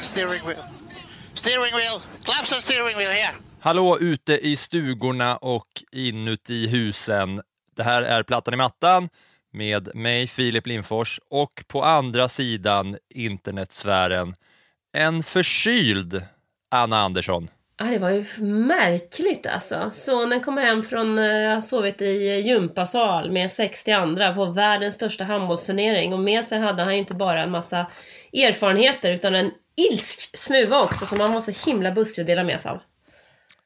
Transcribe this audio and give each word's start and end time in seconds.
and 0.00 0.06
steering 0.06 0.42
wheel. 0.46 0.64
Steering 1.34 1.74
wheel, 1.74 2.00
claps 2.24 2.52
and 2.52 2.62
steering 2.62 2.96
wheel 2.98 3.10
here. 3.10 3.34
Hallå 3.60 3.98
ute 3.98 4.46
i 4.46 4.56
stugorna 4.56 5.36
och 5.36 5.82
inuti 5.92 6.66
husen. 6.66 7.40
Det 7.76 7.82
här 7.82 8.02
är 8.02 8.22
Plattan 8.22 8.54
i 8.54 8.56
mattan 8.56 9.08
med 9.52 9.94
mig, 9.94 10.26
Filip 10.26 10.66
Lindfors, 10.66 11.20
och 11.30 11.64
på 11.66 11.84
andra 11.84 12.28
sidan 12.28 12.96
internetsfären, 13.14 14.34
en 14.92 15.22
förkyld 15.22 16.22
Anna 16.70 17.00
Andersson. 17.00 17.48
Ja, 17.78 17.84
det 17.84 17.98
var 17.98 18.10
ju 18.10 18.24
märkligt 18.44 19.46
alltså. 19.46 19.90
Sonen 19.92 20.40
kom 20.40 20.56
hem 20.56 20.82
från, 20.82 21.18
eh, 21.18 21.54
har 21.54 21.60
sovit 21.60 22.02
i 22.02 22.42
gympasal 22.44 23.30
med 23.30 23.52
60 23.52 23.90
andra 23.90 24.34
på 24.34 24.44
världens 24.44 24.94
största 24.94 25.24
handbollsturnering 25.24 26.12
och 26.12 26.20
med 26.20 26.44
sig 26.44 26.58
hade 26.58 26.82
han 26.82 26.92
ju 26.92 26.98
inte 26.98 27.14
bara 27.14 27.42
en 27.42 27.50
massa 27.50 27.86
erfarenheter 28.32 29.12
utan 29.12 29.34
en 29.34 29.50
ilsk 29.90 30.38
snuva 30.38 30.82
också 30.82 31.06
som 31.06 31.20
han 31.20 31.32
var 31.32 31.40
så 31.40 31.70
himla 31.70 31.92
bussig 31.92 32.22
att 32.22 32.26
dela 32.26 32.44
med 32.44 32.60
sig 32.60 32.70
av. 32.70 32.80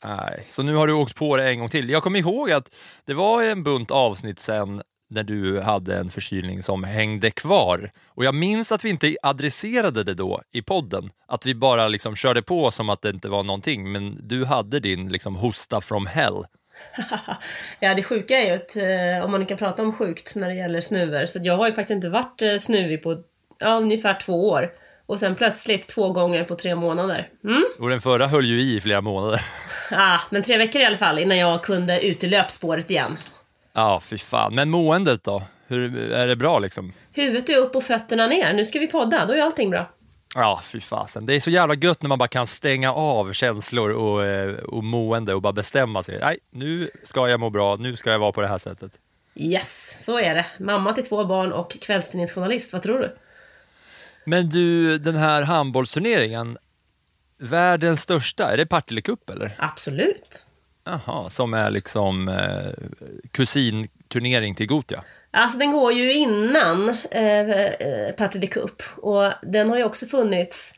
Nej, 0.04 0.46
så 0.48 0.62
nu 0.62 0.74
har 0.74 0.86
du 0.86 0.92
åkt 0.92 1.14
på 1.14 1.36
det 1.36 1.48
en 1.48 1.58
gång 1.58 1.68
till. 1.68 1.90
Jag 1.90 2.02
kommer 2.02 2.18
ihåg 2.18 2.50
att 2.50 2.74
det 3.04 3.14
var 3.14 3.42
en 3.42 3.62
bunt 3.62 3.90
avsnitt 3.90 4.38
sen 4.38 4.82
när 5.10 5.22
du 5.22 5.60
hade 5.60 5.96
en 5.96 6.08
förkylning 6.08 6.62
som 6.62 6.84
hängde 6.84 7.30
kvar. 7.30 7.90
Och 8.06 8.24
jag 8.24 8.34
minns 8.34 8.72
att 8.72 8.84
vi 8.84 8.90
inte 8.90 9.16
adresserade 9.22 10.04
det 10.04 10.14
då 10.14 10.42
i 10.52 10.62
podden. 10.62 11.10
Att 11.26 11.46
vi 11.46 11.54
bara 11.54 11.88
liksom 11.88 12.16
körde 12.16 12.42
på 12.42 12.70
som 12.70 12.88
att 12.88 13.02
det 13.02 13.10
inte 13.10 13.28
var 13.28 13.42
någonting. 13.42 13.92
Men 13.92 14.28
du 14.28 14.44
hade 14.44 14.80
din 14.80 15.08
liksom 15.08 15.36
hosta 15.36 15.80
from 15.80 16.06
hell. 16.06 16.44
ja, 17.80 17.94
det 17.94 18.02
sjuka 18.02 18.38
är 18.38 18.46
ju 18.46 18.52
att, 18.52 18.76
eh, 18.76 19.24
om 19.24 19.30
man 19.30 19.40
nu 19.40 19.46
kan 19.46 19.58
prata 19.58 19.82
om 19.82 19.92
sjukt 19.92 20.36
när 20.36 20.48
det 20.48 20.54
gäller 20.54 20.80
snuvor, 20.80 21.26
så 21.26 21.38
jag 21.42 21.56
har 21.56 21.66
ju 21.66 21.74
faktiskt 21.74 21.94
inte 21.94 22.08
varit 22.08 22.42
eh, 22.42 22.56
snuvig 22.58 23.02
på 23.02 23.22
ja, 23.58 23.76
ungefär 23.76 24.20
två 24.20 24.48
år. 24.48 24.72
Och 25.06 25.18
sen 25.18 25.34
plötsligt 25.34 25.88
två 25.88 26.10
gånger 26.10 26.44
på 26.44 26.56
tre 26.56 26.74
månader. 26.74 27.28
Mm? 27.44 27.64
Och 27.78 27.88
den 27.88 28.00
förra 28.00 28.26
höll 28.26 28.46
ju 28.46 28.60
i 28.60 28.80
flera 28.80 29.00
månader. 29.00 29.40
Ah, 29.90 30.18
men 30.30 30.42
tre 30.42 30.58
veckor 30.58 30.80
i 30.80 30.84
alla 30.84 30.96
fall 30.96 31.18
innan 31.18 31.38
jag 31.38 31.62
kunde 31.62 32.06
ut 32.06 32.24
i 32.24 32.26
löpspåret 32.26 32.90
igen. 32.90 33.18
Ja, 33.72 34.00
fy 34.00 34.18
fan. 34.18 34.54
Men 34.54 34.70
måendet 34.70 35.24
då? 35.24 35.42
Hur, 35.66 36.12
är 36.12 36.26
det 36.26 36.36
bra 36.36 36.58
liksom? 36.58 36.92
Huvudet 37.12 37.48
är 37.48 37.56
upp 37.56 37.76
och 37.76 37.84
fötterna 37.84 38.26
ner. 38.26 38.52
Nu 38.52 38.64
ska 38.64 38.78
vi 38.78 38.86
podda, 38.86 39.26
då 39.26 39.34
är 39.34 39.42
allting 39.42 39.70
bra. 39.70 39.90
Ja, 40.34 40.60
fy 40.64 40.80
fasen. 40.80 41.26
Det 41.26 41.34
är 41.34 41.40
så 41.40 41.50
jävla 41.50 41.74
gött 41.74 42.02
när 42.02 42.08
man 42.08 42.18
bara 42.18 42.28
kan 42.28 42.46
stänga 42.46 42.92
av 42.92 43.32
känslor 43.32 43.90
och, 43.90 44.24
eh, 44.24 44.54
och 44.54 44.84
mående 44.84 45.34
och 45.34 45.42
bara 45.42 45.52
bestämma 45.52 46.02
sig. 46.02 46.18
Nej, 46.20 46.38
nu 46.50 46.90
ska 47.04 47.28
jag 47.28 47.40
må 47.40 47.50
bra, 47.50 47.76
nu 47.76 47.96
ska 47.96 48.10
jag 48.10 48.18
vara 48.18 48.32
på 48.32 48.40
det 48.40 48.48
här 48.48 48.58
sättet. 48.58 48.92
Yes, 49.34 49.96
så 50.00 50.18
är 50.18 50.34
det. 50.34 50.46
Mamma 50.60 50.92
till 50.92 51.06
två 51.06 51.24
barn 51.24 51.52
och 51.52 51.76
kvällstidningsjournalist, 51.80 52.72
vad 52.72 52.82
tror 52.82 52.98
du? 52.98 53.16
Men 54.24 54.48
du, 54.48 54.98
den 54.98 55.16
här 55.16 55.42
handbollsturneringen, 55.42 56.56
världens 57.38 58.00
största, 58.00 58.52
är 58.52 58.56
det 58.56 58.66
Partille 58.66 59.00
Cup 59.00 59.30
eller? 59.30 59.52
Absolut. 59.58 60.46
Jaha, 60.84 61.30
som 61.30 61.54
är 61.54 61.70
liksom 61.70 62.28
eh, 62.28 62.86
kusinturnering 63.30 64.54
till 64.54 64.66
Gotia. 64.66 65.04
Alltså 65.30 65.58
den 65.58 65.72
går 65.72 65.92
ju 65.92 66.12
innan 66.12 66.88
eh, 67.10 67.50
eh, 67.50 68.12
Partille 68.16 68.46
Cup 68.46 68.82
och 68.96 69.32
den 69.42 69.70
har 69.70 69.76
ju 69.76 69.84
också 69.84 70.06
funnits, 70.06 70.74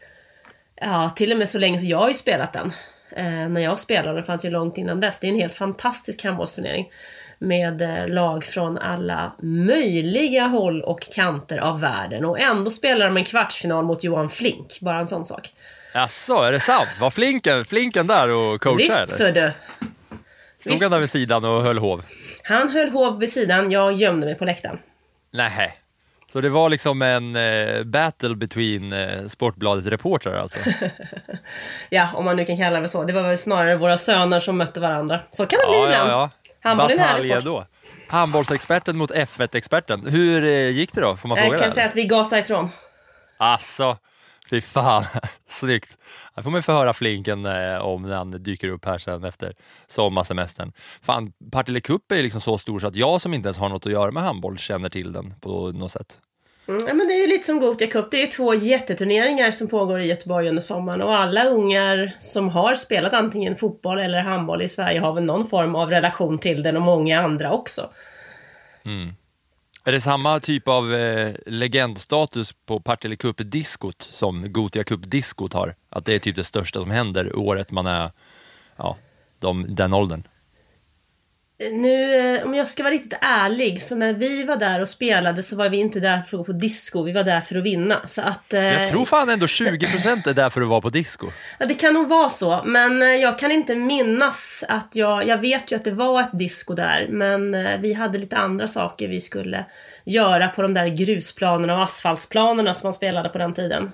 ja 0.74 1.10
till 1.10 1.32
och 1.32 1.38
med 1.38 1.48
så 1.48 1.58
länge 1.58 1.78
så 1.78 1.86
jag 1.86 1.98
har 1.98 2.08
ju 2.08 2.14
spelat 2.14 2.52
den. 2.52 2.72
Eh, 3.10 3.48
när 3.48 3.60
jag 3.60 3.78
spelade, 3.78 4.14
den 4.14 4.24
fanns 4.24 4.44
ju 4.44 4.50
långt 4.50 4.78
innan 4.78 5.00
dess. 5.00 5.20
Det 5.20 5.26
är 5.26 5.28
en 5.28 5.40
helt 5.40 5.54
fantastisk 5.54 6.24
handbollsturnering. 6.24 6.90
Med 7.38 7.82
eh, 7.82 8.08
lag 8.08 8.44
från 8.44 8.78
alla 8.78 9.32
möjliga 9.42 10.46
håll 10.46 10.82
och 10.82 11.00
kanter 11.00 11.58
av 11.58 11.80
världen. 11.80 12.24
Och 12.24 12.40
ändå 12.40 12.70
spelar 12.70 13.06
de 13.06 13.16
en 13.16 13.24
kvartsfinal 13.24 13.84
mot 13.84 14.04
Johan 14.04 14.30
Flink, 14.30 14.80
bara 14.80 14.98
en 14.98 15.08
sån 15.08 15.24
sak. 15.24 15.54
Jaså, 15.94 16.34
är 16.34 16.52
det 16.52 16.60
sant? 16.60 16.88
Var 17.00 17.10
Flinken, 17.10 17.64
Flinken 17.64 18.06
där 18.06 18.30
och 18.30 18.60
coachade? 18.60 19.00
Visst 19.00 19.16
så 19.16 19.30
du! 19.30 19.52
Stod 20.60 20.82
han 20.82 20.90
där 20.90 21.00
vid 21.00 21.10
sidan 21.10 21.44
och 21.44 21.62
höll 21.62 21.78
hov? 21.78 22.02
Han 22.42 22.68
höll 22.68 22.90
hov 22.90 23.18
vid 23.18 23.32
sidan, 23.32 23.70
jag 23.70 23.92
gömde 23.92 24.26
mig 24.26 24.34
på 24.34 24.44
läktaren. 24.44 24.78
Nej. 25.30 25.78
Så 26.32 26.40
det 26.40 26.48
var 26.48 26.68
liksom 26.68 27.02
en 27.02 27.36
eh, 27.36 27.82
battle 27.84 28.34
between 28.34 28.92
eh, 28.92 29.26
Sportbladet-reportrar 29.28 30.34
alltså? 30.38 30.58
Ja, 31.90 32.08
om 32.14 32.24
man 32.24 32.36
nu 32.36 32.44
kan 32.44 32.56
kalla 32.56 32.80
det 32.80 32.88
så. 32.88 33.04
Det 33.04 33.12
var 33.12 33.22
väl 33.22 33.38
snarare 33.38 33.76
våra 33.76 33.96
söner 33.98 34.40
som 34.40 34.56
mötte 34.56 34.80
varandra. 34.80 35.20
Så 35.30 35.46
kan 35.46 35.58
det 35.60 35.66
bli 35.66 35.76
ja, 35.78 35.84
ibland. 35.84 36.10
ja, 36.10 36.30
ja. 36.42 36.50
Handboll 36.68 36.90
är 36.90 37.32
en 37.32 37.40
sport. 37.40 37.44
då. 37.44 37.64
Handbollsexperten 38.08 38.96
mot 38.96 39.10
F1-experten. 39.10 40.06
Hur 40.06 40.44
eh, 40.44 40.70
gick 40.70 40.94
det 40.94 41.00
då? 41.00 41.16
Får 41.16 41.28
man 41.28 41.38
Jag 41.38 41.46
fråga 41.46 41.58
kan 41.58 41.68
det? 41.68 41.74
säga 41.74 41.86
att 41.88 41.96
vi 41.96 42.04
gasade 42.04 42.40
ifrån. 42.40 42.70
Alltså, 43.38 43.96
fy 44.50 44.60
fan. 44.60 45.04
Snyggt. 45.46 45.98
Det 46.36 46.42
får 46.42 46.50
man 46.50 46.62
få 46.62 46.72
höra 46.72 46.92
Flinken 46.92 47.46
eh, 47.46 47.78
om 47.78 48.02
när 48.02 48.16
han 48.16 48.30
dyker 48.30 48.68
upp 48.68 48.84
här 48.84 48.98
sen 48.98 49.24
efter 49.24 49.54
sommarsemestern. 49.86 50.72
Fan, 51.02 51.32
Partille 51.52 51.80
Cup 51.80 52.12
är 52.12 52.16
ju 52.16 52.22
liksom 52.22 52.40
så 52.40 52.58
stor 52.58 52.78
så 52.78 52.86
att 52.86 52.96
jag 52.96 53.20
som 53.20 53.34
inte 53.34 53.46
ens 53.46 53.58
har 53.58 53.68
något 53.68 53.86
att 53.86 53.92
göra 53.92 54.10
med 54.10 54.22
handboll 54.22 54.58
känner 54.58 54.88
till 54.88 55.12
den 55.12 55.34
på 55.40 55.72
något 55.72 55.92
sätt. 55.92 56.20
Mm, 56.68 56.86
ja, 56.86 56.94
men 56.94 57.08
det 57.08 57.14
är 57.14 57.20
ju 57.20 57.26
lite 57.26 57.46
som 57.46 57.58
Gothia 57.58 57.88
Cup. 57.88 58.10
Det 58.10 58.22
är 58.22 58.26
två 58.26 58.54
jätteturneringar 58.54 59.50
som 59.50 59.68
pågår 59.68 60.00
i 60.00 60.06
Göteborg 60.06 60.48
under 60.48 60.62
sommaren. 60.62 61.02
Och 61.02 61.16
alla 61.16 61.44
ungar 61.44 62.14
som 62.18 62.48
har 62.48 62.74
spelat 62.74 63.12
antingen 63.12 63.56
fotboll 63.56 63.98
eller 63.98 64.20
handboll 64.20 64.62
i 64.62 64.68
Sverige 64.68 65.00
har 65.00 65.12
väl 65.12 65.24
någon 65.24 65.46
form 65.46 65.74
av 65.74 65.90
relation 65.90 66.38
till 66.38 66.62
den 66.62 66.76
och 66.76 66.82
många 66.82 67.20
andra 67.20 67.52
också. 67.52 67.90
Är 69.86 69.92
det 69.92 70.00
samma 70.00 70.40
typ 70.40 70.68
av 70.68 70.94
eh, 70.94 71.34
legendstatus 71.46 72.54
på 72.66 72.80
Partille 72.80 73.16
Cup-diskot 73.16 74.02
som 74.02 74.52
Gotia 74.52 74.84
Cup-diskot 74.84 75.52
har? 75.52 75.74
Att 75.90 76.04
det 76.04 76.14
är 76.14 76.18
typ 76.18 76.36
det 76.36 76.44
största 76.44 76.80
som 76.80 76.90
händer 76.90 77.36
året 77.36 77.72
man 77.72 77.86
är 77.86 78.12
ja, 78.76 78.96
de, 79.38 79.74
den 79.74 79.92
åldern? 79.92 80.22
Nu, 81.58 82.14
eh, 82.36 82.44
om 82.44 82.54
jag 82.54 82.68
ska 82.68 82.82
vara 82.82 82.94
riktigt 82.94 83.18
ärlig, 83.20 83.82
så 83.82 83.96
när 83.96 84.14
vi 84.14 84.44
var 84.44 84.56
där 84.56 84.80
och 84.80 84.88
spelade 84.88 85.42
så 85.42 85.56
var 85.56 85.68
vi 85.68 85.76
inte 85.76 86.00
där 86.00 86.22
för 86.22 86.36
att 86.36 86.40
gå 86.40 86.44
på 86.44 86.52
disco, 86.52 87.02
vi 87.02 87.12
var 87.12 87.22
där 87.22 87.40
för 87.40 87.56
att 87.56 87.62
vinna. 87.64 88.00
Så 88.06 88.22
att, 88.22 88.52
eh, 88.52 88.64
Jag 88.64 88.90
tror 88.90 89.04
fan 89.04 89.28
ändå 89.28 89.46
20% 89.46 90.26
är 90.26 90.34
där 90.34 90.50
för 90.50 90.60
att 90.60 90.68
vara 90.68 90.80
på 90.80 90.88
disco. 90.88 91.26
Ja, 91.58 91.66
det 91.66 91.74
kan 91.74 91.94
nog 91.94 92.08
vara 92.08 92.28
så, 92.28 92.62
men 92.64 93.02
eh, 93.02 93.08
jag 93.08 93.38
kan 93.38 93.50
inte 93.52 93.74
minnas 93.74 94.64
att 94.68 94.88
jag... 94.92 95.26
Jag 95.26 95.38
vet 95.38 95.72
ju 95.72 95.76
att 95.76 95.84
det 95.84 95.90
var 95.90 96.20
ett 96.20 96.38
disco 96.38 96.74
där, 96.74 97.06
men 97.10 97.54
eh, 97.54 97.80
vi 97.80 97.92
hade 97.92 98.18
lite 98.18 98.36
andra 98.36 98.68
saker 98.68 99.08
vi 99.08 99.20
skulle 99.20 99.64
göra 100.04 100.48
på 100.48 100.62
de 100.62 100.74
där 100.74 100.86
grusplanerna 100.86 101.76
och 101.76 101.82
asfaltsplanerna 101.82 102.74
som 102.74 102.86
man 102.86 102.94
spelade 102.94 103.28
på 103.28 103.38
den 103.38 103.54
tiden. 103.54 103.92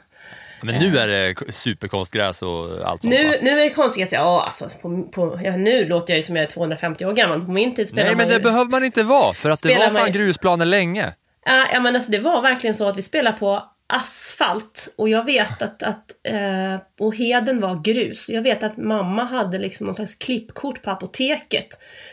Men 0.63 0.75
nu 0.75 0.99
är 0.99 1.09
det 1.09 1.53
superkonstgräs 1.53 2.43
och 2.43 2.89
allt 2.89 3.03
sånt 3.03 3.15
Nu, 3.15 3.39
nu 3.43 3.51
är 3.51 3.65
det 3.65 3.71
konstigt, 3.71 4.13
ja 4.13 4.45
alltså, 4.47 4.69
på, 4.83 5.03
på, 5.03 5.41
ja, 5.45 5.57
nu 5.57 5.89
låter 5.89 6.13
jag 6.13 6.17
ju 6.17 6.23
som 6.23 6.37
jag 6.37 6.43
är 6.43 6.49
250 6.49 7.05
år 7.05 7.13
gammal, 7.13 7.45
på 7.45 7.53
min 7.53 7.75
tid 7.75 7.89
spelade 7.89 8.09
Nej 8.09 8.17
men 8.17 8.29
det 8.29 8.35
ju... 8.35 8.41
behöver 8.41 8.71
man 8.71 8.85
inte 8.85 9.03
vara, 9.03 9.35
för 9.35 9.51
att 9.51 9.63
det 9.63 9.79
var 9.79 9.91
fan 9.91 10.13
grusplaner 10.13 10.67
länge. 10.67 11.15
Ja, 11.45 11.67
ja 11.73 11.81
men 11.81 11.97
alltså 11.97 12.11
det 12.11 12.19
var 12.19 12.43
verkligen 12.43 12.75
så 12.75 12.89
att 12.89 12.97
vi 12.97 13.03
spelade 13.03 13.39
på 13.39 13.63
asfalt 13.93 14.95
och 14.99 15.09
jag 15.09 15.25
vet 15.25 15.63
att, 15.63 15.83
att 15.83 16.11
eh, 16.29 16.77
och 17.01 17.17
heden 17.17 17.61
var 17.61 17.83
grus. 17.83 18.29
Jag 18.29 18.43
vet 18.43 18.63
att 18.63 18.77
mamma 18.77 19.25
hade 19.25 19.59
liksom 19.59 19.87
någon 19.87 19.95
slags 19.95 20.15
klippkort 20.15 20.83
på 20.83 20.91
apoteket 20.91 21.69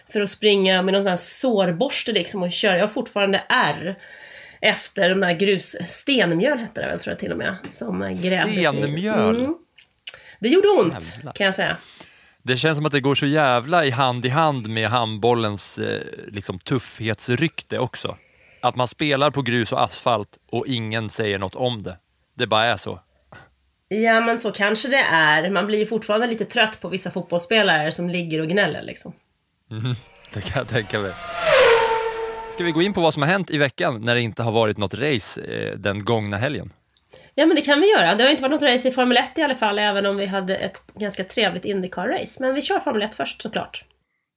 för 0.10 0.22
att 0.22 0.30
springa 0.30 0.82
med 0.82 0.94
någon 0.94 1.04
sån 1.04 1.10
här 1.10 1.18
sårborste 1.18 2.12
liksom 2.12 2.44
och 2.44 2.52
köra. 2.52 2.78
Jag 2.78 2.84
har 2.84 2.88
fortfarande 2.88 3.44
R 3.50 3.96
Efter 4.62 5.10
de 5.10 5.20
där 5.20 5.34
grus... 5.34 5.76
Stenmjöl 5.86 6.58
hette 6.58 6.82
det 6.82 6.88
väl 6.88 7.00
tror 7.00 7.12
jag 7.12 7.20
till 7.20 7.32
och 7.32 7.38
med. 7.38 7.56
Som 7.68 8.00
grävdes. 8.00 8.68
Stenmjöl? 8.68 9.40
Mm. 9.40 9.56
Det 10.40 10.50
gjorde 10.50 10.68
ont, 10.68 11.14
Jävlar. 11.16 11.34
kan 11.34 11.46
jag 11.46 11.56
säga. 11.56 11.78
Det 12.44 12.58
känns 12.58 12.78
som 12.78 12.86
att 12.86 12.92
det 12.92 13.00
går 13.02 13.16
så 13.16 13.26
jävla 13.26 13.86
i 13.86 13.90
hand 13.90 14.26
i 14.26 14.30
hand 14.30 14.70
med 14.70 14.90
handbollens 14.90 15.78
eh, 15.78 16.02
liksom, 16.28 16.60
tuffhetsrykte 16.60 17.80
också. 17.80 18.18
Att 18.62 18.76
man 18.76 18.88
spelar 18.88 19.32
på 19.32 19.42
grus 19.42 19.72
och 19.72 19.84
asfalt 19.84 20.38
och 20.50 20.68
ingen 20.68 21.10
säger 21.10 21.40
något 21.40 21.56
om 21.56 21.84
det. 21.84 21.98
Det 22.38 22.48
bara 22.48 22.66
är 22.66 22.78
så. 22.78 23.00
Ja, 23.88 24.22
men 24.22 24.40
så 24.40 24.52
kanske 24.52 24.88
det 24.88 25.04
är. 25.12 25.50
Man 25.50 25.68
blir 25.68 25.86
fortfarande 25.86 26.28
lite 26.28 26.46
trött 26.46 26.82
på 26.82 26.90
vissa 26.90 27.12
fotbollsspelare 27.12 27.92
som 27.92 28.10
ligger 28.10 28.42
och 28.42 28.48
gnäller 28.48 28.84
liksom. 28.84 29.14
Det 30.34 30.42
kan 30.42 30.58
jag 30.58 30.68
tänka 30.68 31.00
mig. 31.00 31.12
Ska 32.60 32.64
vi 32.66 32.72
gå 32.72 32.82
in 32.82 32.94
på 32.94 33.02
vad 33.02 33.14
som 33.14 33.24
har 33.24 33.30
hänt 33.30 33.50
i 33.50 33.58
veckan 33.58 34.02
när 34.02 34.16
det 34.16 34.22
inte 34.22 34.44
har 34.44 34.52
varit 34.52 34.78
något 34.78 34.94
race 34.94 35.42
eh, 35.42 35.78
den 35.78 36.06
gångna 36.06 36.38
helgen? 36.38 36.74
Ja, 37.36 37.46
men 37.46 37.56
det 37.56 37.62
kan 37.62 37.82
vi 37.82 37.92
göra. 37.92 38.16
Det 38.16 38.24
har 38.24 38.32
inte 38.32 38.44
varit 38.44 38.52
något 38.52 38.62
race 38.62 38.88
i 38.88 38.92
Formel 38.92 39.18
1 39.18 39.38
i 39.38 39.42
alla 39.42 39.56
fall, 39.56 39.80
även 39.80 40.06
om 40.06 40.18
vi 40.18 40.26
hade 40.26 40.56
ett 40.56 40.84
ganska 40.94 41.24
trevligt 41.24 41.66
Indycar-race. 41.66 42.42
Men 42.42 42.54
vi 42.54 42.62
kör 42.62 42.80
Formel 42.80 43.02
1 43.02 43.16
först 43.16 43.42
såklart. 43.42 43.86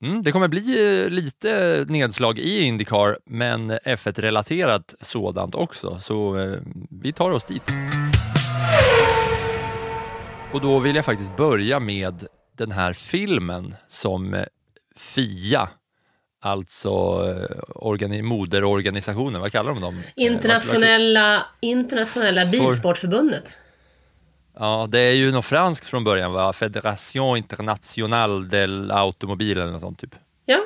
Mm, 0.03 0.23
det 0.23 0.33
kommer 0.33 0.49
bli 0.49 1.01
eh, 1.03 1.09
lite 1.09 1.85
nedslag 1.89 2.39
i 2.39 2.63
Indycar, 2.63 3.19
men 3.27 3.73
F1-relaterat 3.73 4.95
sådant 5.01 5.55
också, 5.55 5.99
så 6.01 6.39
eh, 6.39 6.59
vi 7.03 7.13
tar 7.13 7.31
oss 7.31 7.45
dit. 7.45 7.71
Och 10.53 10.61
då 10.61 10.79
vill 10.79 10.97
jag 10.97 11.05
faktiskt 11.05 11.37
börja 11.37 11.81
med 11.81 12.27
den 12.57 12.71
här 12.71 12.93
filmen 12.93 13.75
som 13.89 14.45
FIA, 14.97 15.69
alltså 16.43 16.89
eh, 16.89 17.59
organi- 17.69 18.23
moderorganisationen, 18.23 19.41
vad 19.41 19.53
kallar 19.53 19.73
de 19.73 19.81
dem? 19.81 19.99
Eh, 19.99 20.25
Internationella, 20.27 21.47
internationella 21.61 22.47
bilsportförbundet. 22.47 23.59
Ja, 24.59 24.89
det 24.91 24.99
är 24.99 25.13
ju 25.13 25.33
något 25.33 25.45
franskt 25.45 25.87
från 25.87 26.05
början, 26.05 26.33
va? 26.33 26.53
Fédération 26.53 27.37
Internationale 27.37 28.47
de 28.49 28.67
l'Automobile 28.67 29.63
eller 29.63 29.73
något 29.73 29.81
sånt 29.81 29.99
typ. 29.99 30.15
Ja, 30.47 30.61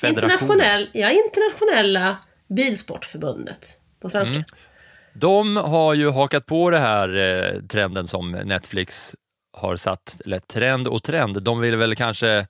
Federation. 0.00 0.30
internationell, 0.30 0.90
ja, 0.92 1.10
internationella 1.10 2.16
bilsportförbundet 2.48 3.76
på 4.00 4.10
svenska. 4.10 4.34
Mm. 4.34 4.44
De 5.14 5.56
har 5.56 5.94
ju 5.94 6.10
hakat 6.10 6.46
på 6.46 6.70
det 6.70 6.78
här 6.78 7.16
eh, 7.16 7.60
trenden 7.62 8.06
som 8.06 8.30
Netflix 8.30 9.14
har 9.52 9.76
satt, 9.76 10.20
eller 10.24 10.38
trend 10.38 10.86
och 10.86 11.02
trend. 11.02 11.42
De 11.42 11.60
vill 11.60 11.76
väl 11.76 11.96
kanske 11.96 12.46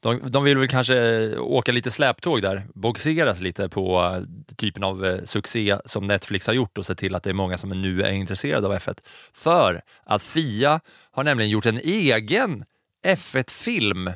de, 0.00 0.20
de 0.30 0.44
vill 0.44 0.58
väl 0.58 0.68
kanske 0.68 0.98
eh, 0.98 1.42
åka 1.42 1.72
lite 1.72 1.90
släptåg 1.90 2.42
där, 2.42 2.66
boxeras 2.74 3.40
lite 3.40 3.68
på 3.68 4.00
eh, 4.00 4.54
typen 4.56 4.84
av 4.84 5.06
eh, 5.06 5.24
succé 5.24 5.76
som 5.84 6.04
Netflix 6.04 6.46
har 6.46 6.54
gjort 6.54 6.78
och 6.78 6.86
se 6.86 6.94
till 6.94 7.14
att 7.14 7.22
det 7.22 7.30
är 7.30 7.34
många 7.34 7.58
som 7.58 7.70
nu 7.70 8.02
är 8.02 8.12
intresserade 8.12 8.66
av 8.66 8.74
F1. 8.74 8.98
För 9.32 9.82
att 10.04 10.22
Fia 10.22 10.80
har 11.10 11.24
nämligen 11.24 11.50
gjort 11.50 11.66
en 11.66 11.78
egen 11.78 12.64
F1-film 13.04 14.10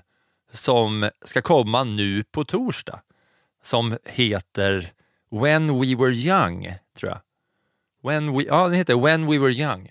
som 0.52 1.10
ska 1.25 1.42
komma 1.42 1.84
nu 1.84 2.25
på 2.25 2.44
torsdag. 2.44 3.00
Som 3.62 3.98
heter 4.04 4.92
When 5.30 5.80
We 5.80 5.96
Were 5.96 6.14
Young, 6.14 6.75
tror 6.98 7.12
jag. 7.12 7.20
When 8.02 8.37
we, 8.37 8.44
ja, 8.44 8.64
den 8.64 8.75
heter 8.75 8.94
When 8.94 9.26
We 9.26 9.38
Were 9.38 9.52
Young. 9.52 9.90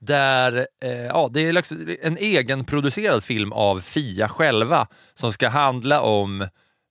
Där, 0.00 0.66
eh, 0.82 1.04
ja, 1.06 1.28
det 1.32 1.40
är 1.40 1.52
liksom 1.52 1.96
en 2.02 2.16
egenproducerad 2.16 3.24
film 3.24 3.52
av 3.52 3.80
Fia 3.80 4.28
själva 4.28 4.86
som 5.14 5.32
ska 5.32 5.48
handla 5.48 6.00
om 6.00 6.48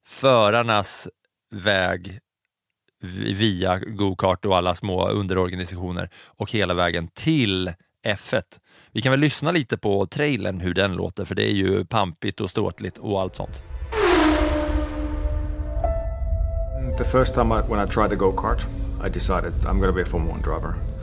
förarnas 0.07 1.07
väg 1.51 2.19
via 3.35 3.79
go-kart 3.79 4.45
och 4.45 4.57
alla 4.57 4.75
små 4.75 5.09
underorganisationer 5.09 6.09
och 6.25 6.51
hela 6.51 6.73
vägen 6.73 7.07
till 7.07 7.73
F1. 8.05 8.41
Vi 8.91 9.01
kan 9.01 9.11
väl 9.11 9.19
lyssna 9.19 9.51
lite 9.51 9.77
på 9.77 10.05
trailern 10.07 10.59
hur 10.59 10.73
den 10.73 10.93
låter 10.93 11.25
för 11.25 11.35
det 11.35 11.51
är 11.51 11.53
ju 11.53 11.85
pampigt 11.85 12.41
och 12.41 12.49
ståtligt 12.49 12.97
och 12.97 13.21
allt 13.21 13.35
sånt. 13.35 13.63
The 16.97 17.05
first 17.05 17.33
time 17.33 17.55
I, 17.55 17.61
when 17.69 17.87
I 17.87 17.91
tried 17.91 18.09
the 18.09 18.15
go 18.15 18.31
kart, 18.31 18.67
I 19.05 19.09
decided 19.09 19.53
I'm 19.65 19.79
gonna 19.79 19.91
be 19.91 20.01
a 20.01 20.05
Formula 20.05 20.35
1 20.35 20.43
driver. 20.43 20.98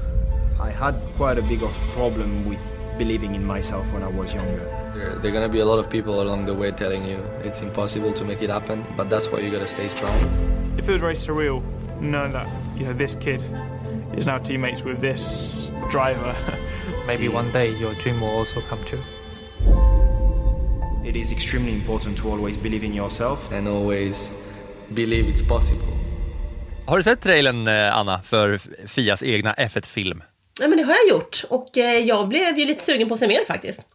I 0.60 0.70
had 0.70 0.94
quite 1.16 1.38
a 1.38 1.42
big 1.42 1.62
of 1.62 1.72
problem 1.92 2.48
with 2.48 2.60
believing 2.98 3.34
in 3.34 3.44
myself 3.44 3.92
when 3.92 4.02
I 4.02 4.08
was 4.08 4.34
younger. 4.34 4.64
There, 4.94 5.14
there 5.16 5.30
are 5.30 5.34
gonna 5.34 5.48
be 5.48 5.60
a 5.60 5.66
lot 5.66 5.78
of 5.78 5.90
people 5.90 6.22
along 6.22 6.46
the 6.46 6.54
way 6.54 6.70
telling 6.70 7.04
you 7.04 7.18
it's 7.44 7.60
impossible 7.60 8.12
to 8.14 8.24
make 8.24 8.42
it 8.42 8.50
happen, 8.50 8.84
but 8.96 9.10
that's 9.10 9.30
why 9.30 9.40
you 9.40 9.50
gotta 9.50 9.68
stay 9.68 9.88
strong. 9.88 10.16
It 10.78 10.84
feels 10.84 11.00
very 11.00 11.14
surreal 11.14 11.62
knowing 12.00 12.32
that 12.32 12.46
you 12.76 12.86
know 12.86 12.92
this 12.92 13.14
kid 13.14 13.42
is 14.16 14.26
now 14.26 14.38
teammates 14.38 14.82
with 14.82 15.00
this 15.00 15.70
driver. 15.90 16.34
Maybe 17.06 17.28
one 17.28 17.50
day 17.52 17.76
your 17.78 17.94
dream 17.94 18.20
will 18.20 18.38
also 18.38 18.60
come 18.60 18.78
true. 18.84 19.02
It 21.04 21.16
is 21.16 21.32
extremely 21.32 21.72
important 21.72 22.18
to 22.18 22.30
always 22.30 22.56
believe 22.56 22.82
in 22.82 22.92
yourself. 22.92 23.52
And 23.52 23.68
always 23.68 24.30
believe 24.94 25.28
it's 25.28 25.42
possible. 25.48 25.92
Har 26.86 26.96
du 26.96 27.02
sett 27.02 27.20
trailern 27.20 27.68
eh, 27.68 27.96
Anna 27.96 28.22
för 28.22 28.58
Fias 28.86 29.22
egna 29.22 29.52
F1-film? 29.52 30.22
Ja, 30.60 30.68
men 30.68 30.78
det 30.78 30.84
har 30.84 30.94
jag 30.94 31.08
gjort. 31.08 31.44
Och 31.50 31.78
eh, 31.78 31.98
jag 31.98 32.28
blev 32.28 32.58
ju 32.58 32.64
lite 32.64 32.84
sugen 32.84 33.08
på 33.08 33.14
att 33.14 33.20
se 33.20 33.28
mer 33.28 33.44
faktiskt. 33.46 33.86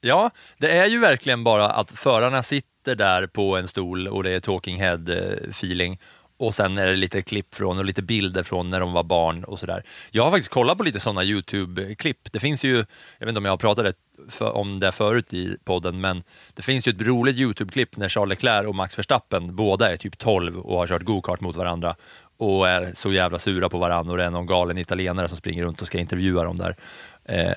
Ja, 0.00 0.30
det 0.58 0.70
är 0.70 0.86
ju 0.86 0.98
verkligen 0.98 1.44
bara 1.44 1.70
att 1.70 1.90
förarna 1.90 2.42
sitter 2.42 2.94
där 2.94 3.26
på 3.26 3.56
en 3.56 3.68
stol 3.68 4.08
och 4.08 4.22
det 4.22 4.30
är 4.30 4.40
talking 4.40 4.82
head-feeling 4.82 5.92
eh, 5.92 5.98
och 6.38 6.54
sen 6.54 6.78
är 6.78 6.86
det 6.86 6.96
lite 6.96 7.22
klipp 7.22 7.54
från 7.54 7.78
och 7.78 7.84
lite 7.84 8.02
bilder 8.02 8.42
från 8.42 8.70
när 8.70 8.80
de 8.80 8.92
var 8.92 9.02
barn 9.02 9.44
och 9.44 9.58
sådär. 9.58 9.84
Jag 10.10 10.24
har 10.24 10.30
faktiskt 10.30 10.50
kollat 10.50 10.78
på 10.78 10.84
lite 10.84 11.00
sådana 11.00 11.24
YouTube-klipp. 11.24 12.32
Det 12.32 12.40
finns 12.40 12.64
ju, 12.64 12.76
jag 13.18 13.26
vet 13.26 13.28
inte 13.28 13.38
om 13.38 13.44
jag 13.44 13.52
har 13.52 13.56
pratat 13.56 13.96
om 14.40 14.80
det 14.80 14.92
förut 14.92 15.34
i 15.34 15.56
podden, 15.64 16.00
men 16.00 16.22
det 16.54 16.62
finns 16.62 16.88
ju 16.88 16.90
ett 16.90 17.00
roligt 17.00 17.36
YouTube-klipp 17.36 17.96
när 17.96 18.08
Charles 18.08 18.30
Leclerc 18.30 18.66
och 18.66 18.74
Max 18.74 18.98
Verstappen 18.98 19.56
båda 19.56 19.92
är 19.92 19.96
typ 19.96 20.18
12 20.18 20.58
och 20.58 20.78
har 20.78 20.86
kört 20.86 21.02
go-kart 21.02 21.40
mot 21.40 21.56
varandra 21.56 21.96
och 22.36 22.68
är 22.68 22.92
så 22.94 23.12
jävla 23.12 23.38
sura 23.38 23.68
på 23.68 23.78
varandra 23.78 24.12
och 24.12 24.18
det 24.18 24.24
är 24.24 24.30
någon 24.30 24.46
galen 24.46 24.78
italienare 24.78 25.28
som 25.28 25.38
springer 25.38 25.64
runt 25.64 25.82
och 25.82 25.86
ska 25.86 25.98
intervjua 25.98 26.44
dem 26.44 26.56
där. 26.56 26.76
Eh, 27.24 27.52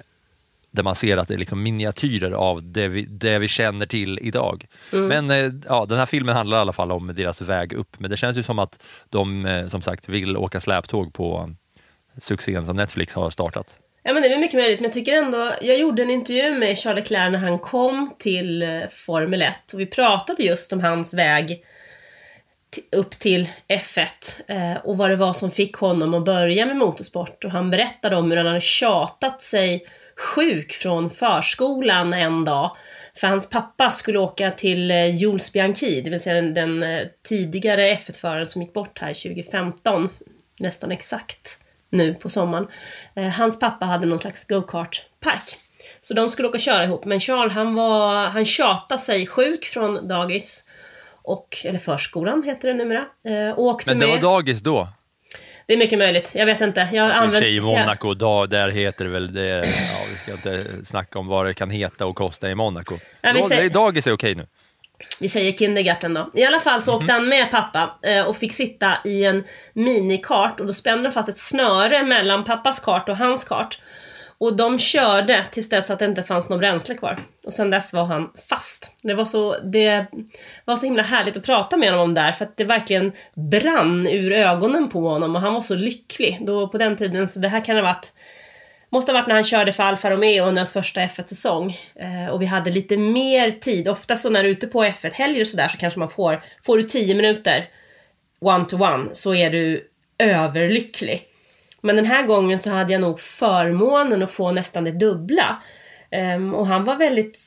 där 0.71 0.83
man 0.83 0.95
ser 0.95 1.17
att 1.17 1.27
det 1.27 1.33
är 1.33 1.37
liksom 1.37 1.63
miniatyrer 1.63 2.31
av 2.31 2.63
det 2.63 2.87
vi, 2.87 3.01
det 3.01 3.39
vi 3.39 3.47
känner 3.47 3.85
till 3.85 4.19
idag. 4.21 4.65
Men 4.91 5.31
eh, 5.31 5.51
ja, 5.67 5.85
den 5.85 5.97
här 5.97 6.05
filmen 6.05 6.35
handlar 6.35 6.57
i 6.57 6.61
alla 6.61 6.73
fall 6.73 6.91
om 6.91 7.15
deras 7.15 7.41
väg 7.41 7.73
upp, 7.73 7.99
men 7.99 8.09
det 8.09 8.17
känns 8.17 8.37
ju 8.37 8.43
som 8.43 8.59
att 8.59 8.83
de 9.09 9.45
eh, 9.45 9.67
som 9.67 9.81
sagt 9.81 10.09
vill 10.09 10.37
åka 10.37 10.59
släptåg 10.59 11.13
på 11.13 11.55
succén 12.17 12.65
som 12.65 12.75
Netflix 12.75 13.13
har 13.13 13.29
startat. 13.29 13.79
Ja 14.03 14.13
men 14.13 14.23
det 14.23 14.33
är 14.33 14.39
mycket 14.39 14.59
möjligt, 14.59 14.79
men 14.79 14.85
jag 14.85 14.93
tycker 14.93 15.13
ändå, 15.13 15.53
jag 15.61 15.79
gjorde 15.79 16.01
en 16.01 16.09
intervju 16.09 16.59
med 16.59 16.77
Charles 16.77 16.95
Leclerc 16.95 17.31
när 17.31 17.39
han 17.39 17.59
kom 17.59 18.13
till 18.19 18.62
eh, 18.62 18.81
Formel 18.89 19.41
1 19.41 19.74
och 19.74 19.79
vi 19.79 19.86
pratade 19.86 20.43
just 20.43 20.74
om 20.74 20.79
hans 20.79 21.13
väg 21.13 21.63
upp 22.91 23.11
till 23.11 23.49
F1 23.67 24.07
eh, 24.47 24.77
och 24.85 24.97
vad 24.97 25.09
det 25.09 25.15
var 25.15 25.33
som 25.33 25.51
fick 25.51 25.75
honom 25.75 26.13
att 26.13 26.25
börja 26.25 26.65
med 26.65 26.77
motorsport 26.77 27.43
och 27.43 27.51
han 27.51 27.69
berättade 27.69 28.15
om 28.15 28.31
hur 28.31 28.38
han 28.38 28.47
hade 28.47 28.61
tjatat 28.61 29.41
sig 29.41 29.85
sjuk 30.15 30.73
från 30.73 31.09
förskolan 31.09 32.13
en 32.13 32.45
dag 32.45 32.75
för 33.15 33.27
hans 33.27 33.49
pappa 33.49 33.91
skulle 33.91 34.19
åka 34.19 34.51
till 34.51 34.91
eh, 34.91 35.15
Jules 35.15 35.53
Bianchi, 35.53 36.01
det 36.01 36.09
vill 36.09 36.19
säga 36.21 36.41
den, 36.41 36.53
den 36.53 36.83
eh, 36.83 37.07
tidigare 37.27 37.95
F1-föraren 37.95 38.47
som 38.47 38.61
gick 38.61 38.73
bort 38.73 38.99
här 38.99 39.13
2015, 39.13 40.09
nästan 40.59 40.91
exakt 40.91 41.59
nu 41.89 42.13
på 42.13 42.29
sommaren. 42.29 42.67
Eh, 43.15 43.27
hans 43.27 43.59
pappa 43.59 43.85
hade 43.85 44.05
någon 44.05 44.19
slags 44.19 44.47
go-kart-park. 44.47 45.57
Så 46.01 46.13
de 46.13 46.29
skulle 46.29 46.47
åka 46.47 46.55
och 46.55 46.61
köra 46.61 46.83
ihop, 46.83 47.05
men 47.05 47.19
Charles 47.19 47.53
han, 47.53 47.75
var, 47.75 48.27
han 48.27 48.45
tjatade 48.45 49.01
sig 49.01 49.27
sjuk 49.27 49.65
från 49.65 50.07
dagis, 50.07 50.65
och, 51.29 51.57
eller 51.63 51.79
förskolan 51.79 52.43
heter 52.43 52.67
det 52.67 52.74
numera, 52.74 53.05
eh, 53.25 53.59
åkte 53.59 53.89
Men 53.89 54.00
det 54.00 54.07
med. 54.07 54.21
var 54.21 54.31
dagis 54.31 54.59
då? 54.59 54.88
Det 55.65 55.74
är 55.74 55.77
mycket 55.77 56.00
möjligt, 56.00 56.31
jag 56.36 56.45
vet 56.45 56.62
inte. 56.62 56.89
Jag 56.93 57.12
använder- 57.12 57.39
sig 57.39 57.55
i 57.55 57.62
Monaco, 57.62 58.13
da, 58.13 58.45
där 58.45 58.69
heter 58.69 59.05
det 59.05 59.12
väl 59.12 59.33
det. 59.33 59.48
Ja, 59.57 60.05
vi 60.12 60.17
ska 60.17 60.31
inte 60.31 60.86
snacka 60.86 61.19
om 61.19 61.27
vad 61.27 61.45
det 61.45 61.53
kan 61.53 61.69
heta 61.69 62.05
och 62.05 62.15
kosta 62.15 62.50
i 62.50 62.55
Monaco. 62.55 62.95
Ja, 63.21 63.31
vi 63.36 63.41
säger- 63.43 63.69
Dagis 63.69 64.07
är 64.07 64.13
okej 64.13 64.36
nu. 64.36 64.48
Vi 65.19 65.29
säger 65.29 65.51
kindergarten 65.51 66.13
då. 66.13 66.29
I 66.33 66.43
alla 66.45 66.59
fall 66.59 66.81
så 66.81 66.95
åkte 66.95 67.12
han 67.13 67.27
med 67.29 67.51
pappa 67.51 67.95
eh, 68.03 68.24
och 68.27 68.38
fick 68.38 68.53
sitta 68.53 68.98
i 69.05 69.25
en 69.25 69.43
minikart 69.74 70.59
och 70.59 70.65
då 70.65 70.74
spände 70.74 71.03
de 71.03 71.12
fast 71.12 71.29
ett 71.29 71.38
snöre 71.38 72.03
mellan 72.03 72.43
pappas 72.43 72.79
kart 72.79 73.09
och 73.09 73.17
hans 73.17 73.43
kart. 73.43 73.79
Och 74.39 74.58
de 74.58 74.79
körde 74.79 75.46
tills 75.51 75.69
dess 75.69 75.89
att 75.89 76.00
det 76.00 76.05
inte 76.05 76.24
fanns 76.24 76.50
något 76.50 76.60
bränsle 76.60 76.96
kvar. 76.96 77.17
Och 77.46 77.53
sen 77.53 77.69
dess 77.69 77.93
var 77.93 78.05
han 78.05 78.29
fast. 78.50 78.91
Det 79.03 79.13
var 79.13 79.25
så, 79.25 79.60
det 79.60 80.05
var 80.65 80.75
så 80.75 80.86
himla 80.86 81.03
härligt 81.03 81.38
att 81.38 81.46
prata 81.46 81.77
med 81.77 81.89
honom 81.89 82.03
om 82.03 82.13
där 82.13 82.31
för 82.31 82.46
att 82.46 82.58
det 82.58 82.63
verkligen 82.63 83.12
brann 83.51 84.08
ur 84.08 84.31
ögonen 84.31 84.89
på 84.89 85.10
honom 85.10 85.36
och 85.36 85.41
han 85.41 85.53
var 85.53 85.62
så 85.62 85.75
lycklig. 85.75 86.38
Då 86.41 86.67
på 86.67 86.77
den 86.77 86.98
tiden, 86.98 87.27
så 87.27 87.39
det 87.39 87.48
här 87.48 87.65
kan 87.65 87.75
ha 87.75 87.84
varit 87.84 88.13
Måste 88.91 89.12
ha 89.12 89.19
varit 89.19 89.27
när 89.27 89.36
han 89.36 89.43
körde 89.43 89.74
för 89.74 89.84
Alfa 89.84 90.12
Romeo 90.12 90.43
under 90.43 90.60
hans 90.60 90.74
första 90.74 91.01
F1-säsong. 91.01 91.77
Eh, 91.96 92.34
och 92.34 92.41
vi 92.41 92.46
hade 92.46 92.72
lite 92.72 92.98
mer 92.98 93.51
tid. 93.51 93.88
Ofta 93.88 94.15
så 94.15 94.29
när 94.29 94.43
du 94.43 94.50
är 94.50 94.53
ute 94.53 94.67
på 94.67 94.84
F1-helger 94.84 95.41
och 95.41 95.48
sådär 95.48 95.67
så 95.67 95.77
kanske 95.77 96.00
man 96.00 96.10
får, 96.10 96.43
får 96.65 96.77
du 96.77 96.84
10 96.84 97.15
minuter 97.15 97.65
one 98.39 98.65
to 98.65 98.84
one 98.84 99.10
så 99.12 99.36
är 99.36 99.50
du 99.50 99.88
överlycklig. 100.17 101.28
Men 101.81 101.95
den 101.95 102.05
här 102.05 102.24
gången 102.24 102.59
så 102.59 102.69
hade 102.69 102.93
jag 102.93 103.01
nog 103.01 103.19
förmånen 103.19 104.24
att 104.24 104.31
få 104.31 104.51
nästan 104.51 104.83
det 104.83 104.91
dubbla. 104.91 105.62
Um, 106.36 106.53
och 106.53 106.67
han 106.67 106.86
var 106.86 106.95
väldigt 106.95 107.39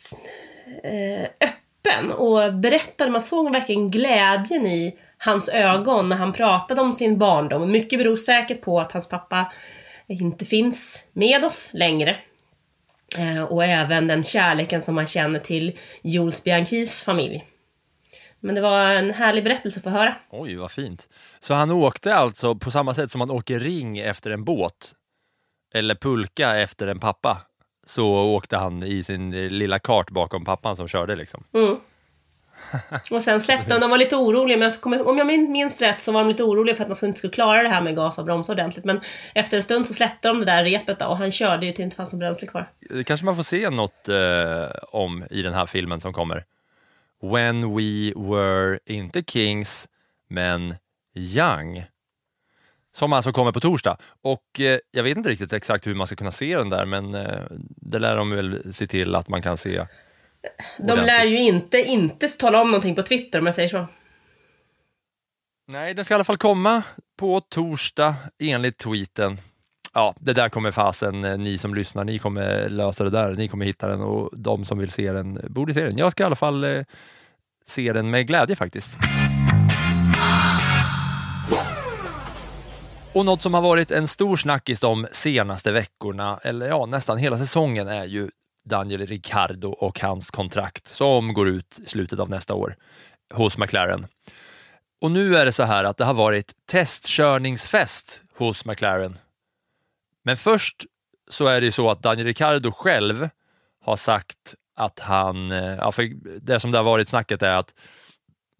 uh, 0.84 1.22
öppen 1.22 2.12
och 2.12 2.54
berättade, 2.54 3.10
man 3.10 3.22
såg 3.22 3.52
verkligen 3.52 3.90
glädjen 3.90 4.66
i 4.66 4.98
hans 5.18 5.48
ögon 5.48 6.08
när 6.08 6.16
han 6.16 6.32
pratade 6.32 6.80
om 6.80 6.92
sin 6.92 7.18
barndom. 7.18 7.62
Och 7.62 7.68
mycket 7.68 7.98
beror 7.98 8.16
säkert 8.16 8.60
på 8.60 8.80
att 8.80 8.92
hans 8.92 9.08
pappa 9.08 9.52
inte 10.06 10.44
finns 10.44 11.04
med 11.12 11.44
oss 11.44 11.70
längre. 11.74 12.16
Uh, 13.18 13.42
och 13.42 13.64
även 13.64 14.06
den 14.06 14.24
kärleken 14.24 14.82
som 14.82 14.94
man 14.94 15.06
känner 15.06 15.38
till 15.38 15.78
Jules 16.02 16.44
Bianchis 16.44 17.02
familj. 17.02 17.44
Men 18.42 18.54
det 18.54 18.60
var 18.60 18.80
en 18.80 19.10
härlig 19.10 19.44
berättelse 19.44 19.78
att 19.78 19.84
få 19.84 19.90
höra. 19.90 20.14
Oj, 20.30 20.56
vad 20.56 20.70
fint. 20.70 21.08
Så 21.40 21.54
han 21.54 21.70
åkte 21.70 22.14
alltså 22.14 22.54
på 22.54 22.70
samma 22.70 22.94
sätt 22.94 23.10
som 23.10 23.18
man 23.18 23.30
åker 23.30 23.58
ring 23.58 23.98
efter 23.98 24.30
en 24.30 24.44
båt 24.44 24.92
eller 25.74 25.94
pulka 25.94 26.56
efter 26.56 26.86
en 26.86 27.00
pappa, 27.00 27.38
så 27.86 28.08
åkte 28.08 28.56
han 28.56 28.82
i 28.82 29.04
sin 29.04 29.30
lilla 29.30 29.78
kart 29.78 30.10
bakom 30.10 30.44
pappan 30.44 30.76
som 30.76 30.88
körde 30.88 31.16
liksom. 31.16 31.44
Mm. 31.54 31.76
Och 33.10 33.22
sen 33.22 33.40
släppte 33.40 33.74
de, 33.74 33.80
de 33.80 33.90
var 33.90 33.98
lite 33.98 34.16
oroliga, 34.16 34.58
men 34.58 35.00
om 35.06 35.18
jag 35.18 35.26
minns 35.26 35.80
rätt 35.80 36.00
så 36.00 36.12
var 36.12 36.20
de 36.20 36.28
lite 36.28 36.42
oroliga 36.42 36.76
för 36.76 36.82
att 36.82 36.88
man 36.88 37.08
inte 37.08 37.18
skulle 37.18 37.32
klara 37.32 37.62
det 37.62 37.68
här 37.68 37.80
med 37.80 37.94
gas 37.94 38.18
och 38.18 38.24
bromsa 38.24 38.52
ordentligt. 38.52 38.84
Men 38.84 39.00
efter 39.34 39.56
en 39.56 39.62
stund 39.62 39.86
så 39.86 39.94
släppte 39.94 40.28
de 40.28 40.38
det 40.40 40.46
där 40.46 40.64
repet 40.64 40.98
då, 40.98 41.06
och 41.06 41.16
han 41.16 41.30
körde 41.30 41.66
ju 41.66 41.72
till 41.72 41.82
det 41.82 41.84
inte 41.84 41.96
fanns 41.96 42.12
något 42.12 42.20
bränsle 42.20 42.48
kvar. 42.48 42.68
Det 42.90 43.04
kanske 43.04 43.26
man 43.26 43.36
får 43.36 43.42
se 43.42 43.70
något 43.70 44.08
eh, 44.08 44.16
om 44.88 45.24
i 45.30 45.42
den 45.42 45.54
här 45.54 45.66
filmen 45.66 46.00
som 46.00 46.12
kommer. 46.12 46.44
When 47.22 47.74
we 47.76 48.12
were 48.16 48.78
inte 48.86 49.22
kings, 49.22 49.88
men 50.28 50.74
young. 51.14 51.84
Som 52.94 53.12
alltså 53.12 53.32
kommer 53.32 53.52
på 53.52 53.60
torsdag. 53.60 53.96
Och 54.22 54.60
eh, 54.60 54.78
jag 54.90 55.02
vet 55.02 55.16
inte 55.16 55.30
riktigt 55.30 55.52
exakt 55.52 55.86
hur 55.86 55.94
man 55.94 56.06
ska 56.06 56.16
kunna 56.16 56.32
se 56.32 56.56
den 56.56 56.68
där, 56.68 56.86
men 56.86 57.14
eh, 57.14 57.40
det 57.76 57.98
lär 57.98 58.16
de 58.16 58.30
väl 58.30 58.74
se 58.74 58.86
till 58.86 59.14
att 59.14 59.28
man 59.28 59.42
kan 59.42 59.56
se. 59.56 59.86
De 60.78 60.98
lär 60.98 61.24
ju 61.24 61.38
inte, 61.38 61.78
inte 61.78 62.28
tala 62.28 62.62
om 62.62 62.70
någonting 62.70 62.94
på 62.94 63.02
Twitter 63.02 63.38
om 63.38 63.46
jag 63.46 63.54
säger 63.54 63.68
så. 63.68 63.86
Nej, 65.68 65.94
den 65.94 66.04
ska 66.04 66.14
i 66.14 66.16
alla 66.16 66.24
fall 66.24 66.36
komma 66.36 66.82
på 67.16 67.40
torsdag 67.40 68.14
enligt 68.38 68.78
tweeten. 68.78 69.38
Ja, 69.94 70.14
det 70.20 70.32
där 70.32 70.48
kommer 70.48 70.70
fasen, 70.70 71.24
eh, 71.24 71.38
ni 71.38 71.58
som 71.58 71.74
lyssnar, 71.74 72.04
ni 72.04 72.18
kommer 72.18 72.68
lösa 72.68 73.04
det 73.04 73.10
där. 73.10 73.32
Ni 73.32 73.48
kommer 73.48 73.64
hitta 73.64 73.88
den 73.88 74.00
och 74.00 74.30
de 74.38 74.64
som 74.64 74.78
vill 74.78 74.90
se 74.90 75.12
den 75.12 75.40
borde 75.48 75.74
se 75.74 75.84
den. 75.84 75.98
Jag 75.98 76.12
ska 76.12 76.22
i 76.22 76.26
alla 76.26 76.36
fall 76.36 76.64
eh, 76.64 76.84
se 77.66 77.92
den 77.92 78.10
med 78.10 78.26
glädje 78.26 78.56
faktiskt. 78.56 78.96
Och 83.14 83.24
något 83.24 83.42
som 83.42 83.54
har 83.54 83.62
varit 83.62 83.90
en 83.90 84.08
stor 84.08 84.36
snackis 84.36 84.80
de 84.80 85.06
senaste 85.12 85.72
veckorna, 85.72 86.38
eller 86.42 86.68
ja, 86.68 86.86
nästan 86.86 87.18
hela 87.18 87.38
säsongen, 87.38 87.88
är 87.88 88.04
ju 88.04 88.30
Daniel 88.64 89.06
Ricciardo 89.06 89.68
och 89.68 90.00
hans 90.00 90.30
kontrakt 90.30 90.88
som 90.88 91.34
går 91.34 91.48
ut 91.48 91.78
i 91.84 91.86
slutet 91.86 92.18
av 92.18 92.30
nästa 92.30 92.54
år 92.54 92.76
hos 93.34 93.58
McLaren. 93.58 94.06
Och 95.00 95.10
nu 95.10 95.36
är 95.36 95.46
det 95.46 95.52
så 95.52 95.62
här 95.62 95.84
att 95.84 95.96
det 95.96 96.04
har 96.04 96.14
varit 96.14 96.52
testkörningsfest 96.70 98.22
hos 98.38 98.64
McLaren. 98.64 99.18
Men 100.22 100.36
först 100.36 100.86
så 101.30 101.46
är 101.46 101.60
det 101.60 101.64
ju 101.64 101.72
så 101.72 101.90
att 101.90 102.02
Daniel 102.02 102.26
Ricciardo 102.26 102.72
själv 102.72 103.28
har 103.84 103.96
sagt 103.96 104.54
att 104.76 105.00
han, 105.00 105.50
eh, 105.50 105.74
ja, 105.74 105.92
för 105.92 106.10
det 106.40 106.60
som 106.60 106.70
det 106.70 106.78
har 106.78 106.84
varit 106.84 107.08
snacket 107.08 107.42
är 107.42 107.54
att 107.54 107.74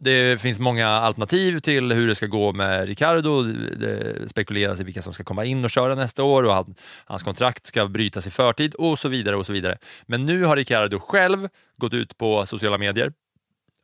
det 0.05 0.41
finns 0.41 0.59
många 0.59 0.89
alternativ 0.89 1.61
till 1.61 1.93
hur 1.93 2.09
det 2.09 2.15
ska 2.15 2.27
gå 2.27 2.53
med 2.53 2.89
Ricardo. 2.89 3.43
Det 3.43 4.29
spekuleras 4.29 4.81
i 4.81 4.85
vilka 4.85 5.03
som 5.03 5.15
ska 5.15 5.25
komma 5.25 5.45
in 5.45 5.65
och 5.65 5.71
köra 5.71 5.95
nästa 5.95 6.23
år 6.23 6.43
och 6.43 6.67
hans 7.05 7.23
kontrakt 7.23 7.67
ska 7.67 7.87
brytas 7.87 8.27
i 8.27 8.31
förtid 8.31 8.75
och 8.75 8.99
så 8.99 9.09
vidare. 9.09 9.37
och 9.37 9.47
så 9.47 9.53
vidare. 9.53 9.79
Men 10.07 10.27
nu 10.27 10.45
har 10.45 10.57
Ricardo 10.57 11.01
själv 11.01 11.49
gått 11.77 11.95
ut 11.95 12.19
på 12.19 12.47
sociala 12.47 12.79
medier 12.79 13.13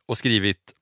och 0.07 0.17
skrivit 0.17 0.73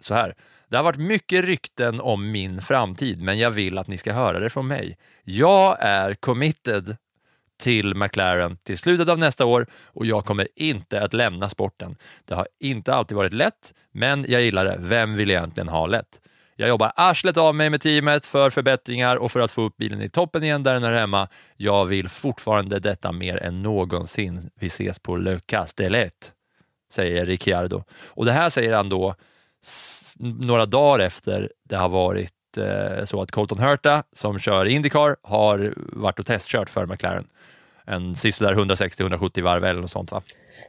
så 0.00 0.14
här. 0.14 0.34
Det 0.72 0.78
har 0.78 0.82
varit 0.82 0.96
mycket 0.96 1.44
rykten 1.44 2.00
om 2.00 2.30
min 2.30 2.62
framtid, 2.62 3.22
men 3.22 3.38
jag 3.38 3.50
vill 3.50 3.78
att 3.78 3.86
ni 3.86 3.98
ska 3.98 4.12
höra 4.12 4.38
det 4.38 4.50
från 4.50 4.68
mig. 4.68 4.96
Jag 5.24 5.76
är 5.80 6.14
committed 6.14 6.96
till 7.62 7.94
McLaren 7.94 8.56
till 8.56 8.78
slutet 8.78 9.08
av 9.08 9.18
nästa 9.18 9.44
år 9.44 9.66
och 9.84 10.06
jag 10.06 10.24
kommer 10.24 10.48
inte 10.56 11.02
att 11.02 11.14
lämna 11.14 11.48
sporten. 11.48 11.96
Det 12.24 12.34
har 12.34 12.48
inte 12.60 12.94
alltid 12.94 13.16
varit 13.16 13.32
lätt, 13.32 13.74
men 13.90 14.24
jag 14.28 14.42
gillar 14.42 14.64
det. 14.64 14.76
Vem 14.78 15.14
vill 15.14 15.30
egentligen 15.30 15.68
ha 15.68 15.86
lätt? 15.86 16.20
Jag 16.56 16.68
jobbar 16.68 16.92
arslet 16.96 17.36
av 17.36 17.54
mig 17.54 17.70
med 17.70 17.80
teamet 17.80 18.26
för 18.26 18.50
förbättringar 18.50 19.16
och 19.16 19.32
för 19.32 19.40
att 19.40 19.50
få 19.50 19.62
upp 19.62 19.76
bilen 19.76 20.02
i 20.02 20.08
toppen 20.08 20.42
igen 20.42 20.62
där 20.62 20.74
den 20.74 20.84
är 20.84 20.92
hemma. 20.92 21.28
Jag 21.56 21.86
vill 21.86 22.08
fortfarande 22.08 22.78
detta 22.78 23.12
mer 23.12 23.36
än 23.36 23.62
någonsin. 23.62 24.50
Vi 24.54 24.66
ses 24.66 24.98
på 24.98 25.16
Le 25.16 25.40
Castellet, 25.46 26.32
säger 26.92 27.26
Ricciardo. 27.26 27.84
Och 28.08 28.24
det 28.24 28.32
här 28.32 28.50
säger 28.50 28.72
han 28.72 28.88
då 28.88 29.14
några 30.22 30.66
dagar 30.66 31.04
efter 31.04 31.52
det 31.68 31.76
har 31.76 31.88
varit 31.88 32.32
eh, 32.56 33.04
så 33.04 33.22
att 33.22 33.30
Colton 33.30 33.58
Herta, 33.58 34.02
som 34.16 34.38
kör 34.38 34.64
Indycar, 34.64 35.16
har 35.22 35.74
varit 35.76 36.18
och 36.18 36.26
testkört 36.26 36.70
för 36.70 36.86
McLaren 36.86 37.24
en 37.86 38.14
sisådär 38.14 38.54
160-170 38.54 39.42
varv 39.42 39.64
eller 39.64 39.80
något 39.80 39.90
sånt 39.90 40.12
va? 40.12 40.22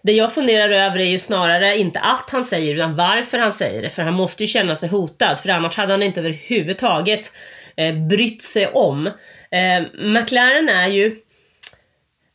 Det 0.04 0.12
jag 0.12 0.34
funderar 0.34 0.70
över 0.70 1.00
är 1.00 1.06
ju 1.06 1.20
snarare 1.20 1.78
inte 1.78 2.00
att 2.00 2.30
han 2.30 2.46
säger 2.46 2.76
utan 2.76 2.96
varför 2.96 3.38
han 3.38 3.54
säger 3.54 3.82
det. 3.82 3.90
För 3.90 4.02
han 4.02 4.14
måste 4.14 4.44
ju 4.44 4.48
känna 4.48 4.76
sig 4.76 4.90
hotad, 4.90 5.40
för 5.40 5.50
annars 5.50 5.78
hade 5.78 5.94
han 5.94 6.04
inte 6.04 6.20
överhuvudtaget 6.20 7.34
eh, 7.76 7.96
brytt 7.96 8.44
sig 8.44 8.68
om. 8.68 9.08
Eh, 9.52 9.84
McLaren 9.94 10.70
är 10.70 10.88
ju 10.88 11.16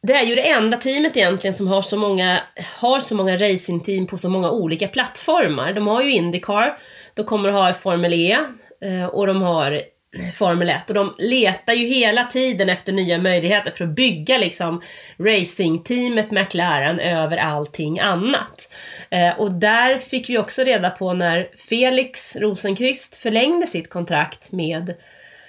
det 0.02 0.12
är 0.12 0.24
ju 0.24 0.34
det 0.34 0.48
enda 0.48 0.76
teamet 0.76 1.16
egentligen 1.16 1.54
som 1.54 1.68
har 1.68 1.82
så 1.82 1.96
många, 1.96 2.40
har 2.80 3.00
så 3.00 3.14
många 3.14 3.36
racingteam 3.36 4.06
på 4.06 4.18
så 4.18 4.28
många 4.28 4.50
olika 4.50 4.88
plattformar. 4.88 5.72
De 5.72 5.86
har 5.86 6.02
ju 6.02 6.12
Indycar, 6.12 6.78
de 7.14 7.24
kommer 7.24 7.48
att 7.48 7.54
ha 7.54 7.74
Formel 7.74 8.12
E 8.12 8.38
eh, 8.84 9.06
och 9.06 9.26
de 9.26 9.42
har 9.42 9.72
eh, 9.72 10.32
Formel 10.34 10.68
1 10.68 10.88
och 10.88 10.94
de 10.94 11.14
letar 11.18 11.72
ju 11.72 11.86
hela 11.86 12.24
tiden 12.24 12.68
efter 12.68 12.92
nya 12.92 13.18
möjligheter 13.18 13.70
för 13.70 13.84
att 13.84 13.94
bygga 13.94 14.38
liksom 14.38 14.82
racingteamet 15.18 16.30
McLaren 16.30 17.00
över 17.00 17.36
allting 17.36 18.00
annat. 18.00 18.72
Eh, 19.10 19.38
och 19.38 19.52
där 19.52 19.98
fick 19.98 20.30
vi 20.30 20.38
också 20.38 20.64
reda 20.64 20.90
på 20.90 21.12
när 21.12 21.50
Felix 21.68 22.36
Rosenqvist 22.36 23.16
förlängde 23.16 23.66
sitt 23.66 23.90
kontrakt 23.90 24.52
med 24.52 24.94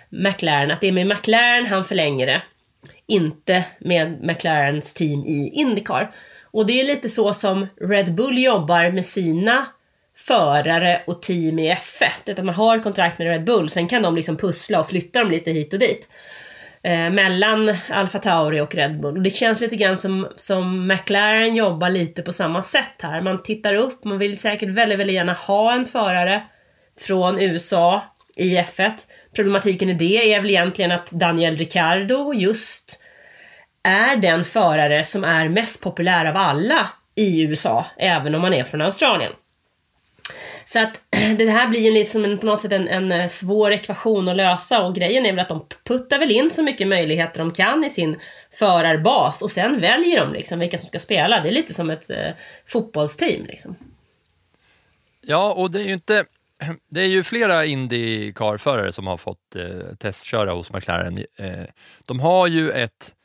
McLaren, 0.10 0.72
att 0.72 0.82
det 0.82 0.88
är 0.88 0.92
med 0.92 1.08
McLaren 1.08 1.66
han 1.66 1.86
förlänger 1.86 2.28
det, 2.28 2.42
inte 3.10 3.66
med 3.80 4.24
McLarens 4.24 4.94
team 4.94 5.24
i 5.26 5.52
Indycar. 5.54 6.12
Och 6.52 6.66
det 6.66 6.82
är 6.82 6.86
lite 6.86 7.10
så 7.10 7.34
som 7.34 7.68
Red 7.82 8.16
Bull 8.16 8.38
jobbar 8.38 8.92
med 8.92 9.06
sina 9.06 9.66
förare 10.18 11.02
och 11.08 11.22
team 11.22 11.60
i 11.60 11.74
F1. 11.74 12.10
Utan 12.26 12.46
man 12.46 12.56
har 12.56 12.80
kontrakt 12.80 13.20
med 13.20 13.28
Red 13.28 13.44
Bull, 13.44 13.70
sen 13.70 13.88
kan 13.88 14.02
de 14.02 14.16
liksom 14.16 14.38
pussla 14.38 14.80
och 14.80 14.90
flytta 14.90 15.20
dem 15.20 15.32
lite 15.32 15.52
hit 15.52 15.74
och 15.74 15.80
dit. 15.80 16.10
Eh, 16.84 17.10
mellan 17.10 17.76
Alfa 17.90 18.20
Tauri 18.20 18.62
och 18.62 18.76
Red 18.76 19.00
Bull. 19.02 19.18
Och 19.18 19.24
det 19.24 19.30
känns 19.30 19.62
lite 19.62 19.76
grann 19.76 19.98
som, 19.98 20.28
som 20.36 20.88
McLaren 20.88 21.56
jobbar 21.56 21.90
lite 21.90 22.22
på 22.22 22.32
samma 22.32 22.64
sätt 22.64 22.96
här. 23.02 23.22
Man 23.22 23.44
tittar 23.44 23.74
upp, 23.74 24.04
man 24.04 24.18
vill 24.18 24.40
säkert 24.40 24.70
väldigt, 24.70 25.00
väldigt 25.00 25.16
gärna 25.16 25.34
ha 25.34 25.74
en 25.74 25.86
förare 25.86 26.44
från 27.00 27.40
USA 27.40 28.04
i 28.40 28.58
F1. 28.58 28.92
Problematiken 29.36 29.90
i 29.90 29.94
det 29.94 30.34
är 30.34 30.42
väl 30.42 30.50
egentligen 30.50 30.92
att 30.92 31.12
Daniel 31.12 31.56
Ricciardo 31.56 32.34
just 32.34 33.00
är 33.84 34.16
den 34.16 34.46
förare 34.46 35.04
som 35.04 35.24
är 35.24 35.50
mest 35.50 35.82
populär 35.82 36.26
av 36.26 36.38
alla 36.38 36.90
i 37.16 37.44
USA, 37.44 37.86
även 37.98 38.36
om 38.36 38.42
man 38.42 38.54
är 38.54 38.64
från 38.64 38.82
Australien. 38.82 39.32
Så 40.66 40.80
att 40.80 41.02
det 41.38 41.50
här 41.50 41.68
blir 41.68 41.80
ju 41.80 41.92
liksom 41.92 42.26
en, 42.26 42.38
på 42.38 42.46
något 42.46 42.62
sätt 42.62 42.72
en, 42.72 42.88
en 42.88 43.12
eh, 43.12 43.28
svår 43.28 43.72
ekvation 43.72 44.30
att 44.30 44.36
lösa 44.36 44.82
och 44.82 44.96
grejen 44.96 45.26
är 45.26 45.32
väl 45.32 45.40
att 45.40 45.50
de 45.50 45.66
puttar 45.84 46.20
väl 46.20 46.32
in 46.32 46.50
så 46.50 46.64
mycket 46.64 46.88
möjligheter 46.88 47.40
de 47.40 47.52
kan 47.52 47.84
i 47.84 47.90
sin 47.90 48.20
förarbas 48.52 49.42
och 49.42 49.52
sen 49.52 49.82
väljer 49.82 50.20
de 50.20 50.34
liksom 50.34 50.60
vilka 50.60 50.78
som 50.78 50.88
ska 50.88 51.00
spela. 51.00 51.42
Det 51.42 51.50
är 51.50 51.54
lite 51.54 51.74
som 51.74 51.90
ett 51.90 52.10
eh, 52.10 52.32
fotbollsteam 52.68 53.46
liksom. 53.46 53.76
Ja, 55.22 55.54
och 55.54 55.72
det 55.72 55.80
är 55.80 55.84
ju 55.84 55.94
inte 55.94 56.26
det 56.90 57.02
är 57.02 57.08
ju 57.08 57.24
flera 57.24 57.66
Indycar-förare 57.66 58.92
som 58.92 59.08
har 59.08 59.18
fått 59.18 59.56
eh, 59.56 59.96
testköra 60.00 60.52
hos 60.52 60.74
McLaren. 60.74 61.18
Eh, 61.38 61.66
de 62.06 62.20
har 62.20 62.48
ju 62.48 62.72
ett 62.72 63.16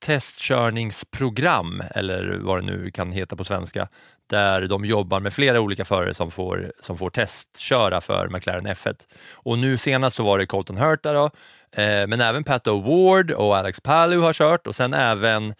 testkörningsprogram, 0.00 1.82
eller 1.90 2.38
vad 2.42 2.58
det 2.58 2.66
nu 2.66 2.90
kan 2.90 3.12
heta 3.12 3.36
på 3.36 3.44
svenska, 3.44 3.88
där 4.26 4.66
de 4.66 4.84
jobbar 4.84 5.20
med 5.20 5.32
flera 5.32 5.60
olika 5.60 5.84
förare 5.84 6.14
som 6.14 6.30
får, 6.30 6.72
som 6.80 6.98
får 6.98 7.10
testköra 7.10 8.00
för 8.00 8.28
McLaren 8.28 8.66
F1. 8.66 8.94
Och 9.34 9.58
nu 9.58 9.78
senast 9.78 10.16
så 10.16 10.22
var 10.22 10.38
det 10.38 10.46
Colton 10.46 10.76
Herta 10.76 11.12
då, 11.12 11.24
eh, 11.72 12.06
men 12.06 12.20
även 12.20 12.44
Pat 12.44 12.66
O'Ward 12.66 13.32
och 13.32 13.56
Alex 13.56 13.80
Palou 13.80 14.20
har 14.20 14.32
kört 14.32 14.66
och 14.66 14.74
sen 14.74 14.94
även 14.94 15.54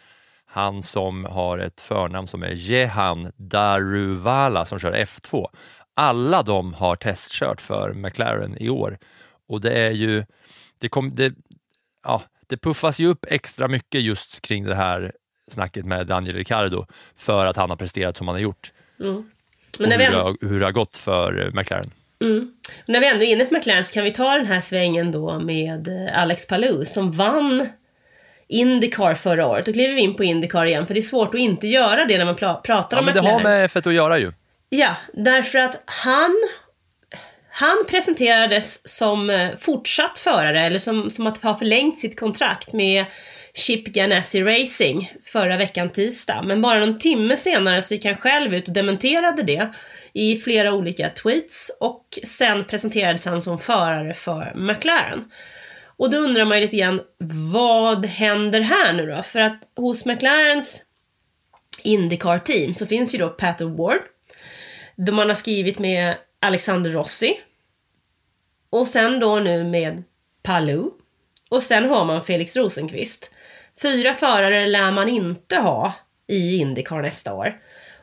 han 0.52 0.82
som 0.82 1.24
har 1.24 1.58
ett 1.58 1.80
förnamn 1.80 2.26
som 2.26 2.42
är 2.42 2.52
Jehan 2.52 3.32
Daruvala 3.36 4.64
som 4.64 4.78
kör 4.78 4.92
F2. 4.92 5.46
Alla 5.96 6.42
de 6.42 6.74
har 6.74 6.96
testkört 6.96 7.60
för 7.60 7.92
McLaren 7.92 8.56
i 8.62 8.68
år 8.68 8.98
Och 9.48 9.60
det 9.60 9.72
är 9.72 9.90
ju, 9.90 10.24
det, 10.78 10.88
kom, 10.88 11.14
det, 11.14 11.32
ja, 12.04 12.22
det 12.46 12.56
puffas 12.56 12.98
ju 13.00 13.06
upp 13.06 13.26
extra 13.28 13.68
mycket 13.68 14.00
just 14.02 14.40
kring 14.40 14.64
det 14.64 14.74
här 14.74 15.12
snacket 15.50 15.84
med 15.84 16.06
Daniel 16.06 16.36
Ricciardo 16.36 16.86
för 17.16 17.46
att 17.46 17.56
han 17.56 17.70
har 17.70 17.76
presterat 17.76 18.16
som 18.16 18.28
han 18.28 18.34
har 18.34 18.40
gjort. 18.40 18.72
Mm. 19.00 19.16
Och 19.16 19.24
Men 19.80 19.88
när 19.88 19.98
hur, 19.98 20.10
det 20.12 20.18
ändå, 20.18 20.36
hur 20.40 20.60
det 20.60 20.66
har 20.66 20.72
gått 20.72 20.96
för 20.96 21.46
eh, 21.46 21.52
McLaren. 21.54 21.90
mm. 22.20 22.52
när 22.86 23.00
vi 23.00 23.06
ändå 23.06 23.24
är 23.24 23.32
inne 23.32 23.44
på 23.44 23.54
McLaren 23.54 23.84
så 23.84 23.94
kan 23.94 24.04
vi 24.04 24.10
ta 24.10 24.36
den 24.36 24.46
här 24.46 24.60
svängen 24.60 25.12
då 25.12 25.38
med 25.38 25.88
eh, 25.88 26.22
Alex 26.22 26.46
Palou 26.46 26.84
som 26.84 27.12
vann 27.12 27.68
Indycar 28.48 29.14
förra 29.14 29.46
året. 29.46 29.66
Då 29.66 29.72
kliver 29.72 29.94
vi 29.94 30.00
in 30.00 30.14
på 30.14 30.24
Indycar 30.24 30.64
igen 30.64 30.86
för 30.86 30.94
det 30.94 31.00
är 31.00 31.02
svårt 31.02 31.34
att 31.34 31.40
inte 31.40 31.66
göra 31.66 32.04
det 32.04 32.18
när 32.18 32.24
man 32.24 32.36
pratar 32.36 32.84
Ja, 32.90 32.98
om 32.98 33.04
men 33.04 33.14
det 33.14 33.20
McLaren. 33.20 33.34
har 33.36 33.50
med 33.50 33.70
F1 33.70 33.88
att 33.88 33.94
göra 33.94 34.18
ju. 34.18 34.32
Ja, 34.72 34.96
därför 35.12 35.58
att 35.58 35.82
han, 35.84 36.36
han 37.50 37.84
presenterades 37.88 38.96
som 38.96 39.30
eh, 39.30 39.56
fortsatt 39.58 40.18
förare, 40.18 40.60
eller 40.60 40.78
som, 40.78 41.10
som 41.10 41.26
att 41.26 41.42
ha 41.42 41.58
förlängt 41.58 41.98
sitt 41.98 42.20
kontrakt 42.20 42.72
med 42.72 43.04
Chip 43.54 43.86
Ganassi 43.86 44.42
Racing 44.42 45.12
förra 45.24 45.56
veckan 45.56 45.90
tisdag. 45.90 46.42
Men 46.42 46.62
bara 46.62 46.80
någon 46.80 46.98
timme 46.98 47.36
senare 47.36 47.82
så 47.82 47.94
gick 47.94 48.04
han 48.04 48.16
själv 48.16 48.54
ut 48.54 48.68
och 48.68 48.74
dementerade 48.74 49.42
det 49.42 49.72
i 50.12 50.36
flera 50.36 50.72
olika 50.72 51.10
tweets 51.10 51.70
och 51.80 52.04
sen 52.24 52.64
presenterades 52.64 53.26
han 53.26 53.42
som 53.42 53.58
förare 53.58 54.14
för 54.14 54.52
McLaren. 54.54 55.30
Och 55.96 56.10
då 56.10 56.16
undrar 56.16 56.44
man 56.44 56.56
ju 56.58 56.64
lite 56.64 56.76
grann, 56.76 57.00
vad 57.52 58.06
händer 58.06 58.60
här 58.60 58.92
nu 58.92 59.06
då? 59.06 59.22
För 59.22 59.40
att 59.40 59.60
hos 59.76 60.04
McLarens 60.04 60.82
Indycar-team 61.82 62.74
så 62.74 62.86
finns 62.86 63.14
ju 63.14 63.18
då 63.18 63.28
Pat 63.28 63.60
O'Ward, 63.60 64.00
man 65.08 65.28
har 65.28 65.34
skrivit 65.34 65.78
med 65.78 66.16
Alexander 66.40 66.90
Rossi. 66.90 67.40
Och 68.70 68.88
sen 68.88 69.20
då 69.20 69.36
nu 69.36 69.64
med 69.64 70.02
Palou. 70.42 70.90
Och 71.50 71.62
sen 71.62 71.88
har 71.88 72.04
man 72.04 72.22
Felix 72.22 72.56
Rosenqvist. 72.56 73.30
Fyra 73.82 74.14
förare 74.14 74.66
lär 74.66 74.90
man 74.90 75.08
inte 75.08 75.56
ha 75.56 75.92
i 76.26 76.56
Indycar 76.56 77.02
nästa 77.02 77.34
år. 77.34 77.54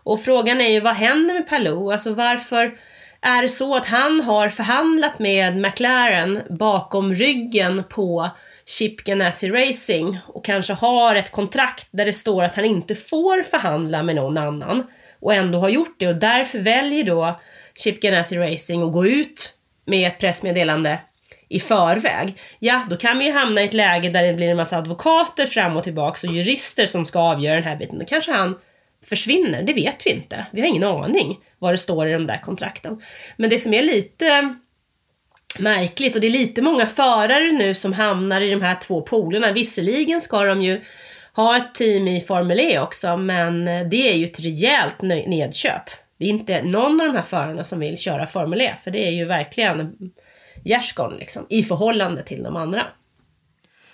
Och 0.04 0.22
frågan 0.22 0.62
är 0.62 0.70
ju 0.70 0.80
vad 0.80 0.96
händer 0.96 1.34
med 1.34 1.48
Palou? 1.48 1.92
Alltså 1.92 2.14
varför 2.14 2.80
är 3.22 3.42
det 3.42 3.50
så 3.50 3.76
att 3.76 3.88
han 3.88 4.22
har 4.22 4.50
förhandlat 4.50 5.20
med 5.20 5.58
McLaren 5.58 6.42
bakom 6.50 7.14
ryggen 7.14 7.84
på 7.90 8.30
Chip 8.66 9.04
Ganassi 9.04 9.50
Racing 9.50 10.20
och 10.28 10.46
kanske 10.46 10.74
har 10.74 11.16
ett 11.16 11.32
kontrakt 11.32 11.88
där 11.92 12.06
det 12.06 12.14
står 12.14 12.44
att 12.44 12.56
han 12.56 12.66
inte 12.66 12.96
får 12.96 13.44
förhandla 13.44 14.04
med 14.04 14.16
någon 14.16 14.38
annan 14.38 14.84
och 15.20 15.34
ändå 15.34 15.60
har 15.60 15.70
gjort 15.70 15.96
det 16.00 16.08
och 16.08 16.16
därför 16.16 16.60
väljer 16.60 17.04
då 17.04 17.40
Chip 17.76 18.02
Ganassi 18.02 18.38
Racing 18.38 18.84
att 18.84 18.94
gå 18.94 19.06
ut 19.06 19.54
med 19.86 20.08
ett 20.08 20.20
pressmeddelande 20.20 21.00
i 21.50 21.60
förväg. 21.60 22.40
Ja, 22.60 22.88
då 22.90 22.98
kan 22.98 23.20
vi 23.20 23.26
ju 23.26 23.32
hamna 23.32 23.62
i 23.62 23.66
ett 23.66 23.74
läge 23.74 24.10
där 24.10 24.24
det 24.24 24.34
blir 24.34 24.50
en 24.50 24.58
massa 24.58 24.78
advokater 24.78 25.46
fram 25.46 25.78
och 25.78 25.84
tillbaka 25.84 26.28
och 26.28 26.34
jurister 26.34 26.86
som 26.86 27.06
ska 27.06 27.20
avgöra 27.20 27.56
den 27.56 27.64
här 27.64 27.76
biten. 27.76 28.00
Då 28.00 28.06
kanske 28.06 28.32
han 28.32 28.60
försvinner, 29.06 29.64
det 29.64 29.74
vet 29.74 30.06
vi 30.06 30.12
inte. 30.12 30.46
Vi 30.52 30.62
har 30.62 30.68
ingen 30.68 30.84
aning 30.84 31.38
vad 31.60 31.74
det 31.74 31.78
står 31.78 32.10
i 32.10 32.14
de 32.14 32.28
där 32.28 32.38
kontrakten. 32.38 33.02
Men 33.38 33.50
det 33.50 33.60
som 33.60 33.74
är 33.74 33.82
lite 33.82 34.56
märkligt 35.60 36.16
och 36.16 36.22
det 36.22 36.28
är 36.28 36.32
lite 36.32 36.62
många 36.62 36.86
förare 36.86 37.52
nu 37.52 37.76
som 37.76 37.94
hamnar 37.94 38.42
i 38.42 38.50
de 38.52 38.62
här 38.62 38.78
två 38.82 39.02
polerna. 39.02 39.52
Visserligen 39.52 40.22
ska 40.22 40.44
de 40.44 40.62
ju 40.62 40.82
ha 41.38 41.58
ett 41.58 41.76
team 41.76 42.08
i 42.08 42.22
Formel 42.22 42.60
E 42.60 42.80
också, 42.80 43.18
men 43.18 43.68
eh, 43.68 43.88
det 43.88 44.12
är 44.12 44.16
ju 44.16 44.26
ett 44.26 44.40
rejält 44.40 45.02
nedköp. 45.02 45.84
Det 46.20 46.26
är 46.26 46.30
inte 46.30 46.64
någon 46.64 47.02
av 47.02 47.08
de 47.08 47.16
här 47.16 47.24
förarna 47.24 47.64
som 47.64 47.80
vill 47.80 47.98
köra 47.98 48.28
Formel 48.28 48.62
E, 48.62 48.76
för 48.84 48.92
det 48.92 49.08
är 49.08 49.12
ju 49.12 49.26
verkligen 49.26 49.96
gärdsgården 50.66 51.18
liksom, 51.18 51.46
i 51.50 51.64
förhållande 51.64 52.24
till 52.24 52.44
de 52.44 52.56
andra. 52.56 52.86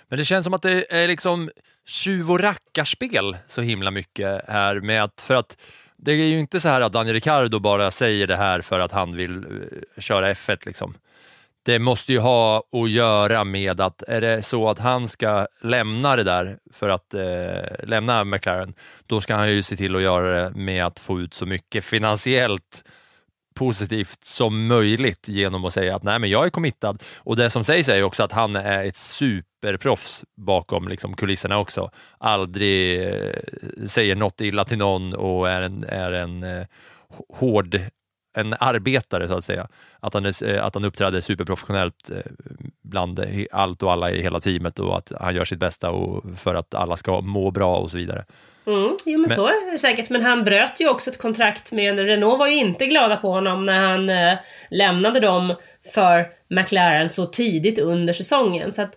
Men 0.08 0.18
det 0.18 0.24
känns 0.24 0.44
som 0.44 0.54
att 0.54 0.62
det 0.62 0.92
är 0.92 1.08
liksom 1.08 1.50
tjuv 1.86 2.30
och 2.30 2.40
rackarspel 2.40 3.36
så 3.46 3.62
himla 3.62 3.90
mycket 3.90 4.48
här 4.48 4.80
med 4.80 5.04
att, 5.04 5.20
för 5.20 5.34
att 5.34 5.56
det 5.96 6.12
är 6.12 6.16
ju 6.16 6.38
inte 6.38 6.60
så 6.60 6.68
här 6.68 6.80
att 6.80 6.92
Daniel 6.92 7.14
Ricciardo 7.14 7.58
bara 7.58 7.90
säger 7.90 8.26
det 8.26 8.36
här 8.36 8.60
för 8.60 8.80
att 8.80 8.92
han 8.92 9.16
vill 9.16 9.36
eh, 9.36 10.00
köra 10.00 10.32
F1 10.32 10.66
liksom. 10.66 10.94
Det 11.64 11.78
måste 11.78 12.12
ju 12.12 12.18
ha 12.18 12.62
att 12.72 12.90
göra 12.90 13.44
med 13.44 13.80
att 13.80 14.02
är 14.02 14.20
det 14.20 14.42
så 14.42 14.68
att 14.68 14.78
han 14.78 15.08
ska 15.08 15.46
lämna 15.62 16.16
det 16.16 16.24
där 16.24 16.58
för 16.72 16.88
att 16.88 17.14
eh, 17.14 17.86
lämna 17.86 18.24
McLaren, 18.24 18.74
då 19.06 19.20
ska 19.20 19.34
han 19.34 19.50
ju 19.50 19.62
se 19.62 19.76
till 19.76 19.96
att 19.96 20.02
göra 20.02 20.42
det 20.42 20.50
med 20.56 20.86
att 20.86 20.98
få 20.98 21.20
ut 21.20 21.34
så 21.34 21.46
mycket 21.46 21.84
finansiellt 21.84 22.84
positivt 23.54 24.24
som 24.24 24.66
möjligt 24.66 25.28
genom 25.28 25.64
att 25.64 25.74
säga 25.74 25.96
att 25.96 26.02
nej 26.02 26.18
men 26.18 26.30
jag 26.30 26.46
är 26.46 26.50
committad. 26.50 27.02
Och 27.16 27.36
det 27.36 27.50
som 27.50 27.64
sägs 27.64 27.88
är 27.88 27.96
ju 27.96 28.02
också 28.02 28.22
att 28.22 28.32
han 28.32 28.56
är 28.56 28.84
ett 28.84 28.96
superproffs 28.96 30.24
bakom 30.36 30.88
liksom, 30.88 31.16
kulisserna 31.16 31.58
också. 31.58 31.90
Aldrig 32.18 33.02
eh, 33.02 33.32
säger 33.86 34.16
något 34.16 34.40
illa 34.40 34.64
till 34.64 34.78
någon 34.78 35.14
och 35.14 35.48
är 35.48 35.62
en, 35.62 35.84
är 35.84 36.12
en 36.12 36.42
eh, 36.42 36.66
hård 37.28 37.80
en 38.34 38.54
arbetare 38.60 39.28
så 39.28 39.34
att 39.34 39.44
säga. 39.44 39.68
Att 40.00 40.14
han, 40.14 40.24
är, 40.24 40.54
eh, 40.54 40.64
att 40.64 40.74
han 40.74 40.84
uppträder 40.84 41.20
superprofessionellt 41.20 42.10
eh, 42.10 42.16
bland 42.82 43.20
allt 43.52 43.82
och 43.82 43.92
alla 43.92 44.10
i 44.10 44.22
hela 44.22 44.40
teamet 44.40 44.78
och 44.78 44.96
att 44.96 45.12
han 45.20 45.34
gör 45.34 45.44
sitt 45.44 45.58
bästa 45.58 45.90
och 45.90 46.24
för 46.38 46.54
att 46.54 46.74
alla 46.74 46.96
ska 46.96 47.20
må 47.20 47.50
bra 47.50 47.76
och 47.76 47.90
så 47.90 47.96
vidare. 47.96 48.24
Mm, 48.66 48.96
jo 49.04 49.18
men, 49.18 49.20
Men- 49.20 49.30
så 49.30 49.46
är 49.46 49.72
det 49.72 49.78
säkert. 49.78 50.10
Men 50.10 50.22
han 50.22 50.44
bröt 50.44 50.80
ju 50.80 50.88
också 50.88 51.10
ett 51.10 51.18
kontrakt 51.18 51.72
med 51.72 51.98
Renault 51.98 52.38
var 52.38 52.46
ju 52.46 52.54
inte 52.54 52.86
glada 52.86 53.16
på 53.16 53.28
honom 53.28 53.66
när 53.66 53.88
han 53.88 54.08
eh, 54.10 54.38
lämnade 54.70 55.20
dem 55.20 55.54
för 55.94 56.28
McLaren 56.48 57.10
så 57.10 57.26
tidigt 57.26 57.78
under 57.78 58.12
säsongen. 58.12 58.72
Så 58.72 58.82
att, 58.82 58.96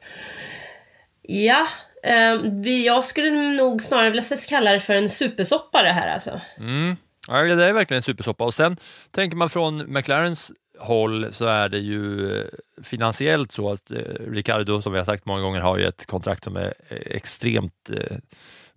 ja, 1.22 1.68
eh, 2.04 2.38
vi, 2.44 2.86
jag 2.86 3.04
skulle 3.04 3.32
nog 3.32 3.84
snarare 3.84 4.10
vilja 4.10 4.38
kalla 4.50 4.72
det 4.72 4.80
för 4.80 4.94
en 4.94 5.10
supersoppa 5.10 5.84
det 5.84 5.92
här 5.92 6.08
alltså. 6.08 6.42
Mm. 6.58 6.98
Ja, 7.28 7.42
det 7.42 7.66
är 7.66 7.74
verkligen 7.74 7.98
en 7.98 8.04
supersoppa. 8.04 8.44
Och 8.44 8.54
sen 8.54 8.78
tänker 9.12 9.38
man 9.38 9.50
från 9.50 9.94
McLarens 9.94 10.52
håll 10.80 11.34
så 11.34 11.46
är 11.46 11.70
det 11.70 11.80
ju 11.80 12.32
eh, 12.40 12.46
finansiellt 12.84 13.52
så 13.52 13.72
att 13.72 13.92
eh, 13.92 13.98
Ricardo, 14.32 14.82
som 14.82 14.92
vi 14.92 14.98
har 14.98 15.06
sagt 15.06 15.26
många 15.26 15.42
gånger, 15.42 15.60
har 15.60 15.78
ju 15.78 15.86
ett 15.86 16.06
kontrakt 16.06 16.44
som 16.44 16.56
är 16.56 16.74
eh, 16.90 16.98
extremt 17.06 17.90
eh, 17.90 18.18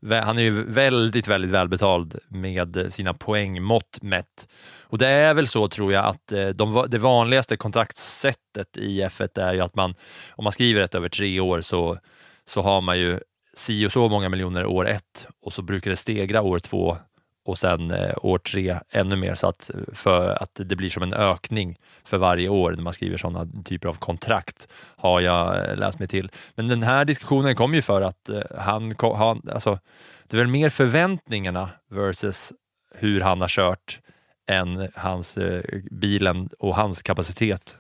han 0.09 0.39
är 0.39 0.43
ju 0.43 0.65
väldigt, 0.65 1.29
väldigt 1.29 1.51
välbetald 1.51 2.19
med 2.29 2.93
sina 2.93 3.15
poängmått 3.15 3.99
mätt. 4.03 4.49
Och 4.83 4.99
det 4.99 5.07
är 5.09 5.35
väl 5.35 5.49
så 5.49 5.69
tror 5.69 5.93
jag 5.93 6.05
att 6.05 6.33
eh, 6.33 6.49
de, 6.49 6.87
det 6.89 6.99
vanligaste 6.99 7.57
kontraktssättet 7.57 8.77
i 8.77 9.03
F1 9.03 9.41
är 9.41 9.55
ju 9.55 9.61
att 9.61 9.75
man, 9.75 9.95
om 10.31 10.45
man 10.45 10.53
skriver 10.53 10.83
ett 10.83 10.95
över 10.95 11.09
tre 11.09 11.41
år 11.41 11.61
så, 11.61 11.99
så 12.45 12.63
har 12.63 12.81
man 12.81 12.99
ju 12.99 13.21
si 13.55 13.87
och 13.87 13.93
så 13.93 14.09
många 14.09 14.29
miljoner 14.29 14.67
år 14.67 14.89
ett 14.89 15.29
och 15.43 15.53
så 15.53 15.63
brukar 15.63 15.91
det 15.91 15.97
stegra 15.97 16.43
år 16.43 16.59
två 16.59 16.99
och 17.45 17.59
sen 17.59 17.91
eh, 17.91 18.15
år 18.23 18.39
tre 18.39 18.77
ännu 18.91 19.17
mer 19.17 19.35
så 19.35 19.47
att, 19.47 19.71
eh, 19.71 19.95
för 19.95 20.43
att 20.43 20.51
det 20.55 20.77
blir 20.77 20.91
som 20.91 21.03
en 21.03 21.15
ökning 21.15 21.79
för 22.05 22.19
varje 22.19 22.49
år 22.49 22.73
när 22.73 22.83
man 22.83 22.93
skriver 22.93 23.17
sådana 23.17 23.49
typer 23.65 23.89
av 23.89 23.95
kontrakt 23.95 24.69
har 24.97 25.21
jag 25.21 25.71
eh, 25.71 25.77
läst 25.77 25.99
mig 25.99 26.09
till. 26.09 26.31
Men 26.55 26.69
den 26.69 26.83
här 26.83 27.05
diskussionen 27.05 27.55
kom 27.55 27.75
ju 27.75 27.83
för 27.83 28.03
att 28.03 28.29
eh, 28.29 28.41
han, 28.59 28.95
han 28.99 29.43
alltså, 29.53 29.79
det 30.27 30.37
är 30.37 30.39
väl 30.39 30.47
mer 30.47 30.71
förväntningarna 30.71 31.71
versus 31.91 32.53
hur 32.95 33.21
han 33.21 33.41
har 33.41 33.49
kört 33.49 34.01
än 34.47 34.89
hans 34.95 35.39
eh, 35.39 35.63
bilen 35.91 36.49
och 36.59 36.77
hans 36.77 37.03
kapacitet. 37.03 37.77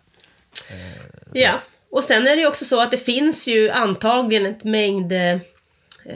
Eh, 0.70 1.40
ja, 1.42 1.60
och 1.90 2.04
sen 2.04 2.26
är 2.26 2.36
det 2.36 2.42
ju 2.42 2.48
också 2.48 2.64
så 2.64 2.80
att 2.80 2.90
det 2.90 2.96
finns 2.96 3.48
ju 3.48 3.70
antagligen 3.70 4.46
ett 4.46 4.64
mängd 4.64 5.12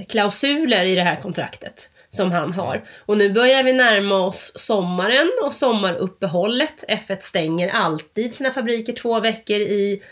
klausuler 0.09 0.85
i 0.85 0.95
det 0.95 1.03
här 1.03 1.21
kontraktet 1.21 1.91
som 2.15 2.33
han 2.33 2.53
har. 2.53 2.85
Och 3.07 3.17
nu 3.19 3.33
börjar 3.33 3.63
vi 3.63 3.73
närma 3.73 4.15
oss 4.19 4.53
sommaren 4.55 5.31
och 5.43 5.53
sommaruppehållet. 5.53 6.85
F1 6.89 7.19
stänger 7.21 7.69
alltid 7.69 8.35
sina 8.35 8.51
fabriker 8.51 8.93
två 8.93 9.21
veckor 9.21 9.57
i 9.57 10.03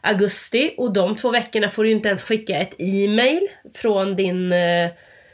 augusti 0.00 0.74
och 0.78 0.92
de 0.92 1.16
två 1.16 1.30
veckorna 1.30 1.70
får 1.70 1.84
du 1.84 1.90
inte 1.90 2.08
ens 2.08 2.22
skicka 2.22 2.56
ett 2.58 2.74
e-mail 2.78 3.40
från 3.74 4.16
din, 4.16 4.52
eh, 4.52 4.90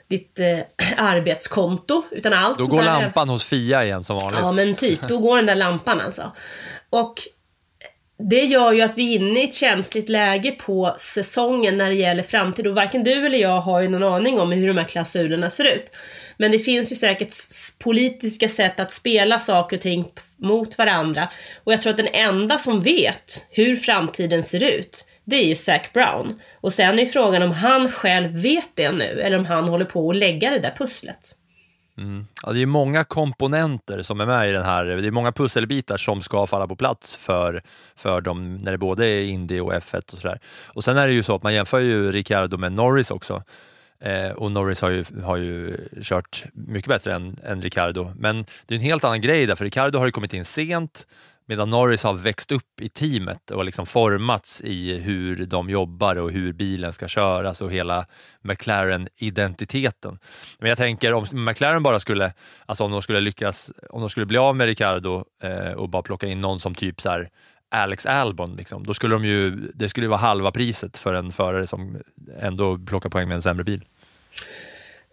ditt 0.08 0.38
eh, 0.38 0.58
arbetskonto. 0.96 2.02
Utan 2.10 2.32
allt 2.32 2.58
Då 2.58 2.66
går 2.66 2.78
där- 2.82 3.00
lampan 3.00 3.28
hos 3.28 3.44
Fia 3.44 3.84
igen 3.84 4.04
som 4.04 4.18
vanligt. 4.18 4.40
Ja 4.42 4.52
men 4.52 4.74
typ, 4.74 5.00
då 5.08 5.18
går 5.18 5.36
den 5.36 5.46
där 5.46 5.54
lampan 5.56 6.00
alltså. 6.00 6.32
Och 6.90 7.14
det 8.18 8.44
gör 8.44 8.72
ju 8.72 8.82
att 8.82 8.98
vi 8.98 9.14
är 9.14 9.18
inne 9.18 9.40
i 9.40 9.44
ett 9.44 9.54
känsligt 9.54 10.08
läge 10.08 10.50
på 10.50 10.94
säsongen 10.98 11.78
när 11.78 11.88
det 11.88 11.94
gäller 11.94 12.22
framtid 12.22 12.66
och 12.66 12.74
varken 12.74 13.04
du 13.04 13.26
eller 13.26 13.38
jag 13.38 13.60
har 13.60 13.80
ju 13.80 13.88
någon 13.88 14.02
aning 14.02 14.40
om 14.40 14.52
hur 14.52 14.68
de 14.68 14.78
här 14.78 14.84
klausulerna 14.84 15.50
ser 15.50 15.64
ut. 15.64 15.92
Men 16.36 16.52
det 16.52 16.58
finns 16.58 16.92
ju 16.92 16.96
säkert 16.96 17.34
politiska 17.78 18.48
sätt 18.48 18.80
att 18.80 18.92
spela 18.92 19.38
saker 19.38 19.76
och 19.76 19.82
ting 19.82 20.08
mot 20.36 20.78
varandra. 20.78 21.28
Och 21.64 21.72
jag 21.72 21.80
tror 21.80 21.90
att 21.90 21.96
den 21.96 22.08
enda 22.12 22.58
som 22.58 22.82
vet 22.82 23.46
hur 23.50 23.76
framtiden 23.76 24.42
ser 24.42 24.62
ut, 24.62 25.06
det 25.24 25.36
är 25.36 25.46
ju 25.46 25.56
Zac 25.56 25.82
Brown. 25.92 26.40
Och 26.60 26.72
sen 26.72 26.98
är 26.98 27.06
frågan 27.06 27.42
om 27.42 27.52
han 27.52 27.90
själv 27.90 28.42
vet 28.42 28.70
det 28.74 28.92
nu, 28.92 29.20
eller 29.20 29.38
om 29.38 29.46
han 29.46 29.68
håller 29.68 29.84
på 29.84 30.10
att 30.10 30.16
lägga 30.16 30.50
det 30.50 30.58
där 30.58 30.74
pusslet. 30.78 31.34
Mm. 31.98 32.26
Ja, 32.42 32.52
det 32.52 32.62
är 32.62 32.66
många 32.66 33.04
komponenter 33.04 34.02
som 34.02 34.20
är 34.20 34.26
med 34.26 34.48
i 34.48 34.52
den 34.52 34.64
här, 34.64 34.84
det 34.84 35.06
är 35.06 35.10
många 35.10 35.32
pusselbitar 35.32 35.96
som 35.96 36.22
ska 36.22 36.46
falla 36.46 36.66
på 36.66 36.76
plats 36.76 37.14
för, 37.14 37.62
för 37.96 38.20
dem 38.20 38.56
när 38.56 38.72
det 38.72 38.78
både 38.78 39.06
är 39.06 39.24
Indy 39.24 39.60
och 39.60 39.72
F1 39.72 40.12
och 40.12 40.18
sådär. 40.18 40.40
Och 40.66 40.84
sen 40.84 40.96
är 40.96 41.06
det 41.06 41.12
ju 41.12 41.22
så 41.22 41.34
att 41.34 41.42
man 41.42 41.54
jämför 41.54 41.78
ju 41.78 42.12
Ricciardo 42.12 42.56
med 42.56 42.72
Norris 42.72 43.10
också. 43.10 43.42
Eh, 44.00 44.30
och 44.30 44.52
Norris 44.52 44.80
har 44.80 44.90
ju, 44.90 45.04
har 45.24 45.36
ju 45.36 45.76
kört 46.02 46.44
mycket 46.52 46.88
bättre 46.88 47.14
än, 47.14 47.36
än 47.44 47.62
Ricciardo. 47.62 48.12
Men 48.16 48.44
det 48.66 48.74
är 48.74 48.78
en 48.78 48.84
helt 48.84 49.04
annan 49.04 49.20
grej 49.20 49.46
där, 49.46 49.56
för 49.56 49.64
Ricciardo 49.64 49.98
har 49.98 50.06
ju 50.06 50.12
kommit 50.12 50.34
in 50.34 50.44
sent 50.44 51.06
medan 51.48 51.70
Norris 51.70 52.02
har 52.02 52.14
växt 52.14 52.52
upp 52.52 52.80
i 52.80 52.88
teamet 52.88 53.50
och 53.50 53.64
liksom 53.64 53.86
formats 53.86 54.60
i 54.60 54.98
hur 54.98 55.46
de 55.46 55.70
jobbar 55.70 56.16
och 56.16 56.30
hur 56.30 56.52
bilen 56.52 56.92
ska 56.92 57.08
köras 57.08 57.60
och 57.60 57.72
hela 57.72 58.06
McLaren-identiteten. 58.42 60.18
Men 60.58 60.68
jag 60.68 60.78
tänker 60.78 61.12
om 61.12 61.26
McLaren 61.32 61.82
bara 61.82 62.00
skulle, 62.00 62.32
alltså 62.66 62.84
om 62.84 62.90
de 62.90 63.02
skulle 63.02 63.20
lyckas, 63.20 63.72
om 63.90 64.00
de 64.00 64.08
skulle 64.10 64.26
bli 64.26 64.38
av 64.38 64.56
med 64.56 64.66
Ricardo 64.66 65.24
eh, 65.42 65.72
och 65.72 65.88
bara 65.88 66.02
plocka 66.02 66.26
in 66.26 66.40
någon 66.40 66.60
som 66.60 66.74
typ 66.74 67.00
så 67.00 67.08
här, 67.08 67.28
Alex 67.70 68.06
Albon, 68.06 68.56
liksom, 68.56 68.84
då 68.84 68.94
skulle 68.94 69.14
de 69.14 69.24
ju, 69.24 69.50
det 69.74 69.88
skulle 69.88 70.08
vara 70.08 70.20
halva 70.20 70.50
priset 70.50 70.96
för 70.98 71.14
en 71.14 71.32
förare 71.32 71.66
som 71.66 71.98
ändå 72.40 72.78
plockar 72.78 73.10
poäng 73.10 73.28
med 73.28 73.34
en 73.34 73.42
sämre 73.42 73.64
bil. 73.64 73.84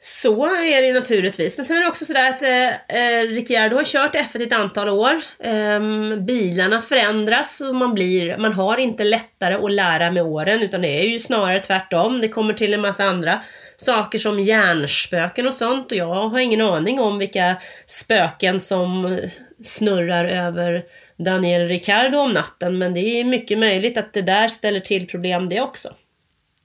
Så 0.07 0.45
är 0.45 0.81
det 0.81 0.93
naturligtvis. 0.93 1.57
Men 1.57 1.65
sen 1.65 1.77
är 1.77 1.81
det 1.81 1.87
också 1.87 2.05
sådär 2.05 2.29
att 2.29 2.41
eh, 2.41 2.97
eh 2.99 3.27
Ricciardo 3.27 3.75
har 3.75 3.83
kört 3.83 4.15
F1 4.15 4.43
ett 4.43 4.53
antal 4.53 4.89
år. 4.89 5.21
Eh, 5.39 5.79
bilarna 6.19 6.81
förändras 6.81 7.61
och 7.61 7.75
man, 7.75 7.93
blir, 7.93 8.37
man 8.37 8.53
har 8.53 8.77
inte 8.77 9.03
lättare 9.03 9.55
att 9.55 9.71
lära 9.71 10.11
med 10.11 10.23
åren 10.23 10.61
utan 10.61 10.81
det 10.81 10.87
är 10.87 11.07
ju 11.07 11.19
snarare 11.19 11.59
tvärtom. 11.59 12.21
Det 12.21 12.27
kommer 12.27 12.53
till 12.53 12.73
en 12.73 12.81
massa 12.81 13.03
andra 13.03 13.41
saker 13.77 14.19
som 14.19 14.39
hjärnspöken 14.39 15.47
och 15.47 15.53
sånt 15.53 15.91
och 15.91 15.97
jag 15.97 16.29
har 16.29 16.39
ingen 16.39 16.61
aning 16.61 16.99
om 16.99 17.17
vilka 17.17 17.55
spöken 17.87 18.59
som 18.59 19.19
snurrar 19.63 20.25
över 20.25 20.83
Daniel 21.17 21.67
Ricciardo 21.67 22.17
om 22.17 22.33
natten 22.33 22.77
men 22.77 22.93
det 22.93 22.99
är 22.99 23.23
mycket 23.23 23.59
möjligt 23.59 23.97
att 23.97 24.13
det 24.13 24.21
där 24.21 24.47
ställer 24.47 24.79
till 24.79 25.07
problem 25.07 25.49
det 25.49 25.61
också. 25.61 25.89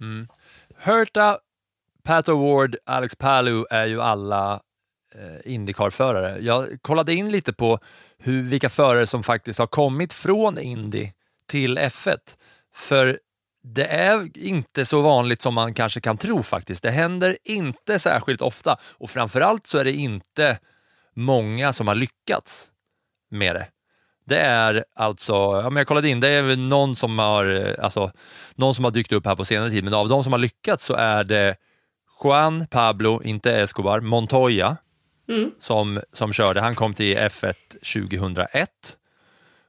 Mm. 0.00 0.28
Hurta 0.82 1.38
Pat 2.04 2.28
O'Ward, 2.28 2.76
Alex 2.86 3.16
Palu 3.16 3.64
är 3.70 3.86
ju 3.86 4.02
alla 4.02 4.60
eh, 5.14 5.52
Indycar-förare. 5.52 6.38
Jag 6.40 6.82
kollade 6.82 7.14
in 7.14 7.30
lite 7.30 7.52
på 7.52 7.78
hur, 8.18 8.42
vilka 8.42 8.68
förare 8.68 9.06
som 9.06 9.22
faktiskt 9.22 9.58
har 9.58 9.66
kommit 9.66 10.12
från 10.12 10.58
Indy 10.58 11.10
till 11.48 11.78
F1. 11.78 12.18
För 12.74 13.18
det 13.62 13.86
är 13.86 14.38
inte 14.38 14.84
så 14.84 15.00
vanligt 15.00 15.42
som 15.42 15.54
man 15.54 15.74
kanske 15.74 16.00
kan 16.00 16.18
tro 16.18 16.42
faktiskt. 16.42 16.82
Det 16.82 16.90
händer 16.90 17.36
inte 17.44 17.98
särskilt 17.98 18.42
ofta 18.42 18.76
och 18.82 19.10
framförallt 19.10 19.66
så 19.66 19.78
är 19.78 19.84
det 19.84 19.92
inte 19.92 20.58
många 21.14 21.72
som 21.72 21.88
har 21.88 21.94
lyckats 21.94 22.70
med 23.30 23.54
det. 23.54 23.66
Det 24.26 24.38
är 24.38 24.84
alltså, 24.94 25.32
ja, 25.32 25.70
men 25.70 25.76
jag 25.76 25.86
kollade 25.86 26.08
in, 26.08 26.20
det 26.20 26.28
är 26.28 26.56
någon 26.56 26.96
som 26.96 27.18
har, 27.18 27.66
eh, 27.66 27.84
alltså, 27.84 28.12
någon 28.54 28.74
som 28.74 28.84
har 28.84 28.90
dykt 28.90 29.12
upp 29.12 29.26
här 29.26 29.36
på 29.36 29.44
senare 29.44 29.70
tid, 29.70 29.84
men 29.84 29.94
av 29.94 30.08
de 30.08 30.22
som 30.22 30.32
har 30.32 30.38
lyckats 30.38 30.84
så 30.84 30.94
är 30.94 31.24
det 31.24 31.56
Juan 32.24 32.66
Pablo, 32.66 33.22
inte 33.24 33.52
Escobar, 33.52 34.00
Montoya 34.00 34.76
mm. 35.28 35.50
som, 35.60 36.00
som 36.12 36.32
körde. 36.32 36.60
Han 36.60 36.74
kom 36.74 36.94
till 36.94 37.16
F1 37.16 37.54
2001. 37.94 38.68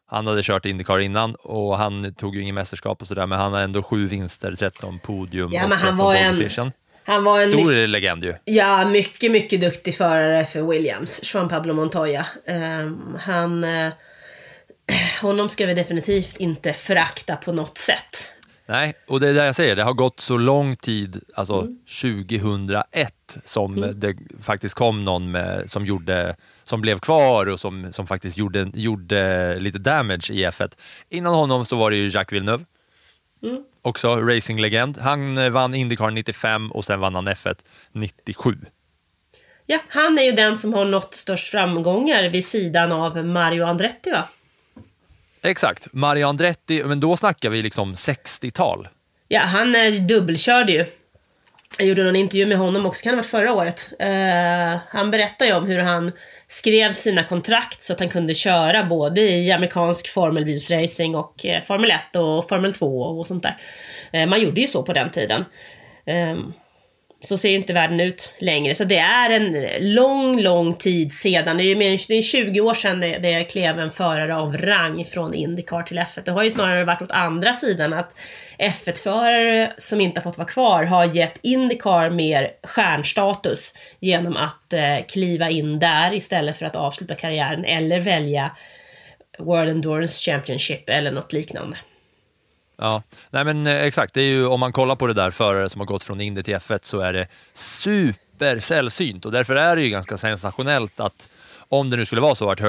Han 0.05 0.27
hade 0.27 0.43
kört 0.43 0.65
Indycar 0.65 0.99
innan 0.99 1.35
och 1.35 1.77
han 1.77 2.13
tog 2.13 2.35
ju 2.35 2.41
ingen 2.41 2.55
mästerskap 2.55 3.01
och 3.01 3.07
sådär, 3.07 3.27
men 3.27 3.39
han 3.39 3.53
har 3.53 3.61
ändå 3.61 3.83
sju 3.83 4.07
vinster, 4.07 4.55
13 4.55 4.99
podium 4.99 5.49
ja, 5.53 5.63
och 5.63 5.69
men 5.69 5.77
13 5.77 5.97
han 5.97 6.05
var 6.05 6.15
en, 6.15 6.71
han 7.03 7.23
var 7.23 7.41
en 7.41 7.47
Stor 7.47 7.87
legend 7.87 8.23
ju. 8.23 8.33
Ja, 8.45 8.85
mycket, 8.85 9.31
mycket 9.31 9.61
duktig 9.61 9.95
förare 9.95 10.45
för 10.45 10.61
Williams, 10.61 11.33
Juan 11.33 11.49
Pablo 11.49 11.73
Montoya. 11.73 12.25
Um, 12.47 13.17
han... 13.19 13.63
Uh, 13.63 13.91
honom 15.21 15.49
ska 15.49 15.65
vi 15.65 15.73
definitivt 15.73 16.37
inte 16.37 16.73
förakta 16.73 17.35
på 17.35 17.51
något 17.51 17.77
sätt. 17.77 18.33
Nej, 18.71 18.93
och 19.07 19.19
det 19.19 19.29
är 19.29 19.34
det 19.34 19.45
jag 19.45 19.55
säger, 19.55 19.75
det 19.75 19.84
har 19.84 19.93
gått 19.93 20.19
så 20.19 20.38
lång 20.38 20.75
tid, 20.75 21.23
alltså 21.36 21.62
mm. 21.62 21.77
2001, 22.01 23.38
som 23.43 23.77
mm. 23.77 23.99
det 23.99 24.17
faktiskt 24.41 24.75
kom 24.75 25.03
någon 25.03 25.31
med, 25.31 25.69
som, 25.69 25.86
gjorde, 25.86 26.36
som 26.63 26.81
blev 26.81 26.99
kvar 26.99 27.45
och 27.45 27.60
som, 27.60 27.93
som 27.93 28.07
faktiskt 28.07 28.38
gjorde, 28.38 28.71
gjorde 28.73 29.60
lite 29.60 29.79
damage 29.79 30.31
i 30.31 30.45
F1. 30.45 30.71
Innan 31.10 31.34
honom 31.34 31.65
så 31.65 31.75
var 31.75 31.91
det 31.91 31.97
ju 31.97 32.07
Jacques 32.07 32.34
Villeneuve, 32.34 32.65
mm. 33.43 33.63
också 33.81 34.15
racinglegend. 34.15 34.97
Han 34.97 35.38
eh, 35.38 35.49
vann 35.49 35.75
Indycar 35.75 36.12
95 36.12 36.71
och 36.71 36.86
sen 36.86 36.99
vann 36.99 37.15
han 37.15 37.27
F1 37.27 37.55
97. 37.91 38.57
Ja, 39.65 39.79
han 39.88 40.19
är 40.19 40.23
ju 40.23 40.31
den 40.31 40.57
som 40.57 40.73
har 40.73 40.86
nått 40.86 41.13
störst 41.13 41.51
framgångar 41.51 42.29
vid 42.29 42.45
sidan 42.45 42.91
av 42.91 43.25
Mario 43.25 43.63
Andretti 43.63 44.12
va? 44.12 44.27
Exakt, 45.43 45.88
Mario 45.91 46.27
Andretti, 46.27 46.84
men 46.84 46.99
då 46.99 47.17
snackar 47.17 47.49
vi 47.49 47.62
liksom 47.62 47.91
60-tal. 47.91 48.88
Ja, 49.27 49.39
han 49.39 49.75
dubbelkörde 50.08 50.71
ju. 50.71 50.86
Jag 51.77 51.88
gjorde 51.88 52.04
någon 52.04 52.15
intervju 52.15 52.45
med 52.45 52.58
honom 52.58 52.86
också, 52.86 53.04
kan 53.04 53.13
ha 53.13 53.17
varit 53.17 53.25
förra 53.25 53.54
året. 53.54 53.93
Uh, 54.01 54.80
han 54.89 55.12
berättade 55.12 55.49
ju 55.49 55.58
om 55.58 55.65
hur 55.65 55.80
han 55.80 56.12
skrev 56.47 56.93
sina 56.93 57.23
kontrakt 57.23 57.82
så 57.82 57.93
att 57.93 57.99
han 57.99 58.10
kunde 58.10 58.34
köra 58.34 58.84
både 58.84 59.21
i 59.21 59.51
amerikansk 59.51 60.13
formelbilsracing 60.13 61.15
och 61.15 61.45
uh, 61.45 61.62
Formel 61.62 61.91
1 61.91 62.15
och 62.15 62.49
Formel 62.49 62.73
2 62.73 63.01
och 63.01 63.27
sånt 63.27 63.43
där. 63.43 63.58
Uh, 64.15 64.30
man 64.30 64.41
gjorde 64.41 64.62
ju 64.62 64.67
så 64.67 64.84
på 64.84 64.93
den 64.93 65.12
tiden. 65.12 65.45
Um, 66.06 66.54
så 67.23 67.38
ser 67.38 67.49
ju 67.49 67.55
inte 67.55 67.73
världen 67.73 67.99
ut 67.99 68.36
längre. 68.38 68.75
Så 68.75 68.84
det 68.84 68.97
är 68.97 69.29
en 69.29 69.67
lång, 69.93 70.41
lång 70.41 70.73
tid 70.73 71.13
sedan. 71.13 71.57
Det 71.57 71.63
är, 71.63 71.75
mer, 71.75 72.01
det 72.07 72.13
är 72.13 72.21
20 72.21 72.62
år 72.62 72.73
sedan 72.73 72.99
det, 72.99 73.17
det 73.17 73.43
klev 73.43 73.79
en 73.79 73.91
förare 73.91 74.36
av 74.36 74.57
rang 74.57 75.05
från 75.05 75.34
Indycar 75.34 75.84
till 75.84 75.99
F1. 75.99 76.21
Det 76.25 76.31
har 76.31 76.43
ju 76.43 76.51
snarare 76.51 76.86
varit 76.86 77.01
åt 77.01 77.12
andra 77.12 77.53
sidan 77.53 77.93
att 77.93 78.15
F1-förare 78.60 79.73
som 79.77 80.01
inte 80.01 80.19
har 80.19 80.23
fått 80.23 80.38
vara 80.38 80.47
kvar 80.47 80.84
har 80.84 81.15
gett 81.15 81.39
Indycar 81.41 82.10
mer 82.10 82.51
stjärnstatus 82.63 83.73
genom 83.99 84.38
att 84.38 84.73
eh, 84.73 85.05
kliva 85.07 85.49
in 85.49 85.79
där 85.79 86.13
istället 86.13 86.57
för 86.57 86.65
att 86.65 86.75
avsluta 86.75 87.15
karriären 87.15 87.65
eller 87.65 88.01
välja 88.01 88.51
World 89.39 89.69
Endurance 89.69 90.31
Championship 90.31 90.89
eller 90.89 91.12
något 91.12 91.34
liknande. 91.34 91.77
Ja, 92.82 93.04
nej 93.30 93.46
men 93.46 93.67
eh, 93.67 93.82
exakt. 93.82 94.13
Det 94.13 94.22
är 94.22 94.30
ju, 94.30 94.46
om 94.46 94.60
man 94.60 94.74
kollar 94.74 94.96
på 94.96 95.08
det 95.08 95.13
där 95.13 95.32
förare 95.32 95.70
som 95.70 95.82
har 95.82 95.86
gått 95.86 96.04
från 96.04 96.22
Indy 96.22 96.44
till 96.44 96.56
F1 96.56 96.80
så 96.84 97.02
är 97.02 97.13
det 97.13 97.28
supersällsynt. 97.54 99.26
och 99.26 99.32
därför 99.32 99.56
är 99.56 99.76
det 99.76 99.82
ju 99.82 99.89
ganska 99.89 100.17
sensationellt 100.17 101.00
att 101.00 101.30
om 101.54 101.89
det 101.89 101.98
nu 101.98 102.06
skulle 102.06 102.22
vara 102.22 102.36
så 102.36 102.52
att 102.52 102.60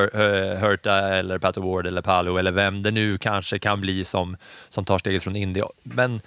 Hurta 0.61 0.99
eller 0.99 1.39
Pat 1.39 1.57
Ward 1.57 1.87
eller 1.87 2.03
Palo 2.03 2.37
eller 2.37 2.53
vem 2.53 2.83
det 2.83 2.91
nu 2.91 3.19
kanske 3.19 3.59
kan 3.59 3.81
bli 3.81 4.05
som, 4.05 4.37
som 4.69 4.85
tar 4.85 4.99
steget 4.99 5.23
från 5.23 5.37
Indy. 5.37 5.63
Men 5.83 6.21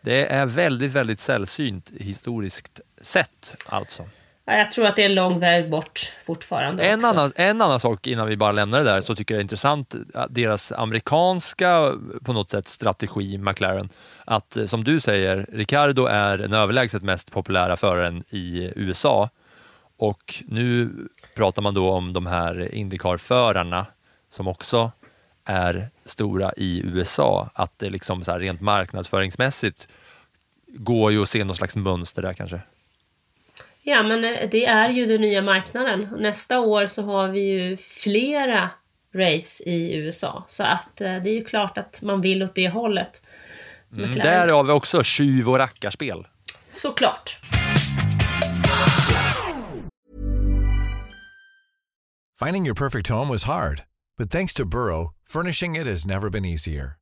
det 0.00 0.26
är 0.26 0.46
väldigt, 0.46 0.92
väldigt 0.92 1.20
sällsynt 1.20 1.90
historiskt 1.98 2.80
sett 3.00 3.54
alltså. 3.66 4.04
Jag 4.44 4.70
tror 4.70 4.86
att 4.86 4.96
det 4.96 5.02
är 5.02 5.06
en 5.06 5.14
lång 5.14 5.40
väg 5.40 5.70
bort 5.70 6.16
fortfarande. 6.24 6.84
En 6.84 7.04
annan, 7.04 7.32
en 7.36 7.62
annan 7.62 7.80
sak 7.80 8.06
innan 8.06 8.26
vi 8.26 8.36
bara 8.36 8.52
lämnar 8.52 8.78
det 8.78 8.84
där, 8.84 9.00
så 9.00 9.14
tycker 9.14 9.34
jag 9.34 9.38
det 9.38 9.40
är 9.40 9.44
intressant, 9.44 9.94
deras 10.30 10.72
amerikanska 10.72 11.92
på 12.24 12.32
något 12.32 12.50
sätt 12.50 12.68
strategi, 12.68 13.38
McLaren, 13.38 13.88
att 14.24 14.56
eh, 14.56 14.66
som 14.66 14.84
du 14.84 15.00
säger, 15.00 15.46
Ricardo 15.52 16.06
är 16.06 16.38
den 16.38 16.52
överlägset 16.52 17.02
mest 17.02 17.30
populära 17.30 17.76
föraren 17.76 18.24
i 18.30 18.72
USA 18.76 19.30
och 19.96 20.34
nu 20.46 20.90
pratar 21.34 21.62
man 21.62 21.74
då 21.74 21.90
om 21.90 22.12
de 22.12 22.26
här 22.26 22.74
Indycar-förarna 22.74 23.86
som 24.28 24.48
också 24.48 24.92
är 25.44 25.90
stora 26.04 26.52
i 26.56 26.82
USA, 26.84 27.50
att 27.54 27.78
det 27.78 27.90
liksom 27.90 28.24
så 28.24 28.38
rent 28.38 28.60
marknadsföringsmässigt 28.60 29.88
går 30.66 31.12
ju 31.12 31.22
att 31.22 31.28
se 31.28 31.44
något 31.44 31.56
slags 31.56 31.76
mönster 31.76 32.22
där 32.22 32.32
kanske. 32.32 32.60
Ja, 33.84 34.02
men 34.02 34.24
eh, 34.24 34.48
det 34.50 34.66
är 34.66 34.88
ju 34.88 35.06
den 35.06 35.20
nya 35.20 35.42
marknaden. 35.42 36.08
Nästa 36.18 36.60
år 36.60 36.86
så 36.86 37.02
har 37.02 37.28
vi 37.28 37.40
ju 37.40 37.76
flera 37.76 38.70
race 39.14 39.64
i 39.64 39.96
USA. 39.96 40.44
Så 40.48 40.62
att 40.62 41.00
eh, 41.00 41.16
det 41.16 41.30
är 41.30 41.34
ju 41.34 41.44
klart 41.44 41.78
att 41.78 42.02
man 42.02 42.20
vill 42.20 42.42
åt 42.42 42.54
det 42.54 42.68
hållet. 42.68 43.22
Mm, 43.92 44.10
där 44.10 44.48
har 44.48 44.64
vi 44.64 44.72
också 44.72 45.02
tjuv 45.02 45.48
och 45.48 45.58
rackarspel. 45.58 46.26
Såklart. 46.68 47.38
Finding 52.44 52.66
your 52.66 52.74
perfect 52.74 53.08
home 53.08 53.32
was 53.32 53.44
hard. 53.44 53.82
But 54.18 54.30
thanks 54.30 54.54
to 54.54 54.64
Burrow, 54.64 55.14
furnishing 55.28 55.76
it 55.76 55.86
has 55.86 56.06
never 56.06 56.30
been 56.30 56.44
easier. 56.44 57.01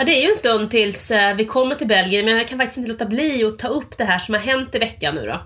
Ja, 0.00 0.06
det 0.06 0.12
är 0.12 0.22
ju 0.22 0.30
en 0.30 0.36
stund 0.36 0.70
tills 0.70 1.10
eh, 1.10 1.36
vi 1.36 1.44
kommer 1.44 1.74
till 1.74 1.86
Belgien, 1.86 2.24
men 2.24 2.36
jag 2.36 2.48
kan 2.48 2.58
faktiskt 2.58 2.78
inte 2.78 2.90
låta 2.90 3.06
bli 3.06 3.44
att 3.44 3.58
ta 3.58 3.68
upp 3.68 3.98
det 3.98 4.04
här 4.04 4.18
som 4.18 4.34
har 4.34 4.40
hänt 4.40 4.74
i 4.74 4.78
veckan 4.78 5.14
nu 5.14 5.26
då. 5.26 5.42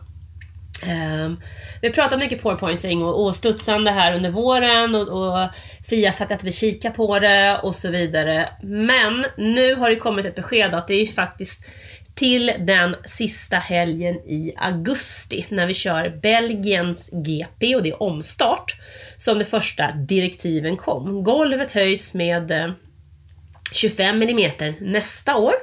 Um, 0.90 1.40
vi 1.80 1.88
har 1.88 1.94
pratat 1.94 2.18
mycket 2.18 2.42
powerpointsing 2.42 3.04
och, 3.04 3.24
och 3.24 3.36
studsande 3.36 3.90
här 3.90 4.14
under 4.14 4.30
våren 4.30 4.94
och, 4.94 5.08
och 5.08 5.48
Fia 5.90 6.12
satt 6.12 6.32
att 6.32 6.44
vi 6.44 6.52
kikar 6.52 6.90
på 6.90 7.18
det 7.18 7.60
och 7.62 7.74
så 7.74 7.90
vidare. 7.90 8.48
Men 8.62 9.24
nu 9.36 9.74
har 9.74 9.90
det 9.90 9.96
kommit 9.96 10.26
ett 10.26 10.34
besked 10.34 10.74
att 10.74 10.88
det 10.88 10.94
är 10.94 11.06
faktiskt 11.06 11.64
till 12.14 12.52
den 12.58 12.96
sista 13.06 13.56
helgen 13.56 14.14
i 14.14 14.54
augusti 14.56 15.46
när 15.48 15.66
vi 15.66 15.74
kör 15.74 16.08
Belgiens 16.22 17.10
GP 17.12 17.76
och 17.76 17.82
det 17.82 17.90
är 17.90 18.02
omstart 18.02 18.76
som 19.16 19.38
de 19.38 19.44
första 19.44 19.92
direktiven 19.92 20.76
kom. 20.76 21.24
Golvet 21.24 21.72
höjs 21.72 22.14
med 22.14 22.50
eh, 22.50 22.70
25 23.72 24.22
mm 24.22 24.74
nästa 24.80 25.36
år. 25.36 25.54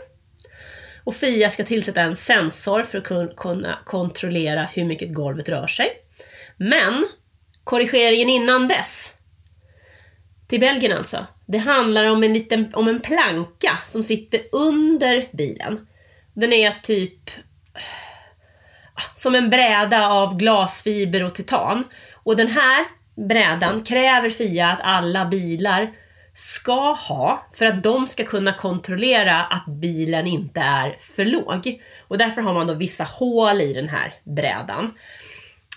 Och 1.03 1.15
Fia 1.15 1.49
ska 1.49 1.63
tillsätta 1.63 2.01
en 2.01 2.15
sensor 2.15 2.83
för 2.83 2.97
att 2.97 3.35
kunna 3.35 3.79
kontrollera 3.85 4.63
hur 4.63 4.85
mycket 4.85 5.13
golvet 5.13 5.49
rör 5.49 5.67
sig. 5.67 5.91
Men 6.57 7.05
korrigeringen 7.63 8.29
innan 8.29 8.67
dess, 8.67 9.13
till 10.47 10.59
Belgien 10.59 10.97
alltså, 10.97 11.25
det 11.45 11.57
handlar 11.57 12.05
om 12.05 12.23
en, 12.23 12.33
liten, 12.33 12.73
om 12.73 12.87
en 12.87 12.99
planka 12.99 13.79
som 13.85 14.03
sitter 14.03 14.41
under 14.51 15.27
bilen. 15.31 15.87
Den 16.33 16.53
är 16.53 16.71
typ 16.71 17.29
som 19.15 19.35
en 19.35 19.49
bräda 19.49 20.07
av 20.07 20.37
glasfiber 20.37 21.23
och 21.23 21.35
titan. 21.35 21.83
Och 22.13 22.37
den 22.37 22.47
här 22.47 22.85
brädan 23.27 23.83
kräver 23.83 24.29
Fia 24.29 24.67
att 24.67 24.81
alla 24.81 25.25
bilar 25.25 25.91
ska 26.33 26.93
ha 26.93 27.47
för 27.53 27.65
att 27.65 27.83
de 27.83 28.07
ska 28.07 28.23
kunna 28.23 28.53
kontrollera 28.53 29.43
att 29.43 29.65
bilen 29.65 30.27
inte 30.27 30.59
är 30.59 30.95
för 30.99 31.25
låg. 31.25 31.81
Och 32.07 32.17
därför 32.17 32.41
har 32.41 32.53
man 32.53 32.67
då 32.67 32.73
vissa 32.73 33.03
hål 33.03 33.61
i 33.61 33.73
den 33.73 33.89
här 33.89 34.13
brädan. 34.23 34.93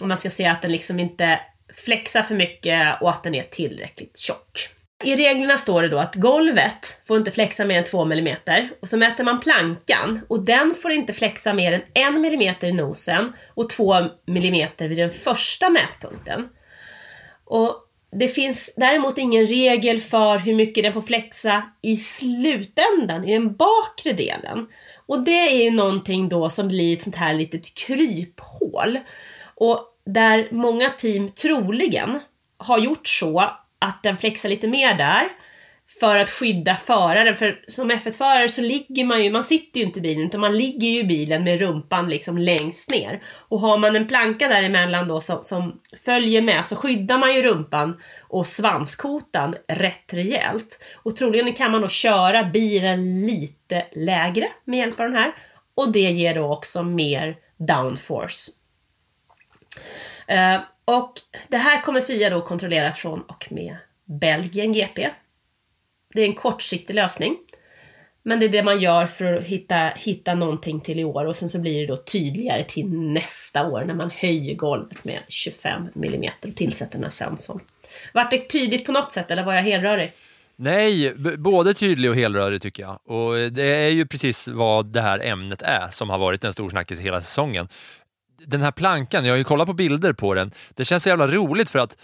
Och 0.00 0.08
man 0.08 0.16
ska 0.16 0.30
se 0.30 0.46
att 0.46 0.62
den 0.62 0.72
liksom 0.72 1.00
inte 1.00 1.40
flexar 1.74 2.22
för 2.22 2.34
mycket 2.34 3.02
och 3.02 3.10
att 3.10 3.22
den 3.22 3.34
är 3.34 3.42
tillräckligt 3.42 4.18
tjock. 4.18 4.68
I 5.04 5.16
reglerna 5.16 5.58
står 5.58 5.82
det 5.82 5.88
då 5.88 5.98
att 5.98 6.14
golvet 6.14 7.02
får 7.06 7.16
inte 7.16 7.30
flexa 7.30 7.64
mer 7.64 7.78
än 7.78 7.84
2 7.84 8.02
mm 8.02 8.36
och 8.82 8.88
så 8.88 8.96
mäter 8.96 9.24
man 9.24 9.40
plankan 9.40 10.20
och 10.28 10.44
den 10.44 10.74
får 10.74 10.92
inte 10.92 11.12
flexa 11.12 11.52
mer 11.52 11.72
än 11.72 11.80
1 11.80 11.86
mm 11.94 12.54
i 12.62 12.72
nosen 12.72 13.32
och 13.54 13.68
2 13.68 13.94
mm 14.26 14.68
vid 14.78 14.98
den 14.98 15.10
första 15.10 15.70
mätpunkten. 15.70 16.48
Och 17.44 17.83
det 18.14 18.28
finns 18.28 18.70
däremot 18.76 19.18
ingen 19.18 19.46
regel 19.46 20.00
för 20.00 20.38
hur 20.38 20.54
mycket 20.54 20.84
den 20.84 20.92
får 20.92 21.02
flexa 21.02 21.62
i 21.82 21.96
slutändan, 21.96 23.28
i 23.28 23.32
den 23.32 23.56
bakre 23.56 24.12
delen. 24.12 24.66
Och 25.06 25.24
det 25.24 25.48
är 25.48 25.64
ju 25.64 25.70
någonting 25.70 26.28
då 26.28 26.50
som 26.50 26.68
blir 26.68 26.92
ett 26.92 27.02
sånt 27.02 27.16
här 27.16 27.34
litet 27.34 27.74
kryphål. 27.74 28.98
Och 29.54 29.80
där 30.06 30.48
många 30.50 30.90
team 30.90 31.28
troligen 31.28 32.20
har 32.56 32.78
gjort 32.78 33.08
så 33.08 33.50
att 33.78 34.02
den 34.02 34.16
flexar 34.16 34.48
lite 34.48 34.68
mer 34.68 34.94
där 34.94 35.28
för 36.00 36.16
att 36.16 36.30
skydda 36.30 36.74
föraren. 36.74 37.36
För 37.36 37.64
som 37.66 37.90
F1-förare 37.90 38.48
så 38.48 38.60
ligger 38.60 39.04
man 39.04 39.24
ju, 39.24 39.30
man 39.30 39.44
sitter 39.44 39.80
ju 39.80 39.86
inte 39.86 39.98
i 39.98 40.02
bilen 40.02 40.26
utan 40.26 40.40
man 40.40 40.58
ligger 40.58 40.88
ju 40.88 40.98
i 40.98 41.04
bilen 41.04 41.44
med 41.44 41.60
rumpan 41.60 42.08
liksom 42.10 42.38
längst 42.38 42.90
ner. 42.90 43.22
Och 43.48 43.60
har 43.60 43.78
man 43.78 43.96
en 43.96 44.08
planka 44.08 44.48
däremellan 44.48 45.08
då 45.08 45.20
som, 45.20 45.44
som 45.44 45.80
följer 46.04 46.42
med 46.42 46.66
så 46.66 46.76
skyddar 46.76 47.18
man 47.18 47.34
ju 47.34 47.42
rumpan 47.42 48.00
och 48.20 48.46
svanskotan 48.46 49.54
rätt 49.68 50.12
rejält. 50.12 50.84
Och 51.02 51.16
troligen 51.16 51.52
kan 51.52 51.70
man 51.70 51.80
då 51.80 51.88
köra 51.88 52.44
bilen 52.44 53.26
lite 53.26 53.86
lägre 53.92 54.48
med 54.64 54.78
hjälp 54.78 55.00
av 55.00 55.06
den 55.06 55.16
här. 55.16 55.34
Och 55.74 55.92
det 55.92 56.10
ger 56.10 56.34
då 56.34 56.52
också 56.52 56.82
mer 56.82 57.36
downforce. 57.56 58.52
Uh, 60.32 60.60
och 60.84 61.12
det 61.48 61.56
här 61.56 61.82
kommer 61.82 62.00
Fia 62.00 62.30
då 62.30 62.40
kontrollera 62.40 62.92
från 62.92 63.22
och 63.22 63.46
med 63.50 63.76
Belgien 64.04 64.72
GP. 64.72 65.10
Det 66.14 66.22
är 66.22 66.26
en 66.26 66.34
kortsiktig 66.34 66.94
lösning. 66.94 67.36
Men 68.22 68.40
det 68.40 68.46
är 68.46 68.50
det 68.50 68.62
man 68.62 68.80
gör 68.80 69.06
för 69.06 69.34
att 69.34 69.44
hitta, 69.44 69.92
hitta 69.96 70.34
någonting 70.34 70.80
till 70.80 71.00
i 71.00 71.04
år 71.04 71.24
och 71.24 71.36
sen 71.36 71.48
så 71.48 71.58
blir 71.58 71.80
det 71.80 71.86
då 71.86 71.96
tydligare 71.96 72.64
till 72.64 72.88
nästa 72.92 73.66
år 73.66 73.84
när 73.84 73.94
man 73.94 74.10
höjer 74.10 74.54
golvet 74.54 75.04
med 75.04 75.20
25 75.28 75.88
mm 75.96 76.30
och 76.48 76.56
tillsätter 76.56 76.92
den 76.92 77.02
här 77.02 77.10
sensorn. 77.10 77.60
Vart 78.12 78.30
det 78.30 78.48
tydligt 78.48 78.86
på 78.86 78.92
något 78.92 79.12
sätt 79.12 79.30
eller 79.30 79.44
var 79.44 79.54
jag 79.54 79.62
helrörig? 79.62 80.12
Nej, 80.56 81.14
både 81.38 81.74
tydlig 81.74 82.10
och 82.10 82.16
helrörig 82.16 82.62
tycker 82.62 82.82
jag. 82.82 82.98
Och 83.04 83.52
det 83.52 83.62
är 83.62 83.90
ju 83.90 84.06
precis 84.06 84.48
vad 84.48 84.86
det 84.86 85.00
här 85.00 85.18
ämnet 85.18 85.62
är 85.62 85.88
som 85.90 86.10
har 86.10 86.18
varit 86.18 86.44
en 86.44 86.52
stor 86.52 86.70
snackis 86.70 87.00
hela 87.00 87.20
säsongen. 87.20 87.68
Den 88.46 88.62
här 88.62 88.72
plankan, 88.72 89.24
jag 89.24 89.32
har 89.32 89.38
ju 89.38 89.44
kollat 89.44 89.66
på 89.66 89.72
bilder 89.72 90.12
på 90.12 90.34
den, 90.34 90.52
det 90.74 90.84
känns 90.84 91.02
så 91.02 91.08
jävla 91.08 91.26
roligt 91.26 91.68
för 91.68 91.78
att 91.78 91.96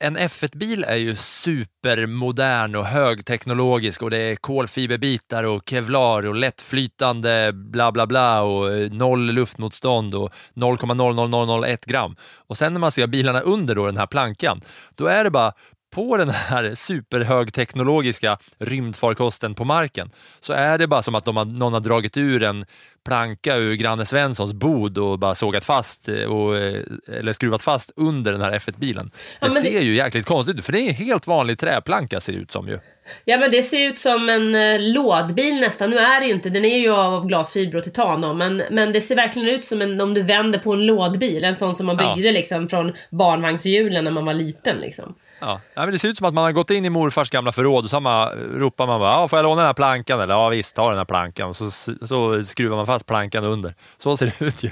en 0.00 0.16
F1-bil 0.16 0.84
är 0.84 0.96
ju 0.96 1.14
supermodern 1.14 2.74
och 2.74 2.84
högteknologisk 2.84 4.02
och 4.02 4.10
det 4.10 4.18
är 4.18 4.36
kolfiberbitar 4.36 5.44
och 5.44 5.62
kevlar 5.70 6.26
och 6.26 6.34
lättflytande 6.34 7.52
bla 7.52 7.92
bla 7.92 8.06
bla 8.06 8.42
och 8.42 8.72
eh, 8.72 8.90
noll 8.90 9.32
luftmotstånd 9.32 10.14
och 10.14 10.32
0,00001 10.54 11.86
gram. 11.86 12.16
Och 12.46 12.58
sen 12.58 12.72
när 12.72 12.80
man 12.80 12.92
ser 12.92 13.06
bilarna 13.06 13.40
under 13.40 13.74
då 13.74 13.86
den 13.86 13.96
här 13.96 14.06
plankan, 14.06 14.60
då 14.94 15.06
är 15.06 15.24
det 15.24 15.30
bara 15.30 15.52
på 15.90 16.16
den 16.16 16.30
här 16.30 16.74
superhögteknologiska 16.74 18.38
rymdfarkosten 18.58 19.54
på 19.54 19.64
marken 19.64 20.10
så 20.40 20.52
är 20.52 20.78
det 20.78 20.86
bara 20.86 21.02
som 21.02 21.14
att 21.14 21.24
de 21.24 21.36
har, 21.36 21.44
någon 21.44 21.72
har 21.72 21.80
dragit 21.80 22.16
ur 22.16 22.42
en 22.42 22.66
planka 23.04 23.56
ur 23.56 23.74
granne 23.74 24.06
Svenssons 24.06 24.52
bod 24.52 24.98
och 24.98 25.18
bara 25.18 25.34
sågat 25.34 25.64
fast 25.64 26.08
eh, 26.08 26.14
och, 26.14 26.56
eh, 26.56 26.82
eller 27.06 27.32
skruvat 27.32 27.62
fast 27.62 27.90
under 27.96 28.32
den 28.32 28.40
här 28.40 28.58
F1-bilen. 28.58 29.10
Det 29.40 29.46
ja, 29.46 29.50
ser 29.50 29.62
det... 29.62 29.84
ju 29.84 29.94
jäkligt 29.94 30.26
konstigt 30.26 30.58
ut 30.58 30.64
för 30.64 30.72
det 30.72 30.80
är 30.80 30.88
en 30.88 30.94
helt 30.94 31.26
vanlig 31.26 31.58
träplanka 31.58 32.20
ser 32.20 32.32
det 32.32 32.38
ut 32.38 32.50
som 32.50 32.68
ju. 32.68 32.78
Ja 33.24 33.38
men 33.38 33.50
det 33.50 33.62
ser 33.62 33.88
ut 33.88 33.98
som 33.98 34.28
en 34.28 34.54
eh, 34.54 34.80
lådbil 34.80 35.60
nästan. 35.60 35.90
Nu 35.90 35.98
är 35.98 36.20
det 36.20 36.26
ju 36.26 36.32
inte, 36.32 36.50
den 36.50 36.64
är 36.64 36.78
ju 36.78 36.94
av 36.94 37.26
glasfiber 37.26 37.78
och 37.78 37.84
titan 37.84 38.20
då, 38.20 38.34
men, 38.34 38.62
men 38.70 38.92
det 38.92 39.00
ser 39.00 39.16
verkligen 39.16 39.48
ut 39.48 39.64
som 39.64 39.82
en, 39.82 40.00
om 40.00 40.14
du 40.14 40.22
vänder 40.22 40.58
på 40.58 40.72
en 40.72 40.86
lådbil. 40.86 41.44
En 41.44 41.56
sån 41.56 41.74
som 41.74 41.86
man 41.86 41.96
byggde 41.96 42.28
ja. 42.28 42.32
liksom 42.32 42.68
från 42.68 42.92
barnvagnshjulen 43.10 44.04
när 44.04 44.10
man 44.10 44.24
var 44.24 44.34
liten 44.34 44.76
liksom. 44.76 45.14
Ja. 45.40 45.60
ja, 45.74 45.82
men 45.82 45.92
det 45.92 45.98
ser 45.98 46.08
ut 46.08 46.18
som 46.18 46.26
att 46.26 46.34
man 46.34 46.44
har 46.44 46.52
gått 46.52 46.70
in 46.70 46.84
i 46.84 46.90
morfars 46.90 47.30
gamla 47.30 47.52
förråd 47.52 47.84
och 47.84 47.90
så 47.90 48.00
man, 48.00 48.28
eh, 48.28 48.58
ropar 48.58 48.86
man 48.86 49.00
bara, 49.00 49.16
ah, 49.16 49.28
får 49.28 49.38
jag 49.38 49.44
låna 49.44 49.60
den 49.60 49.66
här 49.66 49.74
plankan? 49.74 50.20
Eller 50.20 50.34
ja 50.34 50.48
visst, 50.48 50.74
ta 50.74 50.88
den 50.88 50.98
här 50.98 51.04
plankan. 51.04 51.48
Och 51.48 51.56
så, 51.56 51.70
så 52.06 52.44
skruvar 52.44 52.76
man 52.76 52.86
fast 52.86 53.06
plankan 53.06 53.44
under. 53.44 53.74
Så 53.96 54.16
ser 54.16 54.26
det 54.26 54.44
ut 54.44 54.62
ju. 54.62 54.70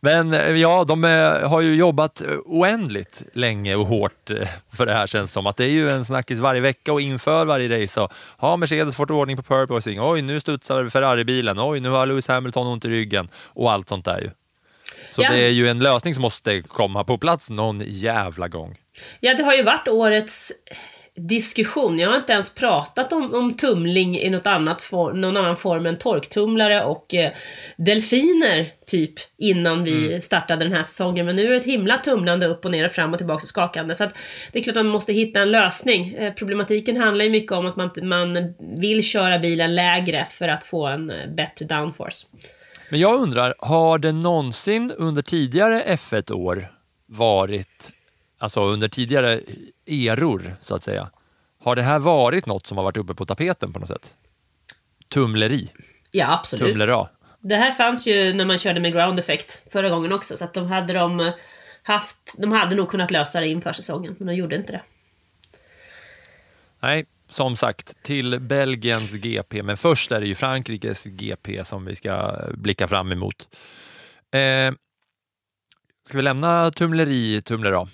Men 0.00 0.32
eh, 0.32 0.50
ja, 0.50 0.84
de 0.84 1.04
eh, 1.04 1.48
har 1.48 1.60
ju 1.60 1.74
jobbat 1.74 2.22
oändligt 2.44 3.22
länge 3.32 3.74
och 3.74 3.86
hårt 3.86 4.30
för 4.72 4.86
det 4.86 4.92
här 4.92 5.06
känns 5.06 5.32
som. 5.32 5.46
Att 5.46 5.56
det 5.56 5.64
är 5.64 5.70
ju 5.70 5.90
en 5.90 6.04
snackis 6.04 6.38
varje 6.38 6.60
vecka 6.60 6.92
och 6.92 7.00
inför 7.00 7.44
varje 7.44 7.82
race. 7.82 8.00
Och, 8.00 8.12
har 8.38 8.56
Mercedes 8.56 8.96
fått 8.96 9.10
ordning 9.10 9.36
på 9.36 9.42
purposing. 9.42 10.00
Oj, 10.00 10.22
nu 10.22 10.40
studsar 10.40 10.88
Ferrari-bilen. 10.88 11.56
Oj, 11.60 11.80
nu 11.80 11.90
har 11.90 12.06
Lewis 12.06 12.28
Hamilton 12.28 12.66
ont 12.66 12.84
i 12.84 12.88
ryggen. 12.88 13.28
Och 13.34 13.72
allt 13.72 13.88
sånt 13.88 14.04
där 14.04 14.20
ju. 14.20 14.30
Så 15.10 15.22
ja. 15.22 15.30
det 15.30 15.38
är 15.38 15.50
ju 15.50 15.68
en 15.68 15.78
lösning 15.78 16.14
som 16.14 16.22
måste 16.22 16.62
komma 16.62 17.04
på 17.04 17.18
plats 17.18 17.50
någon 17.50 17.82
jävla 17.86 18.48
gång. 18.48 18.78
Ja, 19.20 19.34
det 19.34 19.42
har 19.42 19.54
ju 19.54 19.62
varit 19.62 19.88
årets 19.88 20.52
diskussion. 21.18 21.98
Jag 21.98 22.08
har 22.10 22.16
inte 22.16 22.32
ens 22.32 22.54
pratat 22.54 23.12
om, 23.12 23.34
om 23.34 23.56
tumling 23.56 24.18
i 24.18 24.30
något 24.30 24.46
annat 24.46 24.82
for, 24.82 25.12
någon 25.12 25.36
annan 25.36 25.56
form 25.56 25.86
än 25.86 25.98
torktumlare 25.98 26.84
och 26.84 27.14
eh, 27.14 27.32
delfiner 27.76 28.66
typ 28.86 29.12
innan 29.38 29.84
vi 29.84 30.06
mm. 30.06 30.20
startade 30.20 30.64
den 30.64 30.72
här 30.72 30.82
säsongen. 30.82 31.26
Men 31.26 31.36
nu 31.36 31.46
är 31.46 31.50
det 31.50 31.56
ett 31.56 31.64
himla 31.64 31.98
tumlande 31.98 32.46
upp 32.46 32.64
och 32.64 32.70
ner 32.70 32.86
och 32.86 32.92
fram 32.92 33.12
och 33.12 33.18
tillbaka 33.18 33.42
och 33.42 33.48
skakande. 33.48 33.94
Så 33.94 34.04
att 34.04 34.14
det 34.52 34.58
är 34.58 34.62
klart 34.62 34.76
att 34.76 34.84
man 34.84 34.92
måste 34.92 35.12
hitta 35.12 35.40
en 35.40 35.50
lösning. 35.50 36.14
Eh, 36.14 36.32
problematiken 36.34 36.96
handlar 36.96 37.24
ju 37.24 37.30
mycket 37.30 37.52
om 37.52 37.66
att 37.66 37.76
man, 37.76 37.90
man 38.02 38.54
vill 38.78 39.02
köra 39.02 39.38
bilen 39.38 39.74
lägre 39.74 40.26
för 40.30 40.48
att 40.48 40.64
få 40.64 40.86
en 40.86 41.10
eh, 41.10 41.28
bättre 41.28 41.64
downforce. 41.64 42.26
Men 42.90 43.00
jag 43.00 43.20
undrar, 43.20 43.54
har 43.58 43.98
det 43.98 44.12
någonsin 44.12 44.90
under 44.90 45.22
tidigare 45.22 45.82
F1-år 45.82 46.72
varit, 47.06 47.92
alltså 48.38 48.64
under 48.64 48.88
tidigare 48.88 49.40
eror 49.86 50.56
så 50.60 50.74
att 50.74 50.82
säga, 50.82 51.10
har 51.60 51.76
det 51.76 51.82
här 51.82 51.98
varit 51.98 52.46
något 52.46 52.66
som 52.66 52.76
har 52.76 52.84
varit 52.84 52.96
uppe 52.96 53.14
på 53.14 53.26
tapeten 53.26 53.72
på 53.72 53.78
något 53.78 53.88
sätt? 53.88 54.14
Tumleri? 55.08 55.72
Ja, 56.10 56.32
absolut. 56.32 56.68
Tumlera? 56.68 57.08
Det 57.40 57.56
här 57.56 57.70
fanns 57.70 58.06
ju 58.06 58.32
när 58.32 58.44
man 58.44 58.58
körde 58.58 58.80
med 58.80 58.92
ground 58.92 59.18
effect 59.18 59.62
förra 59.72 59.88
gången 59.88 60.12
också, 60.12 60.36
så 60.36 60.44
att 60.44 60.54
de 60.54 60.66
hade 60.66 60.92
de 60.92 61.32
haft, 61.82 62.34
de 62.38 62.52
hade 62.52 62.76
nog 62.76 62.88
kunnat 62.88 63.10
lösa 63.10 63.40
det 63.40 63.48
inför 63.48 63.72
säsongen, 63.72 64.16
men 64.18 64.26
de 64.26 64.34
gjorde 64.34 64.56
inte 64.56 64.72
det. 64.72 64.82
Nej, 66.80 67.06
som 67.28 67.56
sagt, 67.56 68.02
till 68.02 68.40
Belgiens 68.40 69.12
GP, 69.12 69.62
men 69.62 69.76
först 69.76 70.12
är 70.12 70.20
det 70.20 70.26
ju 70.26 70.34
Frankrikes 70.34 71.04
GP 71.04 71.64
som 71.64 71.84
vi 71.84 71.94
ska 71.94 72.38
blicka 72.54 72.88
fram 72.88 73.12
emot. 73.12 73.48
Eh, 74.30 74.72
ska 76.06 76.16
vi 76.16 76.22
lämna 76.22 76.70
tumleri, 76.70 77.42
Tumle 77.42 77.70
Då 77.70 77.88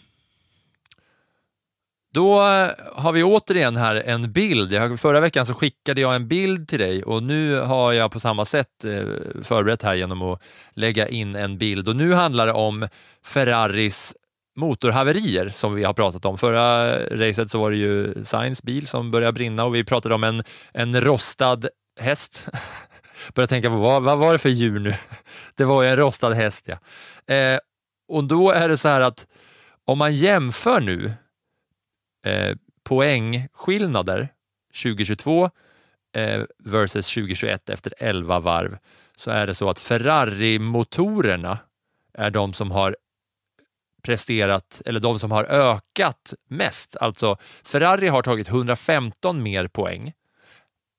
Då 2.13 2.39
eh, 2.39 2.71
har 2.93 3.13
vi 3.13 3.23
återigen 3.23 3.77
här 3.77 3.95
en 3.95 4.33
bild. 4.33 5.01
Förra 5.01 5.21
veckan 5.21 5.47
så 5.47 5.55
skickade 5.55 6.01
jag 6.01 6.15
en 6.15 6.29
bild 6.29 6.69
till 6.69 6.79
dig 6.79 7.03
och 7.03 7.23
nu 7.23 7.61
har 7.61 7.93
jag 7.93 8.13
på 8.13 8.21
samma 8.21 8.45
sätt 8.45 8.85
eh, 8.85 9.05
förberett 9.43 9.83
här 9.83 9.95
genom 9.95 10.23
att 10.23 10.43
lägga 10.73 11.09
in 11.09 11.37
en 11.37 11.59
bild. 11.59 11.89
Och 11.89 11.97
nu 11.97 12.13
handlar 12.13 12.47
det 12.47 12.53
om 12.53 12.89
Ferraris 13.23 14.15
motorhaverier 14.57 15.49
som 15.49 15.75
vi 15.75 15.85
har 15.85 15.93
pratat 15.93 16.25
om. 16.25 16.39
Förra 16.39 16.99
racet 16.99 17.51
så 17.51 17.59
var 17.59 17.71
det 17.71 17.77
ju 17.77 18.25
Sainz 18.25 18.63
bil 18.63 18.87
som 18.87 19.11
började 19.11 19.33
brinna 19.33 19.65
och 19.65 19.75
vi 19.75 19.85
pratade 19.85 20.15
om 20.15 20.25
en, 20.25 20.43
en 20.73 21.01
rostad 21.01 21.69
häst. 22.01 22.49
Började 23.35 23.49
tänka 23.49 23.69
på 23.69 23.77
vad, 23.77 24.03
vad 24.03 24.19
var 24.19 24.33
det 24.33 24.39
för 24.39 24.49
djur 24.49 24.79
nu? 24.79 24.95
Det 25.55 25.65
var 25.65 25.83
ju 25.83 25.89
en 25.89 25.97
rostad 25.97 26.33
häst 26.33 26.69
ja. 26.69 27.35
Eh, 27.35 27.59
och 28.09 28.25
då 28.25 28.51
är 28.51 28.69
det 28.69 28.77
så 28.77 28.89
här 28.89 29.01
att 29.01 29.27
om 29.85 29.99
man 29.99 30.15
jämför 30.15 30.81
nu 30.81 31.13
eh, 32.27 32.57
poängskillnader 32.85 34.29
2022 34.83 35.51
eh, 36.17 36.43
versus 36.59 37.15
2021 37.15 37.69
efter 37.69 37.95
11 37.99 38.41
varv 38.41 38.79
så 39.17 39.31
är 39.31 39.47
det 39.47 39.55
så 39.55 39.71
att 39.71 39.79
Ferrari-motorerna 39.79 41.59
är 42.15 42.31
de 42.31 42.53
som 42.53 42.71
har 42.71 42.97
presterat, 44.05 44.83
eller 44.87 45.01
de 45.01 45.19
som 45.19 45.31
har 45.31 45.45
ökat 45.45 46.35
mest. 46.49 46.97
Alltså 46.97 47.37
Ferrari 47.65 48.09
har 48.09 48.23
tagit 48.23 48.49
115 48.49 49.43
mer 49.43 49.69
poäng 49.69 50.13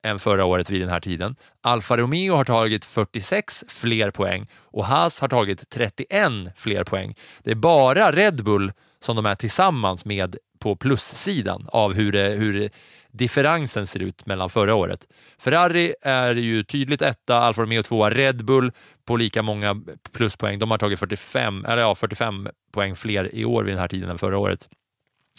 än 0.06 0.20
förra 0.20 0.46
året 0.46 0.70
vid 0.70 0.82
den 0.82 0.90
här 0.90 1.00
tiden. 1.00 1.36
Alfa 1.62 1.98
Romeo 1.98 2.36
har 2.36 2.46
tagit 2.46 2.86
46 2.86 3.66
fler 3.68 4.12
poäng 4.12 4.48
och 4.54 4.86
Haas 4.86 5.20
har 5.20 5.28
tagit 5.28 5.70
31 5.70 6.32
fler 6.56 6.84
poäng. 6.84 7.16
Det 7.44 7.52
är 7.52 7.56
bara 7.56 8.12
Red 8.12 8.44
Bull 8.44 8.72
som 9.00 9.16
de 9.16 9.26
är 9.26 9.36
tillsammans 9.36 10.06
med 10.06 10.38
på 10.60 10.76
plussidan 10.76 11.66
av 11.72 11.94
hur, 11.94 12.12
det, 12.12 12.30
hur 12.30 12.70
differensen 13.18 13.88
ser 13.88 14.04
ut 14.04 14.26
mellan 14.26 14.50
förra 14.50 14.76
året. 14.76 15.08
Ferrari 15.40 15.94
är 16.02 16.36
ju 16.36 16.64
tydligt 16.64 17.02
etta, 17.02 17.38
Alfa 17.38 17.62
Romeo 17.62 17.84
tvåa, 17.84 18.10
Red 18.10 18.46
Bull 18.46 18.72
på 19.06 19.18
lika 19.18 19.42
många 19.42 19.82
pluspoäng. 20.12 20.60
De 20.60 20.72
har 20.72 20.78
tagit 20.78 21.00
45, 21.00 21.66
eller 21.66 21.82
ja, 21.82 21.96
45 21.96 22.48
poäng 22.72 22.96
fler 22.96 23.36
i 23.36 23.46
år 23.46 23.64
vid 23.64 23.74
den 23.74 23.82
här 23.82 23.88
tiden 23.88 24.10
än 24.10 24.18
förra 24.18 24.38
året. 24.38 24.70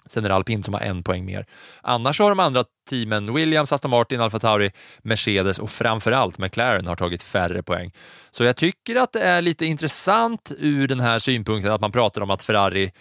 Sen 0.08 0.24
är 0.24 0.28
det 0.28 0.34
alpin 0.34 0.62
som 0.62 0.74
har 0.74 0.80
en 0.80 1.02
poäng 1.02 1.24
mer. 1.24 1.46
Annars 1.82 2.20
har 2.20 2.28
de 2.28 2.40
andra 2.40 2.64
teamen, 2.90 3.34
Williams, 3.34 3.72
Aston 3.72 3.90
Martin, 3.90 4.20
Alfa 4.20 4.38
Tauri, 4.38 4.70
Mercedes 5.02 5.58
och 5.58 5.70
framförallt 5.70 6.38
McLaren 6.38 6.86
har 6.86 6.96
tagit 6.96 7.22
färre 7.22 7.62
poäng. 7.62 7.92
Så 8.30 8.44
jag 8.44 8.56
tycker 8.56 8.96
att 8.96 9.12
det 9.12 9.20
är 9.22 9.42
lite 9.42 9.66
intressant 9.66 10.52
ur 10.58 10.88
den 10.88 11.00
här 11.00 11.18
synpunkten 11.18 11.72
att 11.72 11.80
man 11.80 11.92
pratar 11.92 12.20
om 12.20 12.30
att 12.30 12.42
Ferrari 12.42 12.92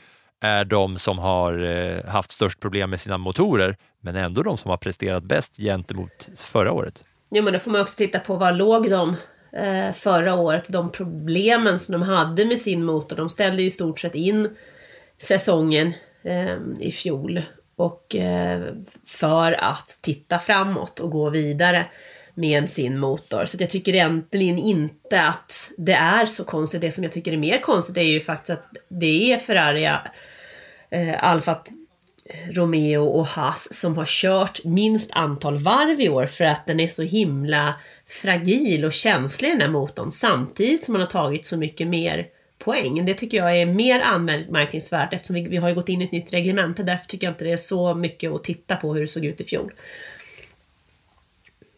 är 0.42 0.66
de 0.66 0.98
som 0.98 1.20
har 1.20 1.64
eh, 1.64 2.06
haft 2.12 2.32
störst 2.32 2.60
problem 2.60 2.90
med 2.90 3.00
sina 3.00 3.18
motorer, 3.18 3.78
men 4.06 4.16
ändå 4.16 4.44
de 4.44 4.58
som 4.58 4.70
har 4.70 4.78
presterat 4.78 5.24
bäst 5.24 5.58
gentemot 5.58 6.30
förra 6.36 6.72
året. 6.72 7.04
Jo, 7.30 7.44
men 7.44 7.54
då 7.54 7.60
får 7.60 7.72
man 7.72 7.82
också 7.82 7.96
titta 7.96 8.20
på 8.20 8.36
var 8.36 8.52
låg 8.52 8.92
de 8.92 9.16
eh, 9.52 9.94
förra 9.94 10.36
året, 10.36 10.64
de 10.68 10.92
problemen 10.92 11.80
som 11.80 11.94
de 11.94 12.02
hade 12.02 12.46
med 12.46 12.62
sin 12.62 12.84
motor. 12.84 13.16
De 13.16 13.30
ställde 13.30 13.64
i 13.64 13.70
stort 13.70 14.00
sett 14.00 14.16
in 14.16 14.56
säsongen 15.22 15.94
eh, 16.24 16.56
i 16.80 16.92
fjol 16.92 17.42
och 17.76 18.16
eh, 18.16 18.62
för 19.08 19.52
att 19.52 19.98
titta 20.02 20.40
framåt 20.40 21.00
och 21.00 21.12
gå 21.12 21.30
vidare 21.30 21.86
med 22.34 22.70
sin 22.70 23.00
motor. 23.00 23.46
Så 23.46 23.58
jag 23.60 23.70
tycker 23.70 23.96
egentligen 23.96 24.58
inte 24.58 25.22
att 25.22 25.72
det 25.78 25.94
är 25.94 26.26
så 26.26 26.44
konstigt. 26.44 26.82
Det 26.82 26.92
som 26.92 27.04
jag 27.04 27.14
tycker 27.14 27.34
är 27.34 27.38
mer 27.38 27.62
konstigt 27.62 27.98
är 27.98 28.02
ju 28.02 28.22
faktiskt 28.22 28.60
att 28.60 28.66
det 28.88 29.34
är 29.34 29.38
Ferrari, 29.38 29.86
eh, 30.90 31.24
Alfa 31.24 31.64
Romeo 32.52 33.04
och 33.04 33.28
Haas 33.28 33.74
som 33.74 33.98
har 33.98 34.06
kört 34.06 34.64
minst 34.64 35.12
antal 35.12 35.58
varv 35.58 36.02
i 36.02 36.10
år 36.10 36.26
för 36.26 36.44
att 36.44 36.66
den 36.66 36.80
är 36.80 36.88
så 36.88 37.02
himla 37.02 37.76
fragil 38.08 38.86
och 38.86 38.94
känslig 38.94 39.52
den 39.52 39.62
här 39.62 39.68
motorn 39.68 40.12
samtidigt 40.12 40.84
som 40.84 40.94
man 40.94 41.02
har 41.02 41.08
tagit 41.08 41.46
så 41.46 41.58
mycket 41.58 41.88
mer 41.88 42.28
poäng. 42.60 43.06
Det 43.06 43.14
tycker 43.14 43.38
jag 43.38 43.58
är 43.58 43.66
mer 43.66 44.00
anmärkningsvärt 44.00 45.14
eftersom 45.14 45.34
vi, 45.34 45.48
vi 45.48 45.58
har 45.58 45.70
ju 45.70 45.76
gått 45.76 45.90
in 45.90 46.02
i 46.02 46.06
ett 46.06 46.12
nytt 46.12 46.34
reglement. 46.34 46.78
Därför 46.78 47.06
tycker 47.06 47.28
jag 47.28 47.32
inte 47.32 47.44
det 47.44 47.52
är 47.52 47.58
så 47.58 47.96
mycket 47.96 48.32
att 48.32 48.44
titta 48.44 48.76
på 48.76 48.94
hur 48.94 49.02
det 49.02 49.08
såg 49.08 49.26
ut 49.26 49.42
i 49.42 49.44
fjol. 49.44 49.74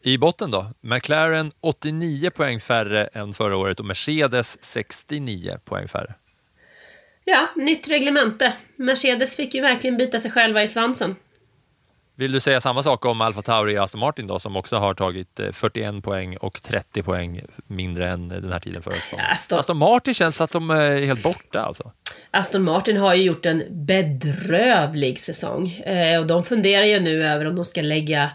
I 0.02 0.18
botten 0.18 0.52
då? 0.52 0.72
McLaren 0.82 1.52
89 1.60 2.30
poäng 2.30 2.60
färre 2.60 3.08
än 3.08 3.34
förra 3.34 3.58
året 3.58 3.80
och 3.80 3.86
Mercedes 3.86 4.64
69 4.64 5.58
poäng 5.66 5.88
färre. 5.88 6.16
Ja, 7.30 7.50
nytt 7.56 7.88
reglemente. 7.88 8.54
Mercedes 8.76 9.36
fick 9.36 9.54
ju 9.54 9.62
verkligen 9.62 9.98
bita 9.98 10.20
sig 10.20 10.32
själva 10.32 10.64
i 10.64 10.68
svansen. 10.68 11.16
Vill 12.16 12.32
du 12.32 12.40
säga 12.40 12.62
samma 12.62 12.84
sak 12.84 13.06
om 13.06 13.22
Alfa 13.22 13.42
Tauri 13.42 13.78
och 13.78 13.84
Aston 13.84 14.00
Martin 14.00 14.28
då, 14.28 14.40
som 14.40 14.56
också 14.56 14.76
har 14.76 14.94
tagit 14.94 15.40
41 15.54 15.94
eh, 15.94 16.02
poäng 16.02 16.38
och 16.38 16.62
30 16.62 17.04
poäng 17.04 17.42
mindre 17.68 18.10
än 18.10 18.30
den 18.30 18.52
här 18.52 18.60
tiden 18.60 18.82
förra 18.82 18.96
säsongen? 18.96 19.26
Aston... 19.32 19.60
Aston 19.60 19.78
Martin 19.78 20.14
känns 20.14 20.42
att 20.42 20.52
de 20.52 20.70
är 20.70 21.06
helt 21.06 21.24
borta 21.24 21.62
alltså. 21.62 21.92
Aston 22.32 22.64
Martin 22.64 22.98
har 22.98 23.16
ju 23.16 23.24
gjort 23.24 23.46
en 23.46 23.64
bedrövlig 23.70 25.20
säsong 25.20 25.70
eh, 25.70 26.20
och 26.20 26.28
de 26.28 26.44
funderar 26.44 26.86
ju 26.86 27.00
nu 27.00 27.26
över 27.26 27.46
om 27.46 27.56
de 27.56 27.66
ska 27.66 27.82
lägga 27.82 28.32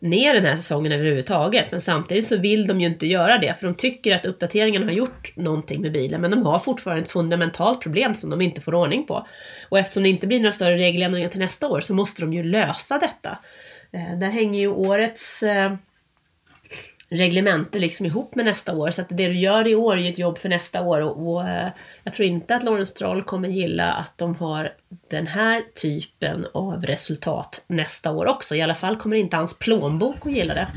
ner 0.00 0.34
den 0.34 0.44
här 0.44 0.56
säsongen 0.56 0.92
överhuvudtaget. 0.92 1.70
Men 1.70 1.80
samtidigt 1.80 2.26
så 2.26 2.36
vill 2.36 2.66
de 2.66 2.80
ju 2.80 2.86
inte 2.86 3.06
göra 3.06 3.38
det, 3.38 3.54
för 3.54 3.66
de 3.66 3.74
tycker 3.74 4.14
att 4.14 4.26
uppdateringen 4.26 4.82
har 4.82 4.90
gjort 4.90 5.36
någonting 5.36 5.80
med 5.80 5.92
bilen, 5.92 6.20
men 6.20 6.30
de 6.30 6.46
har 6.46 6.58
fortfarande 6.58 7.02
ett 7.02 7.12
fundamentalt 7.12 7.80
problem 7.80 8.14
som 8.14 8.30
de 8.30 8.40
inte 8.40 8.60
får 8.60 8.74
ordning 8.74 9.06
på. 9.06 9.26
Och 9.68 9.78
eftersom 9.78 10.02
det 10.02 10.08
inte 10.08 10.26
blir 10.26 10.40
några 10.40 10.52
större 10.52 10.76
regeländringar 10.76 11.28
till 11.28 11.40
nästa 11.40 11.68
år 11.68 11.80
så 11.80 11.94
måste 11.94 12.22
de 12.22 12.32
ju 12.32 12.42
lösa 12.42 12.98
detta. 12.98 13.38
Eh, 13.92 14.18
där 14.18 14.30
hänger 14.30 14.60
ju 14.60 14.68
årets 14.68 15.42
eh, 15.42 15.74
reglemente 17.16 17.78
liksom 17.78 18.06
ihop 18.06 18.34
med 18.34 18.44
nästa 18.44 18.72
år. 18.72 18.90
Så 18.90 19.02
att 19.02 19.08
det 19.08 19.28
du 19.28 19.38
gör 19.38 19.66
i 19.66 19.74
år 19.74 19.96
är 19.96 20.00
ju 20.00 20.08
ett 20.08 20.18
jobb 20.18 20.38
för 20.38 20.48
nästa 20.48 20.82
år. 20.82 21.00
Och, 21.00 21.28
och 21.28 21.48
eh, 21.48 21.68
jag 22.04 22.12
tror 22.12 22.28
inte 22.28 22.56
att 22.56 22.62
Lawrence 22.62 22.92
Stroll 22.92 23.22
kommer 23.22 23.48
gilla 23.48 23.92
att 23.92 24.18
de 24.18 24.34
har 24.34 24.72
den 25.10 25.26
här 25.26 25.62
typen 25.82 26.46
av 26.54 26.86
resultat 26.86 27.64
nästa 27.66 28.10
år 28.10 28.26
också. 28.26 28.54
I 28.54 28.62
alla 28.62 28.74
fall 28.74 28.96
kommer 28.96 29.16
inte 29.16 29.36
hans 29.36 29.58
plånbok 29.58 30.26
att 30.26 30.32
gilla 30.32 30.54
det. 30.54 30.68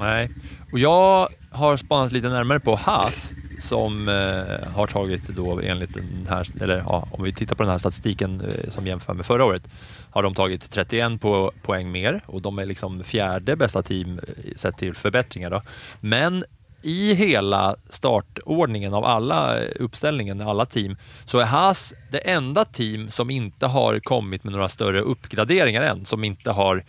Nej, 0.00 0.30
och 0.72 0.78
jag 0.78 1.28
har 1.50 1.76
spanat 1.76 2.12
lite 2.12 2.28
närmare 2.28 2.60
på 2.60 2.74
Haas 2.74 3.34
som 3.58 4.08
eh, 4.08 4.68
har 4.72 4.86
tagit 4.86 5.28
då 5.28 5.60
enligt 5.60 5.94
den 5.94 6.26
här, 6.30 6.48
eller 6.60 6.84
ja, 6.88 7.08
om 7.10 7.24
vi 7.24 7.32
tittar 7.32 7.56
på 7.56 7.62
den 7.62 7.70
här 7.70 7.78
statistiken 7.78 8.40
eh, 8.40 8.70
som 8.70 8.86
jämför 8.86 9.14
med 9.14 9.26
förra 9.26 9.44
året, 9.44 9.68
har 10.10 10.22
de 10.22 10.34
tagit 10.34 10.70
31 10.70 11.20
po 11.20 11.50
poäng 11.62 11.92
mer 11.92 12.20
och 12.26 12.42
de 12.42 12.58
är 12.58 12.66
liksom 12.66 13.04
fjärde 13.04 13.56
bästa 13.56 13.82
team 13.82 14.18
eh, 14.18 14.54
sett 14.56 14.76
till 14.76 14.94
förbättringar. 14.94 15.50
Då. 15.50 15.62
Men 16.00 16.44
i 16.82 17.14
hela 17.14 17.76
startordningen 17.88 18.94
av 18.94 19.04
alla 19.04 19.60
eh, 19.60 19.70
uppställningen, 19.80 20.40
alla 20.40 20.66
team, 20.66 20.96
så 21.24 21.38
är 21.38 21.44
Haas 21.44 21.94
det 22.10 22.18
enda 22.18 22.64
team 22.64 23.10
som 23.10 23.30
inte 23.30 23.66
har 23.66 24.00
kommit 24.00 24.44
med 24.44 24.52
några 24.52 24.68
större 24.68 25.00
uppgraderingar 25.00 25.82
än, 25.82 26.04
som 26.04 26.24
inte 26.24 26.50
har 26.50 26.84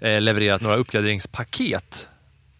eh, 0.00 0.20
levererat 0.20 0.60
några 0.60 0.76
uppgraderingspaket 0.76 2.08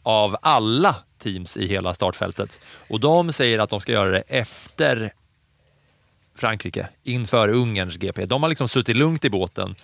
av 0.03 0.37
alla 0.42 0.97
teams 1.18 1.57
i 1.57 1.66
hela 1.66 1.94
startfältet. 1.94 2.61
Och 2.88 3.00
de 3.00 3.33
säger 3.33 3.59
att 3.59 3.70
de 3.70 3.81
ska 3.81 3.92
göra 3.92 4.11
det 4.11 4.22
efter 4.29 5.12
Frankrike, 6.35 6.88
inför 7.05 7.48
Ungerns 7.48 7.96
GP. 7.96 8.26
De 8.26 8.42
har 8.42 8.48
liksom 8.48 8.68
suttit 8.68 8.96
lugnt 8.96 9.24
i 9.24 9.31
båten. 9.31 9.74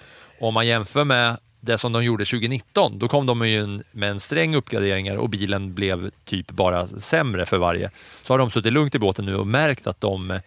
Om 0.40 0.55
man 0.55 0.66
jämför 0.66 1.05
med 1.05 1.37
det 1.61 1.79
som 1.79 1.92
de 1.92 2.05
gjorde 2.05 2.25
2019, 2.25 2.99
då 2.99 3.09
kom 3.09 3.27
de 3.27 3.49
ju 3.49 3.81
med 3.90 4.11
en 4.11 4.21
sträng 4.21 4.55
uppgraderingar 4.55 5.16
och 5.16 5.29
bilen 5.29 5.75
blev 5.75 6.11
typ 6.25 6.51
bara 6.51 6.87
sämre 6.87 7.47
för 7.47 7.59
varje. 7.59 7.90
Så 8.23 8.33
har 8.33 8.38
de 8.38 8.51
suttit 8.51 8.73
lugnt 8.73 8.95
i 8.95 8.99
båten 8.99 9.27
nu 9.27 9.37
och 9.37 9.47
märkt 9.47 9.87
att 9.87 10.01
de, 10.01 10.40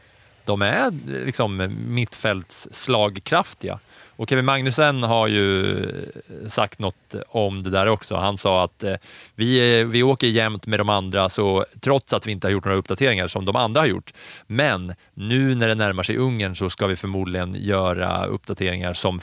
de 0.45 0.61
är 0.61 0.91
liksom 1.25 1.75
mittfältsslagkraftiga. 1.87 3.79
Och 4.17 4.29
Kevin 4.29 4.45
Magnussen 4.45 5.03
har 5.03 5.27
ju 5.27 5.79
eh, 5.83 6.47
sagt 6.47 6.79
något 6.79 7.15
om 7.27 7.63
det 7.63 7.69
där 7.69 7.87
också. 7.87 8.15
Han 8.15 8.37
sa 8.37 8.63
att 8.63 8.83
eh, 8.83 8.95
vi, 9.35 9.79
eh, 9.79 9.85
vi 9.85 10.03
åker 10.03 10.27
jämnt 10.27 10.67
med 10.67 10.79
de 10.79 10.89
andra, 10.89 11.29
så 11.29 11.65
trots 11.79 12.13
att 12.13 12.27
vi 12.27 12.31
inte 12.31 12.47
har 12.47 12.51
gjort 12.51 12.65
några 12.65 12.77
uppdateringar 12.77 13.27
som 13.27 13.45
de 13.45 13.55
andra 13.55 13.81
har 13.81 13.87
gjort. 13.87 14.13
Men 14.47 14.93
nu 15.13 15.55
när 15.55 15.67
det 15.67 15.75
närmar 15.75 16.03
sig 16.03 16.17
Ungern 16.17 16.55
så 16.55 16.69
ska 16.69 16.87
vi 16.87 16.95
förmodligen 16.95 17.55
göra 17.55 18.25
uppdateringar 18.25 18.93
som 18.93 19.19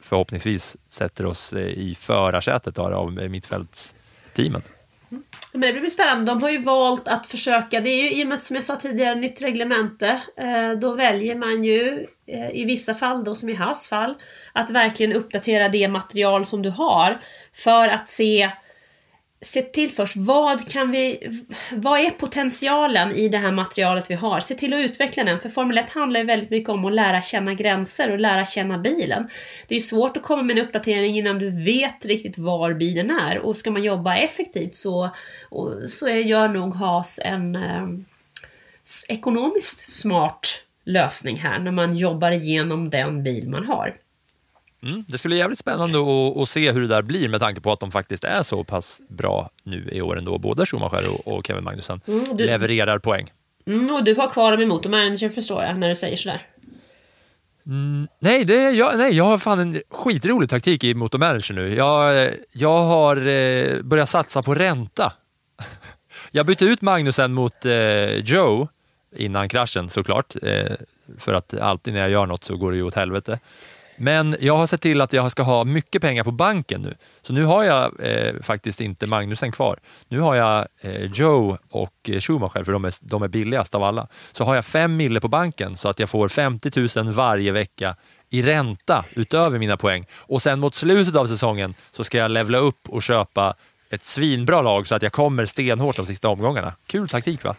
förhoppningsvis 0.00 0.76
sätter 0.88 1.26
oss 1.26 1.52
eh, 1.52 1.66
i 1.66 1.94
förarsätet 1.94 2.78
av 2.78 3.12
mittfältsteamet. 3.12 4.64
Mm. 5.10 5.22
Men 5.52 5.74
det 5.74 5.80
blir 5.80 5.90
spännande. 5.90 6.30
De 6.30 6.42
har 6.42 6.50
ju 6.50 6.62
valt 6.62 7.08
att 7.08 7.26
försöka, 7.26 7.80
det 7.80 7.90
är 7.90 8.02
ju 8.02 8.20
i 8.20 8.24
och 8.24 8.28
med 8.28 8.36
att 8.36 8.42
som 8.42 8.56
jag 8.56 8.64
sa 8.64 8.76
tidigare, 8.76 9.14
nytt 9.14 9.42
reglemente. 9.42 10.22
Då 10.80 10.94
väljer 10.94 11.36
man 11.36 11.64
ju 11.64 12.06
Eh, 12.32 12.50
i 12.50 12.64
vissa 12.64 12.94
fall, 12.94 13.24
då 13.24 13.34
som 13.34 13.48
i 13.48 13.54
Haas 13.54 13.88
fall, 13.88 14.14
att 14.52 14.70
verkligen 14.70 15.12
uppdatera 15.12 15.68
det 15.68 15.88
material 15.88 16.46
som 16.46 16.62
du 16.62 16.70
har 16.70 17.20
för 17.52 17.88
att 17.88 18.08
se 18.08 18.50
se 19.44 19.62
till 19.62 19.90
först, 19.90 20.16
vad 20.16 20.70
kan 20.70 20.90
vi, 20.90 21.30
vad 21.72 22.00
är 22.00 22.10
potentialen 22.10 23.12
i 23.12 23.28
det 23.28 23.38
här 23.38 23.52
materialet 23.52 24.10
vi 24.10 24.14
har? 24.14 24.40
Se 24.40 24.54
till 24.54 24.74
att 24.74 24.80
utveckla 24.80 25.24
den, 25.24 25.40
för 25.40 25.48
Formel 25.48 25.78
1 25.78 25.90
handlar 25.90 26.20
ju 26.20 26.26
väldigt 26.26 26.50
mycket 26.50 26.68
om 26.68 26.84
att 26.84 26.92
lära 26.92 27.22
känna 27.22 27.54
gränser 27.54 28.10
och 28.10 28.18
lära 28.18 28.44
känna 28.44 28.78
bilen. 28.78 29.28
Det 29.68 29.74
är 29.74 29.80
svårt 29.80 30.16
att 30.16 30.22
komma 30.22 30.42
med 30.42 30.58
en 30.58 30.64
uppdatering 30.64 31.18
innan 31.18 31.38
du 31.38 31.64
vet 31.64 32.04
riktigt 32.04 32.38
var 32.38 32.74
bilen 32.74 33.10
är 33.10 33.38
och 33.38 33.56
ska 33.56 33.70
man 33.70 33.82
jobba 33.82 34.16
effektivt 34.16 34.76
så, 34.76 35.10
och, 35.50 35.90
så 35.90 36.08
är, 36.08 36.16
gör 36.16 36.48
nog 36.48 36.74
Haas 36.74 37.20
en 37.24 37.56
eh, 37.56 37.88
ekonomiskt 39.08 39.78
smart 40.00 40.64
lösning 40.84 41.36
här 41.36 41.58
när 41.58 41.72
man 41.72 41.96
jobbar 41.96 42.30
igenom 42.30 42.90
den 42.90 43.22
bil 43.22 43.48
man 43.48 43.66
har. 43.66 43.94
Mm, 44.82 45.04
det 45.08 45.18
skulle 45.18 45.30
bli 45.32 45.38
jävligt 45.38 45.58
spännande 45.58 45.98
att, 45.98 46.36
att, 46.36 46.48
se 46.48 46.72
hur 46.72 46.80
det 46.80 46.86
där 46.86 47.02
blir 47.02 47.28
med 47.28 47.40
tanke 47.40 47.60
på 47.60 47.72
att 47.72 47.80
de 47.80 47.90
faktiskt 47.90 48.24
är 48.24 48.42
så 48.42 48.64
pass 48.64 49.00
bra 49.08 49.50
nu 49.62 49.88
i 49.92 50.02
år 50.02 50.18
ändå. 50.18 50.38
Både 50.38 50.66
Schumacher 50.66 51.10
och, 51.10 51.32
och 51.32 51.46
Kevin 51.46 51.64
Magnusson 51.64 52.00
mm, 52.06 52.24
du, 52.36 52.46
levererar 52.46 52.98
poäng. 52.98 53.32
Mm, 53.66 53.94
och 53.94 54.04
du 54.04 54.14
har 54.14 54.30
kvar 54.30 54.52
dem 54.52 54.60
i 54.60 54.66
motormanager 54.66 55.28
förstår 55.28 55.62
jag, 55.62 55.78
när 55.78 55.88
du 55.88 55.94
säger 55.94 56.16
sådär. 56.16 56.46
Mm, 57.66 58.08
nej, 58.18 58.44
det 58.44 58.70
jag, 58.70 58.98
nej, 58.98 59.16
jag 59.16 59.24
har 59.24 59.38
fan 59.38 59.58
en 59.58 59.82
skitrolig 59.90 60.50
taktik 60.50 60.84
i 60.84 60.94
motormanager 60.94 61.54
nu. 61.54 61.74
Jag, 61.74 62.30
jag 62.52 62.78
har 62.78 63.16
eh, 63.16 63.82
börjat 63.82 64.08
satsa 64.08 64.42
på 64.42 64.54
ränta. 64.54 65.12
Jag 66.30 66.46
bytte 66.46 66.64
ut 66.64 66.82
Magnusen 66.82 67.32
mot 67.32 67.64
eh, 67.64 68.16
Joe 68.16 68.68
innan 69.16 69.48
kraschen 69.48 69.88
såklart. 69.88 70.34
Eh, 70.42 70.72
för 71.18 71.34
att 71.34 71.54
alltid 71.54 71.94
när 71.94 72.00
jag 72.00 72.10
gör 72.10 72.26
något 72.26 72.44
så 72.44 72.56
går 72.56 72.70
det 72.70 72.76
ju 72.76 72.82
åt 72.82 72.94
helvete. 72.94 73.38
Men 73.96 74.36
jag 74.40 74.56
har 74.56 74.66
sett 74.66 74.80
till 74.80 75.00
att 75.00 75.12
jag 75.12 75.32
ska 75.32 75.42
ha 75.42 75.64
mycket 75.64 76.02
pengar 76.02 76.24
på 76.24 76.30
banken 76.30 76.82
nu. 76.82 76.94
Så 77.22 77.32
nu 77.32 77.44
har 77.44 77.64
jag 77.64 77.92
eh, 78.00 78.34
faktiskt 78.42 78.80
inte 78.80 79.06
Magnusen 79.06 79.52
kvar. 79.52 79.78
Nu 80.08 80.20
har 80.20 80.34
jag 80.34 80.66
eh, 80.80 81.02
Joe 81.12 81.58
och 81.70 81.94
eh, 82.08 82.20
Schumacher, 82.20 82.64
för 82.64 82.72
de 82.72 82.84
är, 82.84 82.94
de 83.00 83.22
är 83.22 83.28
billigast 83.28 83.74
av 83.74 83.82
alla. 83.82 84.08
Så 84.32 84.44
har 84.44 84.54
jag 84.54 84.64
fem 84.64 84.96
mille 84.96 85.20
på 85.20 85.28
banken 85.28 85.76
så 85.76 85.88
att 85.88 85.98
jag 85.98 86.10
får 86.10 86.28
50 86.28 87.00
000 87.02 87.12
varje 87.12 87.52
vecka 87.52 87.96
i 88.30 88.42
ränta 88.42 89.04
utöver 89.14 89.58
mina 89.58 89.76
poäng. 89.76 90.06
Och 90.12 90.42
sen 90.42 90.60
mot 90.60 90.74
slutet 90.74 91.16
av 91.16 91.26
säsongen 91.26 91.74
så 91.90 92.04
ska 92.04 92.18
jag 92.18 92.30
levla 92.30 92.58
upp 92.58 92.88
och 92.88 93.02
köpa 93.02 93.54
ett 93.90 94.04
svinbra 94.04 94.62
lag 94.62 94.86
så 94.86 94.94
att 94.94 95.02
jag 95.02 95.12
kommer 95.12 95.46
stenhårt 95.46 95.96
de 95.96 96.06
sista 96.06 96.28
omgångarna. 96.28 96.74
Kul 96.86 97.08
taktik 97.08 97.44
va? 97.44 97.56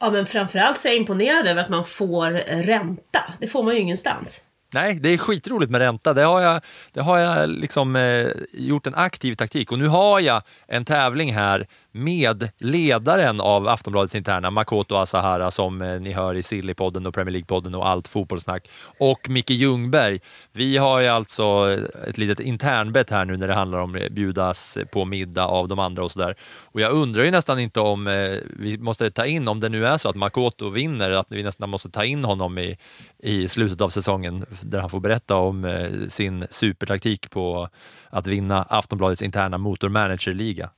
Ja 0.00 0.10
men 0.10 0.26
framförallt 0.26 0.78
så 0.78 0.88
är 0.88 0.92
jag 0.92 0.98
imponerad 0.98 1.46
över 1.46 1.62
att 1.62 1.68
man 1.68 1.84
får 1.84 2.30
ränta. 2.62 3.24
Det 3.40 3.46
får 3.46 3.62
man 3.62 3.74
ju 3.74 3.80
ingenstans. 3.80 4.44
Nej, 4.74 4.94
det 4.94 5.08
är 5.08 5.18
skitroligt 5.18 5.70
med 5.70 5.78
ränta. 5.78 6.14
Det 6.14 6.22
har 6.22 6.40
jag, 6.40 6.60
det 6.92 7.00
har 7.00 7.18
jag 7.18 7.48
liksom, 7.48 7.96
eh, 7.96 8.26
gjort 8.52 8.86
en 8.86 8.94
aktiv 8.94 9.34
taktik 9.34 9.72
och 9.72 9.78
nu 9.78 9.86
har 9.86 10.20
jag 10.20 10.42
en 10.66 10.84
tävling 10.84 11.34
här 11.34 11.66
med 11.92 12.50
ledaren 12.60 13.40
av 13.40 13.68
Aftonbladets 13.68 14.14
interna, 14.14 14.50
Makoto 14.50 14.94
Asahara, 14.94 15.50
som 15.50 15.82
eh, 15.82 16.00
ni 16.00 16.12
hör 16.12 16.34
i 16.34 16.42
Sillypodden 16.42 17.06
och 17.06 17.14
Premier 17.14 17.32
League-podden 17.32 17.74
och 17.74 17.88
allt 17.88 18.08
fotbollssnack, 18.08 18.68
och 18.98 19.28
Micke 19.28 19.50
Ljungberg. 19.50 20.20
Vi 20.52 20.76
har 20.76 21.00
ju 21.00 21.06
alltså 21.06 21.70
eh, 21.70 22.08
ett 22.08 22.18
litet 22.18 22.40
internbett 22.40 23.10
här 23.10 23.24
nu 23.24 23.36
när 23.36 23.48
det 23.48 23.54
handlar 23.54 23.78
om 23.78 23.94
att 23.94 24.12
bjudas 24.12 24.78
på 24.92 25.04
middag 25.04 25.44
av 25.44 25.68
de 25.68 25.78
andra 25.78 26.04
och 26.04 26.10
sådär. 26.10 26.34
Och 26.64 26.80
jag 26.80 26.92
undrar 26.92 27.24
ju 27.24 27.30
nästan 27.30 27.58
inte 27.58 27.80
om 27.80 28.06
eh, 28.06 28.36
vi 28.58 28.78
måste 28.78 29.10
ta 29.10 29.26
in, 29.26 29.48
om 29.48 29.60
det 29.60 29.68
nu 29.68 29.86
är 29.86 29.98
så 29.98 30.08
att 30.08 30.16
Makoto 30.16 30.70
vinner, 30.70 31.10
att 31.10 31.26
vi 31.30 31.42
nästan 31.42 31.70
måste 31.70 31.90
ta 31.90 32.04
in 32.04 32.24
honom 32.24 32.58
i, 32.58 32.78
i 33.18 33.48
slutet 33.48 33.80
av 33.80 33.88
säsongen 33.88 34.46
där 34.62 34.80
han 34.80 34.90
får 34.90 35.00
berätta 35.00 35.36
om 35.36 35.64
eh, 35.64 36.08
sin 36.08 36.46
supertaktik 36.50 37.30
på 37.30 37.68
att 38.10 38.26
vinna 38.26 38.62
Aftonbladets 38.62 39.22
interna 39.22 39.58
motormanagerliga. 39.58 40.70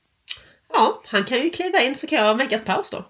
Ja, 0.72 1.00
han 1.06 1.24
kan 1.24 1.38
ju 1.38 1.50
kliva 1.50 1.80
in 1.80 1.94
så 1.94 2.06
kan 2.06 2.18
jag 2.18 2.24
ha 2.24 2.30
en 2.30 2.38
veckas 2.38 2.64
paus 2.64 2.90
då. 2.90 3.04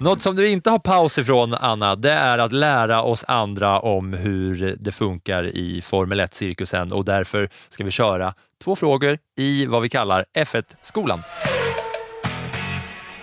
Något 0.00 0.22
som 0.22 0.36
du 0.36 0.48
inte 0.48 0.70
har 0.70 0.78
paus 0.78 1.18
ifrån, 1.18 1.54
Anna, 1.54 1.96
det 1.96 2.10
är 2.10 2.38
att 2.38 2.52
lära 2.52 3.02
oss 3.02 3.24
andra 3.28 3.80
om 3.80 4.12
hur 4.12 4.76
det 4.80 4.92
funkar 4.92 5.44
i 5.44 5.82
Formel 5.82 6.20
1-cirkusen 6.20 6.92
och 6.92 7.04
därför 7.04 7.48
ska 7.68 7.84
vi 7.84 7.90
köra 7.90 8.34
två 8.64 8.76
frågor 8.76 9.18
i 9.36 9.66
vad 9.66 9.82
vi 9.82 9.88
kallar 9.88 10.24
F1-skolan. 10.38 11.22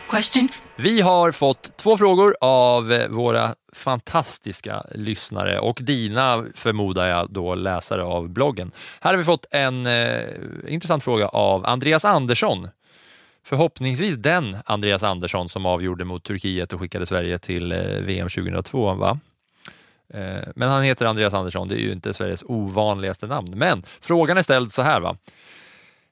Question. 0.09 0.49
Vi 0.75 1.01
har 1.01 1.31
fått 1.31 1.77
två 1.77 1.97
frågor 1.97 2.35
av 2.41 2.91
eh, 2.91 3.07
våra 3.09 3.55
fantastiska 3.73 4.83
lyssnare 4.91 5.59
och 5.59 5.79
dina 5.81 6.45
förmodar 6.55 7.07
jag 7.07 7.31
då 7.31 7.55
läsare 7.55 8.03
av 8.03 8.29
bloggen. 8.29 8.71
Här 9.01 9.11
har 9.11 9.17
vi 9.17 9.23
fått 9.23 9.45
en 9.51 9.85
eh, 9.85 10.23
intressant 10.67 11.03
fråga 11.03 11.27
av 11.27 11.65
Andreas 11.65 12.05
Andersson. 12.05 12.67
Förhoppningsvis 13.43 14.15
den 14.15 14.57
Andreas 14.65 15.03
Andersson 15.03 15.49
som 15.49 15.65
avgjorde 15.65 16.05
mot 16.05 16.23
Turkiet 16.23 16.73
och 16.73 16.79
skickade 16.79 17.05
Sverige 17.05 17.37
till 17.37 17.71
eh, 17.71 17.79
VM 17.79 18.29
2002. 18.29 18.93
Va? 18.93 19.19
Eh, 20.13 20.49
men 20.55 20.69
han 20.69 20.83
heter 20.83 21.05
Andreas 21.05 21.33
Andersson, 21.33 21.67
det 21.67 21.75
är 21.75 21.83
ju 21.83 21.91
inte 21.91 22.13
Sveriges 22.13 22.43
ovanligaste 22.43 23.27
namn. 23.27 23.51
Men 23.55 23.83
frågan 24.01 24.37
är 24.37 24.41
ställd 24.41 24.73
så 24.73 24.81
här. 24.81 25.01
va. 25.01 25.17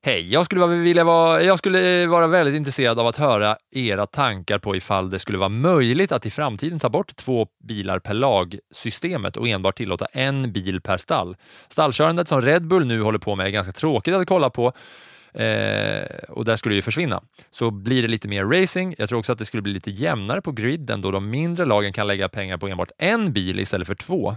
Hej, 0.01 0.33
jag 0.33 0.45
skulle, 0.45 0.67
vilja 0.67 1.03
vara, 1.03 1.41
jag 1.41 1.57
skulle 1.57 2.03
eh, 2.03 2.09
vara 2.09 2.27
väldigt 2.27 2.55
intresserad 2.55 2.99
av 2.99 3.07
att 3.07 3.17
höra 3.17 3.57
era 3.71 4.05
tankar 4.05 4.59
på 4.59 4.75
ifall 4.75 5.09
det 5.09 5.19
skulle 5.19 5.37
vara 5.37 5.49
möjligt 5.49 6.11
att 6.11 6.25
i 6.25 6.31
framtiden 6.31 6.79
ta 6.79 6.89
bort 6.89 7.15
två 7.15 7.47
bilar 7.63 7.99
per 7.99 8.13
lag-systemet 8.13 9.37
och 9.37 9.47
enbart 9.47 9.77
tillåta 9.77 10.05
en 10.05 10.51
bil 10.51 10.81
per 10.81 10.97
stall. 10.97 11.35
Stallkörandet 11.67 12.27
som 12.27 12.41
Red 12.41 12.67
Bull 12.67 12.85
nu 12.85 13.01
håller 13.01 13.19
på 13.19 13.35
med 13.35 13.47
är 13.47 13.51
ganska 13.51 13.73
tråkigt 13.73 14.13
att 14.15 14.27
kolla 14.27 14.49
på 14.49 14.65
eh, 15.33 16.03
och 16.29 16.45
där 16.45 16.55
skulle 16.55 16.73
det 16.73 16.77
ju 16.77 16.81
försvinna. 16.81 17.23
Så 17.49 17.71
blir 17.71 18.01
det 18.01 18.07
lite 18.07 18.27
mer 18.27 18.45
racing. 18.45 18.95
Jag 18.97 19.09
tror 19.09 19.19
också 19.19 19.31
att 19.31 19.39
det 19.39 19.45
skulle 19.45 19.63
bli 19.63 19.73
lite 19.73 19.91
jämnare 19.91 20.41
på 20.41 20.51
griden 20.51 21.01
då 21.01 21.11
de 21.11 21.29
mindre 21.29 21.65
lagen 21.65 21.93
kan 21.93 22.07
lägga 22.07 22.29
pengar 22.29 22.57
på 22.57 22.67
enbart 22.67 22.91
en 22.97 23.33
bil 23.33 23.59
istället 23.59 23.87
för 23.87 23.95
två. 23.95 24.35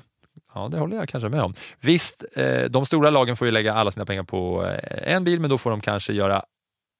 Ja, 0.55 0.69
det 0.69 0.79
håller 0.79 0.97
jag 0.97 1.09
kanske 1.09 1.29
med 1.29 1.43
om. 1.43 1.55
Visst, 1.81 2.25
eh, 2.37 2.63
de 2.63 2.87
stora 2.87 3.11
lagen 3.11 3.37
får 3.37 3.47
ju 3.47 3.51
lägga 3.51 3.75
alla 3.75 3.91
sina 3.91 4.07
pengar 4.07 4.23
på 4.23 4.67
eh, 4.67 5.15
en 5.15 5.25
bil, 5.25 5.41
men 5.41 5.51
då 5.51 5.59
får 5.59 5.71
de 5.71 5.81
kanske 5.81 6.13
göra 6.13 6.43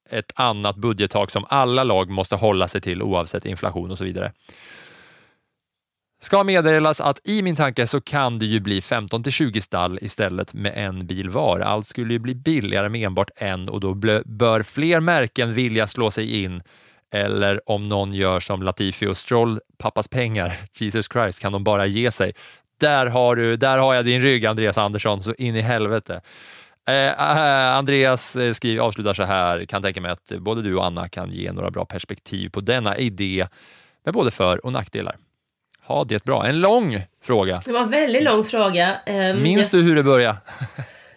ett 0.09 0.31
annat 0.35 0.75
budgettak 0.75 1.31
som 1.31 1.45
alla 1.49 1.83
lag 1.83 2.09
måste 2.09 2.35
hålla 2.35 2.67
sig 2.67 2.81
till 2.81 3.01
oavsett 3.01 3.45
inflation 3.45 3.91
och 3.91 3.97
så 3.97 4.03
vidare. 4.03 4.33
Ska 6.21 6.43
meddelas 6.43 7.01
att 7.01 7.19
i 7.23 7.41
min 7.41 7.55
tanke 7.55 7.87
så 7.87 8.01
kan 8.01 8.39
det 8.39 8.45
ju 8.45 8.59
bli 8.59 8.81
15 8.81 9.23
till 9.23 9.31
20 9.31 9.61
stall 9.61 9.99
istället 10.01 10.53
med 10.53 10.73
en 10.75 11.07
bil 11.07 11.29
var. 11.29 11.59
Allt 11.59 11.87
skulle 11.87 12.13
ju 12.13 12.19
bli 12.19 12.35
billigare 12.35 12.89
med 12.89 13.01
enbart 13.01 13.29
en 13.35 13.69
och 13.69 13.79
då 13.79 13.93
bör 14.25 14.63
fler 14.63 14.99
märken 14.99 15.53
vilja 15.53 15.87
slå 15.87 16.11
sig 16.11 16.43
in 16.43 16.63
eller 17.13 17.69
om 17.69 17.83
någon 17.83 18.13
gör 18.13 18.39
som 18.39 18.63
Latifi 18.63 19.07
och 19.07 19.17
Stroll, 19.17 19.59
pappas 19.77 20.07
pengar, 20.07 20.53
Jesus 20.73 21.07
Christ, 21.13 21.39
kan 21.39 21.51
de 21.51 21.63
bara 21.63 21.85
ge 21.85 22.11
sig. 22.11 22.33
Där 22.81 23.05
har, 23.05 23.35
du, 23.35 23.57
där 23.57 23.77
har 23.77 23.95
jag 23.95 24.05
din 24.05 24.21
rygg, 24.21 24.45
Andreas 24.45 24.77
Andersson, 24.77 25.23
så 25.23 25.33
in 25.37 25.55
i 25.55 25.61
helvete. 25.61 26.21
Eh, 26.87 27.07
eh, 27.07 27.75
Andreas 27.75 28.35
eh, 28.35 28.53
skriver, 28.53 28.81
avslutar 28.81 29.13
så 29.13 29.23
här, 29.23 29.65
kan 29.65 29.81
tänka 29.81 30.01
mig 30.01 30.11
att 30.11 30.31
både 30.39 30.61
du 30.61 30.75
och 30.75 30.85
Anna 30.85 31.09
kan 31.09 31.31
ge 31.31 31.51
några 31.51 31.71
bra 31.71 31.85
perspektiv 31.85 32.49
på 32.49 32.61
denna 32.61 32.97
idé 32.97 33.47
med 34.05 34.13
både 34.13 34.31
för 34.31 34.65
och 34.65 34.71
nackdelar. 34.71 35.17
Ha 35.83 36.03
det 36.03 36.23
bra. 36.23 36.45
En 36.45 36.59
lång 36.59 37.01
fråga. 37.23 37.61
Det 37.65 37.71
var 37.71 37.81
en 37.81 37.89
väldigt 37.89 38.23
lång 38.23 38.45
fråga. 38.45 38.99
Um, 39.07 39.41
Minns 39.41 39.73
jag... 39.73 39.81
du 39.81 39.87
hur 39.87 39.95
det 39.95 40.03
började? 40.03 40.37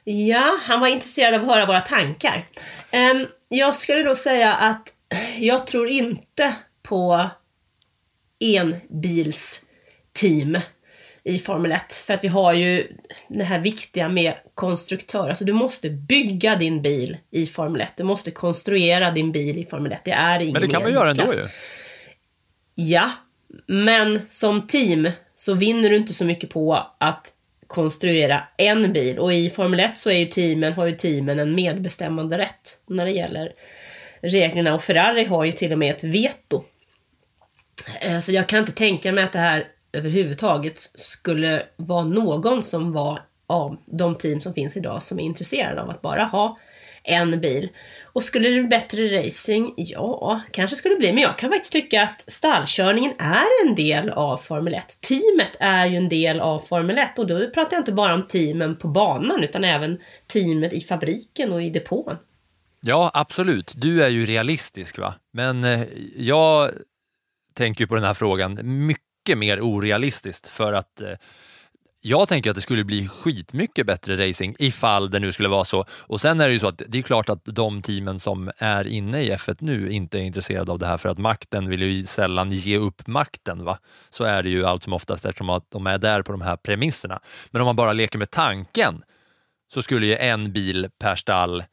ja, 0.04 0.58
han 0.62 0.80
var 0.80 0.88
intresserad 0.88 1.34
av 1.34 1.40
att 1.40 1.46
höra 1.46 1.66
våra 1.66 1.80
tankar. 1.80 2.46
Um, 2.92 3.26
jag 3.48 3.74
skulle 3.74 4.02
då 4.02 4.14
säga 4.14 4.54
att 4.54 4.88
jag 5.38 5.66
tror 5.66 5.88
inte 5.88 6.54
på 6.82 7.28
enbilsteam 8.40 10.58
i 11.24 11.38
Formel 11.38 11.72
1. 11.72 11.92
För 11.92 12.14
att 12.14 12.24
vi 12.24 12.28
har 12.28 12.52
ju 12.52 12.96
det 13.28 13.44
här 13.44 13.58
viktiga 13.58 14.08
med 14.08 14.34
konstruktör. 14.54 15.28
Alltså 15.28 15.44
du 15.44 15.52
måste 15.52 15.90
bygga 15.90 16.56
din 16.56 16.82
bil 16.82 17.16
i 17.30 17.46
Formel 17.46 17.80
1. 17.80 17.92
Du 17.96 18.04
måste 18.04 18.30
konstruera 18.30 19.10
din 19.10 19.32
bil 19.32 19.58
i 19.58 19.64
Formel 19.64 19.92
1. 19.92 20.00
Det 20.04 20.10
är 20.10 20.40
ingen 20.40 20.52
Men 20.52 20.62
det 20.62 20.68
kan 20.68 20.82
man 20.82 20.92
göra 20.92 21.10
ändå 21.10 21.34
ju. 21.34 21.48
Ja, 22.74 23.10
men 23.66 24.20
som 24.28 24.66
team 24.66 25.10
så 25.34 25.54
vinner 25.54 25.90
du 25.90 25.96
inte 25.96 26.14
så 26.14 26.24
mycket 26.24 26.50
på 26.50 26.86
att 26.98 27.32
konstruera 27.66 28.44
en 28.56 28.92
bil. 28.92 29.18
Och 29.18 29.32
i 29.32 29.50
Formel 29.50 29.80
1 29.80 29.98
så 29.98 30.10
är 30.10 30.18
ju 30.18 30.26
teamen, 30.26 30.72
har 30.72 30.86
ju 30.86 30.92
teamen 30.92 31.38
en 31.38 31.54
medbestämmande 31.54 32.38
rätt 32.38 32.80
när 32.86 33.04
det 33.04 33.10
gäller 33.10 33.52
reglerna. 34.20 34.74
Och 34.74 34.82
Ferrari 34.82 35.24
har 35.24 35.44
ju 35.44 35.52
till 35.52 35.72
och 35.72 35.78
med 35.78 35.94
ett 35.94 36.04
veto. 36.04 36.64
Eh, 38.00 38.20
så 38.20 38.32
jag 38.32 38.46
kan 38.46 38.58
inte 38.58 38.72
tänka 38.72 39.12
mig 39.12 39.24
att 39.24 39.32
det 39.32 39.38
här 39.38 39.68
överhuvudtaget 39.95 40.78
skulle 40.78 41.62
vara 41.76 42.05
någon 42.05 42.62
som 42.62 42.92
var 42.92 43.20
av 43.47 43.76
de 43.86 44.18
team 44.18 44.40
som 44.40 44.55
finns 44.55 44.76
idag 44.76 45.03
som 45.03 45.18
är 45.18 45.24
intresserade 45.24 45.82
av 45.82 45.90
att 45.90 46.03
bara 46.03 46.24
ha 46.24 46.59
en 47.05 47.40
bil. 47.40 47.68
Och 48.12 48.22
skulle 48.22 48.49
det 48.49 48.61
bli 48.61 48.68
bättre 48.68 49.18
racing? 49.18 49.74
Ja, 49.76 50.40
kanske 50.51 50.76
skulle 50.76 50.95
det 50.95 50.99
bli. 50.99 51.12
Men 51.12 51.22
jag 51.22 51.38
kan 51.38 51.51
faktiskt 51.51 51.72
tycka 51.72 52.03
att 52.03 52.24
stallkörningen 52.26 53.12
är 53.18 53.66
en 53.66 53.74
del 53.74 54.11
av 54.11 54.36
Formel 54.36 54.74
1. 54.74 55.01
Teamet 55.01 55.57
är 55.61 55.86
ju 55.86 55.97
en 55.97 56.09
del 56.09 56.40
av 56.40 56.59
Formel 56.59 56.99
1 56.99 57.18
och 57.18 57.26
då 57.26 57.51
pratar 57.51 57.76
jag 57.76 57.80
inte 57.80 57.92
bara 57.92 58.14
om 58.14 58.26
teamen 58.26 58.76
på 58.76 58.88
banan 58.88 59.45
utan 59.45 59.64
även 59.64 59.99
teamet 60.26 60.72
i 60.72 60.80
fabriken 60.80 61.53
och 61.53 61.62
i 61.62 61.70
depån. 61.70 62.16
Ja, 62.80 63.11
absolut. 63.14 63.72
Du 63.76 64.05
är 64.05 64.09
ju 64.09 64.26
realistisk, 64.26 64.99
va? 64.99 65.14
Men 65.32 65.64
eh, 65.64 65.80
jag 66.16 66.70
tänker 67.55 67.80
ju 67.80 67.88
på 67.88 67.95
den 67.95 68.05
här 68.05 68.14
frågan 68.14 68.59
mycket 68.86 69.03
mycket 69.24 69.38
mer 69.38 69.60
orealistiskt 69.60 70.48
för 70.48 70.72
att 70.72 71.00
eh, 71.00 71.12
jag 72.00 72.28
tänker 72.28 72.50
att 72.50 72.56
det 72.56 72.62
skulle 72.62 72.84
bli 72.84 73.08
skitmycket 73.08 73.86
bättre 73.86 74.28
racing 74.28 74.56
ifall 74.58 75.10
det 75.10 75.18
nu 75.18 75.32
skulle 75.32 75.48
vara 75.48 75.64
så. 75.64 75.84
Och 75.90 76.20
sen 76.20 76.40
är 76.40 76.48
det 76.48 76.52
ju 76.52 76.58
så 76.58 76.68
att 76.68 76.82
det 76.88 76.98
är 76.98 77.02
klart 77.02 77.28
att 77.28 77.44
de 77.44 77.82
teamen 77.82 78.20
som 78.20 78.50
är 78.58 78.86
inne 78.86 79.20
i 79.20 79.30
F1 79.30 79.56
nu 79.60 79.90
inte 79.90 80.18
är 80.18 80.22
intresserade 80.22 80.72
av 80.72 80.78
det 80.78 80.86
här 80.86 80.96
för 80.96 81.08
att 81.08 81.18
makten 81.18 81.68
vill 81.68 81.82
ju 81.82 82.06
sällan 82.06 82.52
ge 82.52 82.78
upp 82.78 83.06
makten. 83.06 83.64
Va? 83.64 83.78
Så 84.10 84.24
är 84.24 84.42
det 84.42 84.50
ju 84.50 84.66
allt 84.66 84.82
som 84.82 84.92
oftast 84.92 85.24
eftersom 85.24 85.50
att 85.50 85.70
de 85.70 85.86
är 85.86 85.98
där 85.98 86.22
på 86.22 86.32
de 86.32 86.40
här 86.40 86.56
premisserna. 86.56 87.20
Men 87.50 87.62
om 87.62 87.66
man 87.66 87.76
bara 87.76 87.92
leker 87.92 88.18
med 88.18 88.30
tanken 88.30 89.02
så 89.74 89.82
skulle 89.82 90.06
ju 90.06 90.16
en 90.16 90.52
bil 90.52 90.88
per 90.98 91.14
stall 91.14 91.64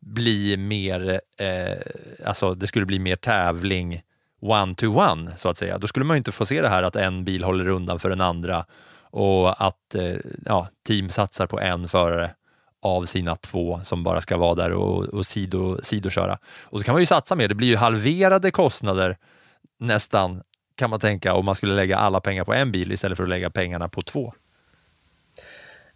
bli 0.00 0.56
mer, 0.56 1.20
eh, 1.38 2.26
alltså 2.26 2.54
det 2.54 2.66
skulle 2.66 2.86
bli 2.86 2.98
mer 2.98 3.16
tävling 3.16 4.02
one 4.50 4.74
to 4.74 4.86
one 4.86 5.32
så 5.36 5.48
att 5.48 5.58
säga. 5.58 5.78
Då 5.78 5.86
skulle 5.86 6.04
man 6.04 6.14
ju 6.14 6.18
inte 6.18 6.32
få 6.32 6.46
se 6.46 6.62
det 6.62 6.68
här 6.68 6.82
att 6.82 6.96
en 6.96 7.24
bil 7.24 7.44
håller 7.44 7.68
undan 7.68 7.98
för 7.98 8.10
den 8.10 8.20
andra 8.20 8.64
och 9.10 9.66
att 9.66 9.94
eh, 9.94 10.16
ja, 10.44 10.68
team 10.86 11.10
satsar 11.10 11.46
på 11.46 11.60
en 11.60 11.88
förare 11.88 12.30
av 12.82 13.04
sina 13.04 13.36
två 13.36 13.80
som 13.82 14.02
bara 14.02 14.20
ska 14.20 14.36
vara 14.36 14.54
där 14.54 14.72
och, 14.72 15.04
och 15.04 15.26
sido, 15.26 15.78
sidoköra. 15.82 16.38
Och 16.64 16.78
så 16.78 16.84
kan 16.84 16.92
man 16.92 17.02
ju 17.02 17.06
satsa 17.06 17.36
mer, 17.36 17.48
det 17.48 17.54
blir 17.54 17.68
ju 17.68 17.76
halverade 17.76 18.50
kostnader 18.50 19.16
nästan 19.78 20.42
kan 20.76 20.90
man 20.90 21.00
tänka 21.00 21.34
om 21.34 21.44
man 21.44 21.54
skulle 21.54 21.74
lägga 21.74 21.96
alla 21.96 22.20
pengar 22.20 22.44
på 22.44 22.54
en 22.54 22.72
bil 22.72 22.92
istället 22.92 23.16
för 23.16 23.24
att 23.24 23.30
lägga 23.30 23.50
pengarna 23.50 23.88
på 23.88 24.02
två. 24.02 24.34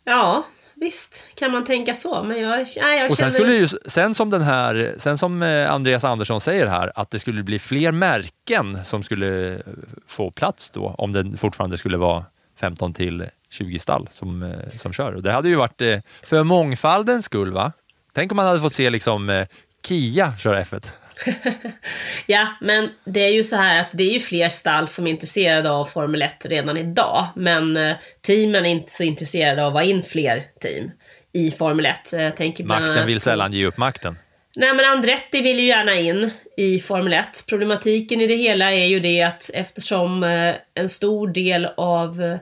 Ja, 0.04 0.44
visst 0.80 1.24
kan 1.34 1.52
man 1.52 1.64
tänka 1.64 1.94
så, 1.94 2.22
men 2.22 2.40
jag, 2.40 2.66
nej, 2.80 2.98
jag 2.98 3.10
Och 3.10 3.16
sen, 3.16 3.30
känner... 3.30 3.30
skulle 3.30 3.54
ju, 3.54 3.68
sen 3.86 4.14
som 4.14 4.30
den 4.30 4.42
här, 4.42 4.94
sen 4.98 5.18
som 5.18 5.42
eh, 5.42 5.72
Andreas 5.72 6.04
Andersson 6.04 6.40
säger 6.40 6.66
här, 6.66 6.92
att 6.94 7.10
det 7.10 7.18
skulle 7.18 7.42
bli 7.42 7.58
fler 7.58 7.92
märken 7.92 8.84
som 8.84 9.02
skulle 9.02 9.54
eh, 9.54 9.60
få 10.06 10.30
plats 10.30 10.70
då, 10.70 10.94
om 10.98 11.12
det 11.12 11.38
fortfarande 11.38 11.78
skulle 11.78 11.96
vara 11.96 12.24
15 12.60 12.94
till 12.94 13.26
20 13.50 13.78
stall 13.78 14.08
som, 14.10 14.42
eh, 14.42 14.68
som 14.68 14.92
kör. 14.92 15.12
Och 15.12 15.22
det 15.22 15.32
hade 15.32 15.48
ju 15.48 15.56
varit 15.56 15.82
för 16.22 16.44
mångfaldens 16.44 17.24
skull, 17.24 17.52
va? 17.52 17.72
Tänk 18.12 18.32
om 18.32 18.36
man 18.36 18.46
hade 18.46 18.60
fått 18.60 18.72
se 18.72 18.90
liksom 18.90 19.46
Kia 19.86 20.36
köra 20.38 20.62
F1. 20.62 20.88
Ja, 22.26 22.46
men 22.60 22.90
det 23.04 23.20
är 23.20 23.30
ju 23.30 23.44
så 23.44 23.56
här 23.56 23.80
att 23.80 23.88
det 23.92 24.02
är 24.02 24.12
ju 24.12 24.20
fler 24.20 24.48
stall 24.48 24.88
som 24.88 25.06
är 25.06 25.10
intresserade 25.10 25.70
av 25.70 25.84
Formel 25.84 26.22
1 26.22 26.46
redan 26.46 26.76
idag. 26.76 27.28
Men 27.36 27.76
eh, 27.76 27.96
teamen 28.20 28.66
är 28.66 28.70
inte 28.70 28.92
så 28.92 29.02
intresserade 29.02 29.62
av 29.62 29.68
att 29.68 29.74
vara 29.74 29.84
in 29.84 30.02
fler 30.02 30.42
team 30.60 30.90
i 31.32 31.50
Formel 31.50 31.86
1. 31.86 32.12
Jag 32.12 32.36
tänker 32.36 32.64
Makten 32.64 32.90
annat 32.90 33.08
vill 33.08 33.20
sällan 33.20 33.52
ge 33.52 33.66
upp 33.66 33.76
makten. 33.76 34.16
Nej 34.56 34.74
men 34.74 34.84
Andretti 34.84 35.42
vill 35.42 35.58
ju 35.58 35.66
gärna 35.66 35.94
in 35.94 36.30
i 36.56 36.80
Formel 36.80 37.12
1. 37.12 37.44
Problematiken 37.48 38.20
i 38.20 38.26
det 38.26 38.36
hela 38.36 38.72
är 38.72 38.86
ju 38.86 39.00
det 39.00 39.22
att 39.22 39.50
eftersom 39.54 40.24
eh, 40.24 40.54
en 40.74 40.88
stor 40.88 41.28
del 41.28 41.68
av 41.76 42.22
eh, 42.22 42.38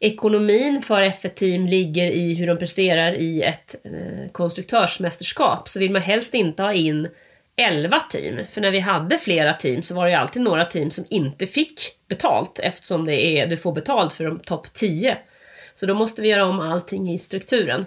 ekonomin 0.00 0.82
för 0.82 1.02
F1-team 1.02 1.66
ligger 1.66 2.10
i 2.10 2.34
hur 2.34 2.46
de 2.46 2.58
presterar 2.58 3.12
i 3.12 3.42
ett 3.42 3.74
eh, 3.84 4.32
konstruktörsmästerskap 4.32 5.68
så 5.68 5.80
vill 5.80 5.92
man 5.92 6.02
helst 6.02 6.34
inte 6.34 6.62
ha 6.62 6.72
in 6.72 7.08
11 7.56 8.00
team. 8.00 8.46
För 8.52 8.60
när 8.60 8.70
vi 8.70 8.78
hade 8.80 9.18
flera 9.18 9.52
team 9.52 9.82
så 9.82 9.94
var 9.94 10.04
det 10.04 10.10
ju 10.10 10.16
alltid 10.16 10.42
några 10.42 10.64
team 10.64 10.90
som 10.90 11.04
inte 11.10 11.46
fick 11.46 11.80
betalt 12.08 12.58
eftersom 12.58 13.04
det 13.06 13.26
är, 13.38 13.46
du 13.46 13.56
får 13.56 13.72
betalt 13.72 14.12
för 14.12 14.24
de 14.24 14.38
topp 14.38 14.72
10. 14.72 15.18
Så 15.74 15.86
då 15.86 15.94
måste 15.94 16.22
vi 16.22 16.28
göra 16.28 16.44
om 16.46 16.60
allting 16.60 17.10
i 17.12 17.18
strukturen. 17.18 17.86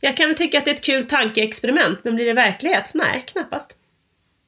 Jag 0.00 0.16
kan 0.16 0.26
väl 0.28 0.36
tycka 0.36 0.58
att 0.58 0.64
det 0.64 0.70
är 0.70 0.74
ett 0.74 0.84
kul 0.84 1.08
tankeexperiment, 1.08 1.98
men 2.04 2.14
blir 2.14 2.24
det 2.26 2.32
verklighet? 2.32 2.90
Nej, 2.94 3.24
knappast. 3.26 3.76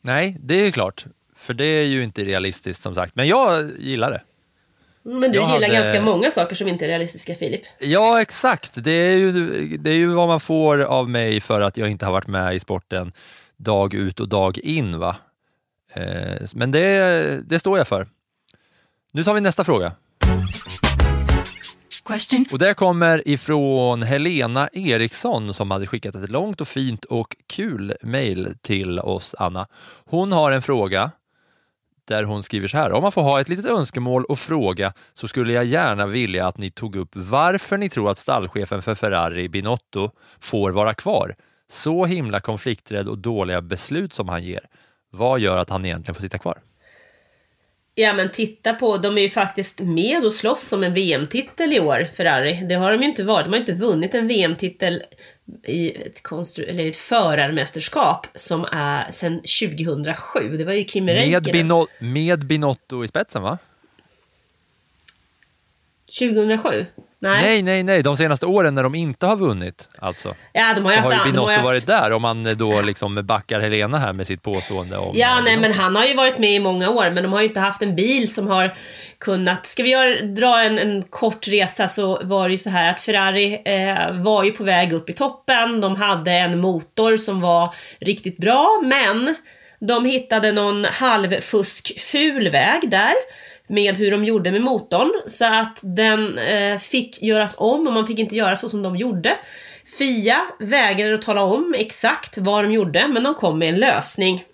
Nej, 0.00 0.36
det 0.40 0.54
är 0.54 0.70
klart. 0.70 1.04
För 1.36 1.54
det 1.54 1.64
är 1.64 1.84
ju 1.84 2.02
inte 2.04 2.22
realistiskt 2.24 2.82
som 2.82 2.94
sagt. 2.94 3.14
Men 3.14 3.28
jag 3.28 3.70
gillar 3.78 4.10
det. 4.10 4.22
Men 5.02 5.20
du 5.20 5.26
Jag 5.26 5.32
gillar 5.32 5.52
hade- 5.52 5.68
ganska 5.68 6.02
många 6.02 6.30
saker 6.30 6.54
som 6.56 6.68
inte 6.68 6.84
är 6.84 6.88
realistiska, 6.88 7.34
Filip. 7.34 7.60
Ja, 7.78 8.20
exakt. 8.20 8.70
Det 8.74 8.90
är, 8.90 9.16
ju, 9.16 9.32
det 9.76 9.90
är 9.90 9.94
ju 9.94 10.06
vad 10.06 10.28
man 10.28 10.40
får 10.40 10.78
av 10.82 11.10
mig 11.10 11.40
för 11.40 11.60
att 11.60 11.76
jag 11.76 11.90
inte 11.90 12.04
har 12.04 12.12
varit 12.12 12.26
med 12.26 12.54
i 12.54 12.60
sporten 12.60 13.12
dag 13.56 13.94
ut 13.94 14.20
och 14.20 14.28
dag 14.28 14.58
in. 14.58 14.98
va. 14.98 15.16
Eh, 15.92 16.46
Men 16.54 16.70
det, 16.70 17.48
det 17.48 17.58
står 17.58 17.78
jag 17.78 17.88
för. 17.88 18.06
Nu 19.12 19.24
tar 19.24 19.34
vi 19.34 19.40
nästa 19.40 19.64
fråga. 19.64 19.92
Question. 22.04 22.44
Och 22.52 22.58
det 22.58 22.74
kommer 22.74 23.28
ifrån 23.28 24.02
Helena 24.02 24.68
Eriksson 24.72 25.54
som 25.54 25.70
hade 25.70 25.86
skickat 25.86 26.14
ett 26.14 26.30
långt 26.30 26.60
och 26.60 26.68
fint 26.68 27.04
och 27.04 27.36
kul 27.46 27.94
mejl 28.02 28.54
till 28.62 29.00
oss, 29.00 29.34
Anna. 29.38 29.66
Hon 30.04 30.32
har 30.32 30.52
en 30.52 30.62
fråga 30.62 31.10
där 32.08 32.24
hon 32.24 32.42
skriver 32.42 32.68
så 32.68 32.76
här. 32.76 32.92
Om 32.92 33.02
man 33.02 33.12
får 33.12 33.22
ha 33.22 33.40
ett 33.40 33.48
litet 33.48 33.66
önskemål 33.66 34.24
och 34.24 34.38
fråga 34.38 34.92
så 35.14 35.28
skulle 35.28 35.52
jag 35.52 35.64
gärna 35.64 36.06
vilja 36.06 36.46
att 36.46 36.58
ni 36.58 36.70
tog 36.70 36.96
upp 36.96 37.10
varför 37.12 37.78
ni 37.78 37.88
tror 37.88 38.10
att 38.10 38.18
stallchefen 38.18 38.82
för 38.82 38.94
Ferrari, 38.94 39.48
Binotto, 39.48 40.10
får 40.40 40.70
vara 40.70 40.94
kvar. 40.94 41.34
Så 41.68 42.04
himla 42.04 42.40
konflikträdd 42.40 43.08
och 43.08 43.18
dåliga 43.18 43.60
beslut 43.60 44.14
som 44.14 44.28
han 44.28 44.44
ger. 44.44 44.60
Vad 45.10 45.40
gör 45.40 45.56
att 45.56 45.70
han 45.70 45.84
egentligen 45.84 46.14
får 46.14 46.22
sitta 46.22 46.38
kvar? 46.38 46.62
Ja, 47.98 48.12
men 48.12 48.30
titta 48.30 48.74
på, 48.74 48.96
de 48.96 49.18
är 49.18 49.22
ju 49.22 49.30
faktiskt 49.30 49.80
med 49.80 50.24
och 50.24 50.32
slåss 50.32 50.72
om 50.72 50.84
en 50.84 50.94
VM-titel 50.94 51.72
i 51.72 51.80
år, 51.80 52.08
Ferrari. 52.14 52.66
Det 52.68 52.74
har 52.74 52.92
de 52.92 53.02
ju 53.02 53.08
inte 53.08 53.24
varit. 53.24 53.46
De 53.46 53.52
har 53.52 53.60
inte 53.60 53.72
vunnit 53.72 54.14
en 54.14 54.26
VM-titel 54.26 55.02
i 55.64 55.90
ett, 55.90 56.22
konstru- 56.22 56.68
eller 56.68 56.86
ett 56.86 56.96
förarmästerskap 56.96 58.26
som 58.34 58.64
är 58.64 59.10
sedan 59.12 59.36
2007. 59.36 60.56
Det 60.56 60.64
var 60.64 60.72
ju 60.72 60.84
Kimi 60.84 61.14
Med. 61.14 61.46
Bino- 61.46 61.86
med 61.98 62.46
Binotto 62.46 63.04
i 63.04 63.08
spetsen, 63.08 63.42
va? 63.42 63.58
2007? 66.18 66.86
Nej. 67.26 67.42
Nej, 67.42 67.62
nej, 67.62 67.82
nej. 67.82 68.02
De 68.02 68.16
senaste 68.16 68.46
åren 68.46 68.74
när 68.74 68.82
de 68.82 68.94
inte 68.94 69.26
har 69.26 69.36
vunnit, 69.36 69.88
alltså. 69.98 70.34
Ja, 70.52 70.74
de 70.74 70.84
har 70.84 70.92
ju 70.92 70.96
så 70.96 71.02
haft... 71.02 71.14
har 71.14 71.26
ju 71.26 71.32
Binotto 71.32 71.50
haft- 71.50 71.64
varit 71.64 71.86
där 71.86 72.12
om 72.12 72.22
man 72.22 72.56
då 72.56 72.82
liksom 72.82 73.26
backar 73.26 73.60
Helena 73.60 73.98
här 73.98 74.12
med 74.12 74.26
sitt 74.26 74.42
påstående 74.42 74.96
om... 74.98 75.12
Ja, 75.14 75.38
eh, 75.38 75.44
nej, 75.44 75.56
men 75.56 75.72
han 75.72 75.96
har 75.96 76.04
ju 76.04 76.14
varit 76.14 76.38
med 76.38 76.50
i 76.54 76.58
många 76.58 76.90
år, 76.90 77.10
men 77.10 77.22
de 77.22 77.32
har 77.32 77.40
ju 77.40 77.46
inte 77.46 77.60
haft 77.60 77.82
en 77.82 77.96
bil 77.96 78.34
som 78.34 78.48
har 78.48 78.74
kunnat... 79.18 79.66
Ska 79.66 79.82
vi 79.82 79.90
göra, 79.90 80.22
dra 80.22 80.62
en, 80.62 80.78
en 80.78 81.02
kort 81.02 81.48
resa 81.48 81.88
så 81.88 82.20
var 82.22 82.48
det 82.48 82.52
ju 82.52 82.58
så 82.58 82.70
här 82.70 82.90
att 82.90 83.00
Ferrari 83.00 83.62
eh, 83.64 84.22
var 84.22 84.44
ju 84.44 84.50
på 84.50 84.64
väg 84.64 84.92
upp 84.92 85.10
i 85.10 85.12
toppen. 85.12 85.80
De 85.80 85.96
hade 85.96 86.32
en 86.32 86.58
motor 86.58 87.16
som 87.16 87.40
var 87.40 87.74
riktigt 88.00 88.36
bra, 88.36 88.80
men 88.84 89.36
de 89.80 90.04
hittade 90.04 90.52
någon 90.52 90.84
halvfuskful 90.84 92.50
väg 92.50 92.90
där 92.90 93.14
med 93.66 93.96
hur 93.96 94.10
de 94.10 94.24
gjorde 94.24 94.52
med 94.52 94.60
motorn 94.60 95.12
så 95.26 95.44
att 95.44 95.80
den 95.82 96.38
eh, 96.38 96.78
fick 96.78 97.22
göras 97.22 97.56
om 97.58 97.86
och 97.86 97.92
man 97.92 98.06
fick 98.06 98.18
inte 98.18 98.36
göra 98.36 98.56
så 98.56 98.68
som 98.68 98.82
de 98.82 98.96
gjorde. 98.96 99.38
Fia 99.98 100.40
vägrade 100.58 101.14
att 101.14 101.22
tala 101.22 101.42
om 101.42 101.74
exakt 101.78 102.38
vad 102.38 102.64
de 102.64 102.72
gjorde 102.72 103.08
men 103.08 103.22
de 103.22 103.34
kom 103.34 103.58
med 103.58 103.68
en 103.68 103.80
lösning 103.80 104.44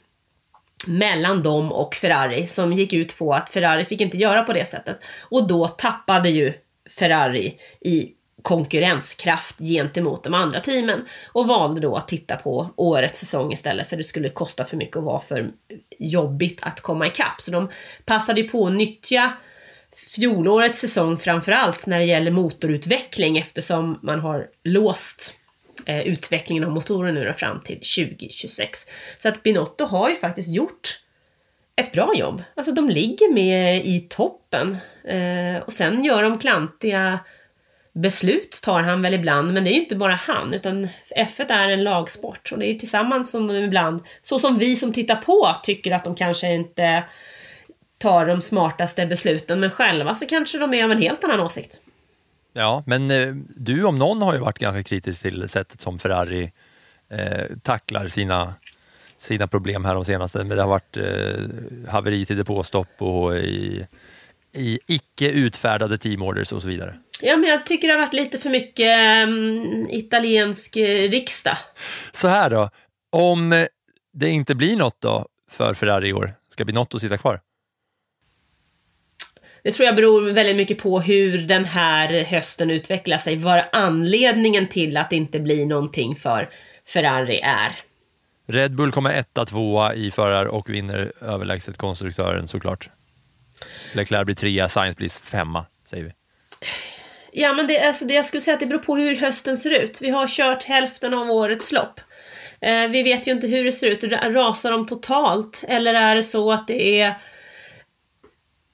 mellan 0.86 1.42
dem 1.42 1.72
och 1.72 1.94
Ferrari 1.94 2.46
som 2.46 2.72
gick 2.72 2.92
ut 2.92 3.18
på 3.18 3.34
att 3.34 3.50
Ferrari 3.50 3.84
fick 3.84 4.00
inte 4.00 4.16
göra 4.16 4.42
på 4.42 4.52
det 4.52 4.68
sättet. 4.68 4.98
Och 5.20 5.48
då 5.48 5.68
tappade 5.68 6.30
ju 6.30 6.52
Ferrari 6.98 7.54
i 7.80 8.12
konkurrenskraft 8.42 9.58
gentemot 9.58 10.24
de 10.24 10.34
andra 10.34 10.60
teamen 10.60 11.06
och 11.32 11.46
valde 11.46 11.80
då 11.80 11.96
att 11.96 12.08
titta 12.08 12.36
på 12.36 12.70
årets 12.76 13.20
säsong 13.20 13.52
istället 13.52 13.88
för 13.88 13.96
det 13.96 14.04
skulle 14.04 14.28
kosta 14.28 14.64
för 14.64 14.76
mycket 14.76 14.96
och 14.96 15.02
vara 15.02 15.20
för 15.20 15.50
jobbigt 15.98 16.58
att 16.62 16.80
komma 16.80 17.06
ikapp. 17.06 17.40
Så 17.40 17.50
de 17.50 17.70
passade 18.04 18.40
ju 18.40 18.48
på 18.48 18.66
att 18.66 18.72
nyttja 18.72 19.36
fjolårets 20.14 20.78
säsong 20.78 21.16
framförallt 21.16 21.86
när 21.86 21.98
det 21.98 22.04
gäller 22.04 22.30
motorutveckling 22.30 23.38
eftersom 23.38 23.98
man 24.02 24.20
har 24.20 24.46
låst 24.64 25.34
eh, 25.86 26.00
utvecklingen 26.00 26.64
av 26.64 26.70
motorer 26.70 27.12
nu 27.12 27.24
då 27.24 27.32
fram 27.32 27.60
till 27.60 27.76
2026. 27.76 28.78
Så 29.18 29.28
att 29.28 29.42
Binotto 29.42 29.84
har 29.84 30.10
ju 30.10 30.16
faktiskt 30.16 30.48
gjort 30.48 30.98
ett 31.76 31.92
bra 31.92 32.12
jobb. 32.16 32.42
Alltså 32.54 32.72
de 32.72 32.88
ligger 32.88 33.32
med 33.32 33.86
i 33.86 34.00
toppen. 34.00 34.76
Eh, 35.04 35.62
och 35.66 35.72
sen 35.72 36.04
gör 36.04 36.22
de 36.22 36.38
klantiga 36.38 37.18
beslut 37.92 38.60
tar 38.62 38.82
han 38.82 39.02
väl 39.02 39.14
ibland, 39.14 39.52
men 39.52 39.64
det 39.64 39.70
är 39.70 39.74
ju 39.74 39.80
inte 39.80 39.96
bara 39.96 40.14
han, 40.14 40.54
utan 40.54 40.88
F1 41.16 41.52
är 41.52 41.68
en 41.68 41.84
lagsport 41.84 42.52
och 42.52 42.58
det 42.58 42.66
är 42.66 42.74
tillsammans 42.74 43.30
som 43.30 43.46
de 43.46 43.54
ibland, 43.54 44.02
så 44.22 44.38
som 44.38 44.58
vi 44.58 44.76
som 44.76 44.92
tittar 44.92 45.16
på 45.16 45.56
tycker 45.62 45.92
att 45.92 46.04
de 46.04 46.14
kanske 46.14 46.54
inte 46.54 47.04
tar 47.98 48.26
de 48.26 48.40
smartaste 48.40 49.06
besluten, 49.06 49.60
men 49.60 49.70
själva 49.70 50.14
så 50.14 50.26
kanske 50.26 50.58
de 50.58 50.74
är 50.74 50.84
av 50.84 50.92
en 50.92 51.02
helt 51.02 51.24
annan 51.24 51.40
åsikt. 51.40 51.80
Ja, 52.52 52.82
men 52.86 53.10
eh, 53.10 53.34
du 53.56 53.84
om 53.84 53.98
någon 53.98 54.22
har 54.22 54.34
ju 54.34 54.40
varit 54.40 54.58
ganska 54.58 54.82
kritisk 54.82 55.22
till 55.22 55.48
sättet 55.48 55.80
som 55.80 55.98
Ferrari 55.98 56.52
eh, 57.10 57.56
tacklar 57.62 58.08
sina, 58.08 58.54
sina 59.16 59.46
problem 59.46 59.84
här 59.84 59.94
de 59.94 60.04
senaste. 60.04 60.38
Men 60.38 60.56
det 60.56 60.62
har 60.62 60.68
varit 60.68 60.96
eh, 60.96 61.90
haveri 61.90 62.26
till 62.26 62.36
depåstopp 62.36 63.02
och 63.02 63.36
i, 63.36 63.86
i 64.54 64.78
icke 64.86 65.30
utfärdade 65.30 65.98
teamorders 65.98 66.52
och 66.52 66.62
så 66.62 66.68
vidare. 66.68 66.94
Ja, 67.20 67.36
men 67.36 67.50
jag 67.50 67.66
tycker 67.66 67.88
det 67.88 67.94
har 67.94 68.00
varit 68.00 68.12
lite 68.12 68.38
för 68.38 68.50
mycket 68.50 68.98
mm, 68.98 69.86
italiensk 69.90 70.76
eh, 70.76 71.10
riksdag. 71.10 71.56
Så 72.12 72.28
här 72.28 72.50
då, 72.50 72.70
om 73.12 73.52
eh, 73.52 73.66
det 74.12 74.28
inte 74.28 74.54
blir 74.54 74.76
något 74.76 75.00
då 75.00 75.26
för 75.50 75.74
Ferrari 75.74 76.08
i 76.08 76.12
år? 76.12 76.34
Ska 76.50 76.64
Binotto 76.64 76.98
sitta 76.98 77.18
kvar? 77.18 77.40
Det 79.64 79.70
tror 79.70 79.86
jag 79.86 79.96
beror 79.96 80.32
väldigt 80.32 80.56
mycket 80.56 80.78
på 80.78 81.00
hur 81.00 81.38
den 81.38 81.64
här 81.64 82.24
hösten 82.24 82.70
utvecklar 82.70 83.18
sig. 83.18 83.36
Vad 83.36 83.64
anledningen 83.72 84.68
till 84.68 84.96
att 84.96 85.10
det 85.10 85.16
inte 85.16 85.40
blir 85.40 85.66
någonting 85.66 86.16
för 86.16 86.50
Ferrari 86.86 87.40
är. 87.40 87.72
Red 88.48 88.74
Bull 88.74 88.92
kommer 88.92 89.14
etta, 89.14 89.44
tvåa 89.44 89.94
i 89.94 90.10
förar 90.10 90.46
och 90.46 90.70
vinner 90.70 91.12
överlägset 91.20 91.76
konstruktören 91.76 92.48
såklart. 92.48 92.90
Leclerc 93.94 94.24
blir 94.24 94.34
trea, 94.34 94.68
Sainz 94.68 94.96
blir 94.96 95.08
femma, 95.08 95.66
säger 95.84 96.04
vi. 96.04 96.12
Ja, 97.32 97.52
men 97.52 97.66
det, 97.66 97.86
alltså 97.86 98.04
det, 98.04 98.14
jag 98.14 98.26
skulle 98.26 98.40
säga 98.40 98.54
att 98.54 98.60
det 98.60 98.66
beror 98.66 98.78
på 98.78 98.96
hur 98.96 99.16
hösten 99.16 99.56
ser 99.56 99.70
ut. 99.70 100.02
Vi 100.02 100.10
har 100.10 100.28
kört 100.28 100.62
hälften 100.62 101.14
av 101.14 101.30
årets 101.30 101.72
lopp. 101.72 102.00
Eh, 102.60 102.88
vi 102.88 103.02
vet 103.02 103.26
ju 103.26 103.32
inte 103.32 103.46
hur 103.46 103.64
det 103.64 103.72
ser 103.72 103.90
ut. 103.90 104.04
Rasar 104.34 104.70
de 104.70 104.86
totalt? 104.86 105.64
Eller 105.68 105.94
är 105.94 106.16
det 106.16 106.22
så 106.22 106.52
att 106.52 106.68
det 106.68 107.00
är 107.00 107.14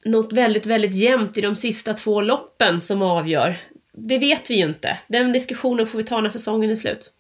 något 0.05 0.33
väldigt, 0.33 0.67
väldigt 0.67 0.95
jämnt 0.95 1.37
i 1.37 1.41
de 1.41 1.57
sista 1.57 1.95
två 1.95 2.21
loppen 2.21 2.81
som 2.81 3.03
avgör? 3.03 3.61
Det 3.93 4.19
vet 4.19 4.51
vi 4.51 4.55
ju 4.55 4.65
inte. 4.65 4.99
Den 5.09 5.33
diskussionen 5.33 5.87
får 5.87 5.99
vi 5.99 6.05
ta 6.05 6.21
när 6.21 6.31
säsongen 6.31 6.71
är 6.71 6.77
slut. 6.77 7.13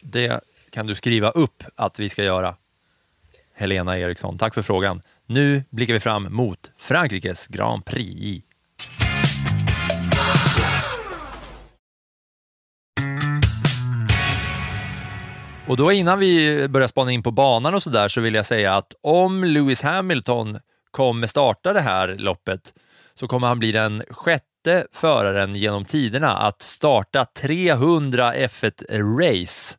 Det 0.00 0.40
kan 0.70 0.86
du 0.86 0.94
skriva 0.94 1.30
upp 1.30 1.62
att 1.74 1.98
vi 1.98 2.08
ska 2.08 2.24
göra. 2.24 2.56
Helena 3.54 3.98
Eriksson, 3.98 4.38
tack 4.38 4.54
för 4.54 4.62
frågan. 4.62 5.02
Nu 5.30 5.64
blickar 5.70 5.94
vi 5.94 6.00
fram 6.00 6.28
mot 6.30 6.70
Frankrikes 6.78 7.46
Grand 7.46 7.84
Prix. 7.84 8.44
Och 15.66 15.76
då 15.76 15.92
innan 15.92 16.18
vi 16.18 16.68
börjar 16.68 16.88
spana 16.88 17.12
in 17.12 17.22
på 17.22 17.30
banan 17.30 17.74
och 17.74 17.82
sådär 17.82 18.08
så 18.08 18.20
vill 18.20 18.34
jag 18.34 18.46
säga 18.46 18.74
att 18.74 18.94
om 19.00 19.44
Lewis 19.44 19.82
Hamilton 19.82 20.58
kommer 20.90 21.26
starta 21.26 21.72
det 21.72 21.80
här 21.80 22.16
loppet 22.18 22.74
så 23.14 23.28
kommer 23.28 23.48
han 23.48 23.58
bli 23.58 23.72
den 23.72 24.02
sjätte 24.10 24.86
föraren 24.92 25.54
genom 25.54 25.84
tiderna 25.84 26.36
att 26.36 26.62
starta 26.62 27.24
300 27.24 28.34
F1-race. 28.34 29.76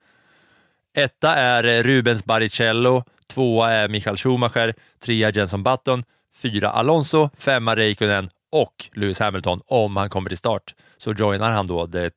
Etta 0.98 1.36
är 1.36 1.84
Rubens 1.84 2.26
Barrichello, 2.26 3.04
tvåa 3.30 3.72
är 3.72 3.88
Michael 3.88 4.18
Schumacher, 4.18 4.74
trea 5.00 5.32
Jenson 5.32 5.64
Button, 5.64 6.04
fyra 6.36 6.70
Alonso, 6.70 7.30
femma 7.38 7.76
Räikkönen 7.76 8.30
och 8.50 8.90
Lewis 8.94 9.20
Hamilton 9.20 9.62
om 9.66 9.98
han 9.98 10.10
kommer 10.10 10.30
till 10.30 10.38
start. 10.38 10.76
Så 10.98 11.14
joinar 11.14 11.52
han 11.52 11.68
då 11.68 11.88
The 11.88 12.10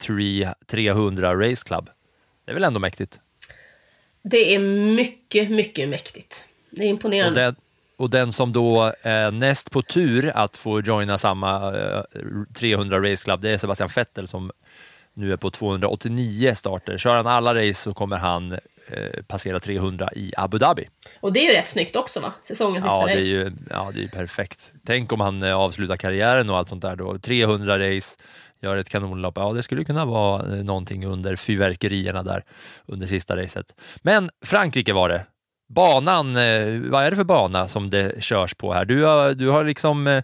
300 0.67 1.35
Race 1.35 1.63
Club. 1.67 1.91
Det 2.45 2.51
är 2.51 2.55
väl 2.55 2.65
ändå 2.65 2.81
mäktigt? 2.81 3.21
Det 4.23 4.55
är 4.55 4.59
mycket, 4.95 5.51
mycket 5.51 5.89
mäktigt. 5.89 6.45
Det 6.71 6.85
är 6.85 6.89
imponerande. 6.89 7.47
Och 7.47 7.55
den, 7.55 7.57
och 7.97 8.11
den 8.11 8.33
som 8.33 8.53
då 8.53 8.93
är 9.03 9.31
näst 9.31 9.71
på 9.71 9.83
tur 9.83 10.33
att 10.35 10.57
få 10.57 10.81
joina 10.81 11.19
samma 11.19 11.73
300 12.55 13.01
Race 13.01 13.25
Club, 13.25 13.41
det 13.41 13.51
är 13.51 13.59
Sebastian 13.59 13.91
Vettel 13.97 14.29
som 14.29 14.53
nu 15.15 15.33
är 15.33 15.37
på 15.37 15.51
289 15.51 16.55
starter. 16.55 16.99
Kör 16.99 17.17
han 17.17 17.27
alla 17.27 17.55
race 17.55 17.75
så 17.75 17.95
kommer 17.95 18.17
han 18.17 18.53
eh, 18.53 18.59
passera 19.27 19.61
300 19.61 20.09
i 20.17 20.33
Abu 20.37 20.59
Dhabi. 20.59 20.89
Och 21.21 21.33
det 21.33 21.41
är 21.41 21.51
ju 21.51 21.57
rätt 21.57 21.69
snyggt 21.69 21.97
också 21.97 22.21
va? 22.21 22.33
Säsongens 22.43 22.85
sista 22.85 22.97
ja, 22.97 23.03
race. 23.03 23.15
Det 23.15 23.21
är 23.21 23.25
ju, 23.25 23.53
ja, 23.71 23.91
det 23.95 24.01
är 24.01 24.03
ju 24.03 24.09
perfekt. 24.09 24.73
Tänk 24.87 25.13
om 25.13 25.21
han 25.21 25.43
eh, 25.43 25.55
avslutar 25.55 25.97
karriären 25.97 26.51
och 26.51 26.59
allt 26.59 26.69
sånt 26.69 26.83
där 26.83 26.97
då. 26.97 27.19
300 27.19 27.79
race, 27.79 28.19
gör 28.61 28.77
ett 28.77 28.89
kanonlopp. 28.89 29.35
Ja, 29.37 29.53
det 29.53 29.63
skulle 29.63 29.85
kunna 29.85 30.05
vara 30.05 30.57
eh, 30.57 30.65
någonting 30.65 31.07
under 31.07 31.37
fyrverkerierna 31.37 32.23
där 32.23 32.45
under 32.87 33.07
sista 33.07 33.37
racet. 33.37 33.67
Men 34.03 34.31
Frankrike 34.45 34.93
var 34.93 35.09
det. 35.09 35.27
Banan, 35.69 36.37
eh, 36.37 36.81
vad 36.91 37.05
är 37.05 37.11
det 37.11 37.17
för 37.17 37.25
bana 37.25 37.69
som 37.69 37.91
det 37.91 38.23
körs 38.23 38.55
på 38.55 38.73
här? 38.73 38.85
Du 38.85 39.05
har, 39.05 39.35
du 39.35 39.49
har 39.49 39.65
liksom 39.65 40.23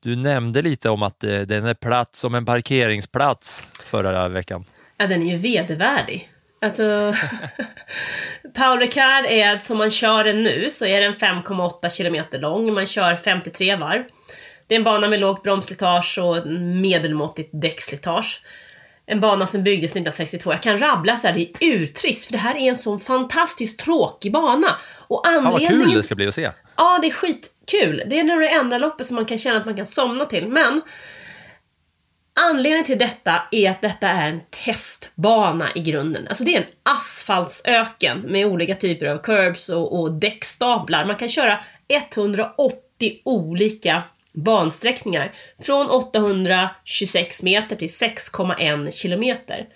du 0.00 0.16
nämnde 0.16 0.62
lite 0.62 0.90
om 0.90 1.02
att 1.02 1.20
den 1.20 1.66
är 1.66 1.74
platt 1.74 2.14
som 2.14 2.34
en 2.34 2.44
parkeringsplats 2.44 3.66
förra 3.84 4.28
veckan. 4.28 4.64
Ja, 4.96 5.06
den 5.06 5.22
är 5.22 5.26
ju 5.26 5.36
vedervärdig. 5.36 6.31
Alltså, 6.62 7.14
Paul 8.54 8.78
Ricard 8.78 9.24
är, 9.26 9.58
som 9.58 9.78
man 9.78 9.90
kör 9.90 10.24
den 10.24 10.42
nu, 10.42 10.70
så 10.70 10.86
är 10.86 11.00
den 11.00 11.14
5,8 11.14 11.88
kilometer 11.88 12.38
lång. 12.38 12.74
Man 12.74 12.86
kör 12.86 13.16
53 13.16 13.76
varv. 13.76 14.02
Det 14.66 14.74
är 14.74 14.78
en 14.78 14.84
bana 14.84 15.08
med 15.08 15.20
lågt 15.20 15.42
bromsslitage 15.42 16.18
och 16.18 16.46
medelmåttigt 16.46 17.50
däckslitage. 17.52 18.42
En 19.06 19.20
bana 19.20 19.46
som 19.46 19.62
byggdes 19.62 19.90
1962. 19.90 20.52
Jag 20.52 20.62
kan 20.62 20.78
rabbla 20.78 21.16
så 21.16 21.26
här, 21.26 21.34
det 21.34 21.40
är 21.40 21.72
urtrist, 21.72 22.24
för 22.24 22.32
det 22.32 22.38
här 22.38 22.54
är 22.54 22.68
en 22.68 22.76
sån 22.76 23.00
fantastiskt 23.00 23.80
tråkig 23.80 24.32
bana. 24.32 24.76
Och 25.08 25.26
anledningen... 25.26 25.70
Fan 25.70 25.78
vad 25.78 25.86
kul 25.86 25.96
det 25.96 26.02
ska 26.02 26.14
bli 26.14 26.28
att 26.28 26.34
se. 26.34 26.50
Ja, 26.76 26.98
det 27.02 27.08
är 27.08 27.12
skitkul. 27.12 28.02
Det 28.06 28.20
är 28.20 28.24
nog 28.24 28.40
det 28.40 28.48
enda 28.48 28.78
loppet 28.78 29.06
som 29.06 29.14
man 29.14 29.24
kan 29.24 29.38
känna 29.38 29.58
att 29.58 29.66
man 29.66 29.76
kan 29.76 29.86
somna 29.86 30.26
till. 30.26 30.48
Men 30.48 30.82
Anledningen 32.34 32.84
till 32.84 32.98
detta 32.98 33.42
är 33.50 33.70
att 33.70 33.82
detta 33.82 34.08
är 34.08 34.28
en 34.28 34.40
testbana 34.64 35.72
i 35.74 35.80
grunden. 35.80 36.28
Alltså 36.28 36.44
det 36.44 36.56
är 36.56 36.60
en 36.60 36.66
asfaltsöken 36.82 38.20
med 38.20 38.46
olika 38.46 38.74
typer 38.74 39.06
av 39.06 39.18
curbs 39.18 39.68
och, 39.68 40.00
och 40.00 40.12
däckstaplar. 40.12 41.04
Man 41.04 41.16
kan 41.16 41.28
köra 41.28 41.60
180 41.88 43.20
olika 43.24 44.02
bansträckningar 44.34 45.32
från 45.62 45.90
826 45.90 47.42
meter 47.42 47.76
till 47.76 47.88
6,1 47.88 48.90
kilometer. 48.90 49.68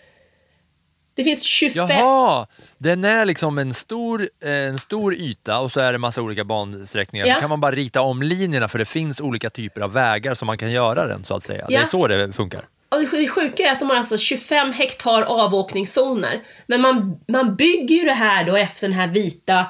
Det 1.16 1.24
finns 1.24 1.42
25... 1.42 1.88
Jaha! 1.88 2.46
Den 2.78 3.04
är 3.04 3.24
liksom 3.24 3.58
en 3.58 3.74
stor, 3.74 4.28
en 4.44 4.78
stor 4.78 5.14
yta 5.14 5.58
och 5.60 5.72
så 5.72 5.80
är 5.80 5.92
det 5.92 5.98
massa 5.98 6.22
olika 6.22 6.44
bansträckningar. 6.44 7.26
Ja. 7.26 7.34
Så 7.34 7.40
kan 7.40 7.50
man 7.50 7.60
bara 7.60 7.72
rita 7.72 8.00
om 8.00 8.22
linjerna 8.22 8.68
för 8.68 8.78
det 8.78 8.84
finns 8.84 9.20
olika 9.20 9.50
typer 9.50 9.80
av 9.80 9.92
vägar 9.92 10.34
som 10.34 10.46
man 10.46 10.58
kan 10.58 10.70
göra 10.70 11.06
den 11.06 11.24
så 11.24 11.34
att 11.34 11.42
säga. 11.42 11.64
Det 11.68 11.74
Ja. 11.74 11.80
är 11.80 11.84
så 11.84 12.06
det 12.06 12.32
funkar. 12.32 12.64
Och 12.88 13.00
det 13.00 13.16
det 13.18 13.28
sjuka 13.28 13.62
är 13.62 13.72
att 13.72 13.80
de 13.80 13.90
har 13.90 13.96
alltså 13.96 14.18
25 14.18 14.72
hektar 14.72 15.22
avåkningszoner. 15.22 16.42
Men 16.66 16.80
man, 16.80 17.20
man 17.28 17.56
bygger 17.56 17.96
ju 17.96 18.04
det 18.04 18.12
här 18.12 18.44
då 18.44 18.56
efter 18.56 18.88
den 18.88 18.96
här 18.96 19.06
vita 19.08 19.66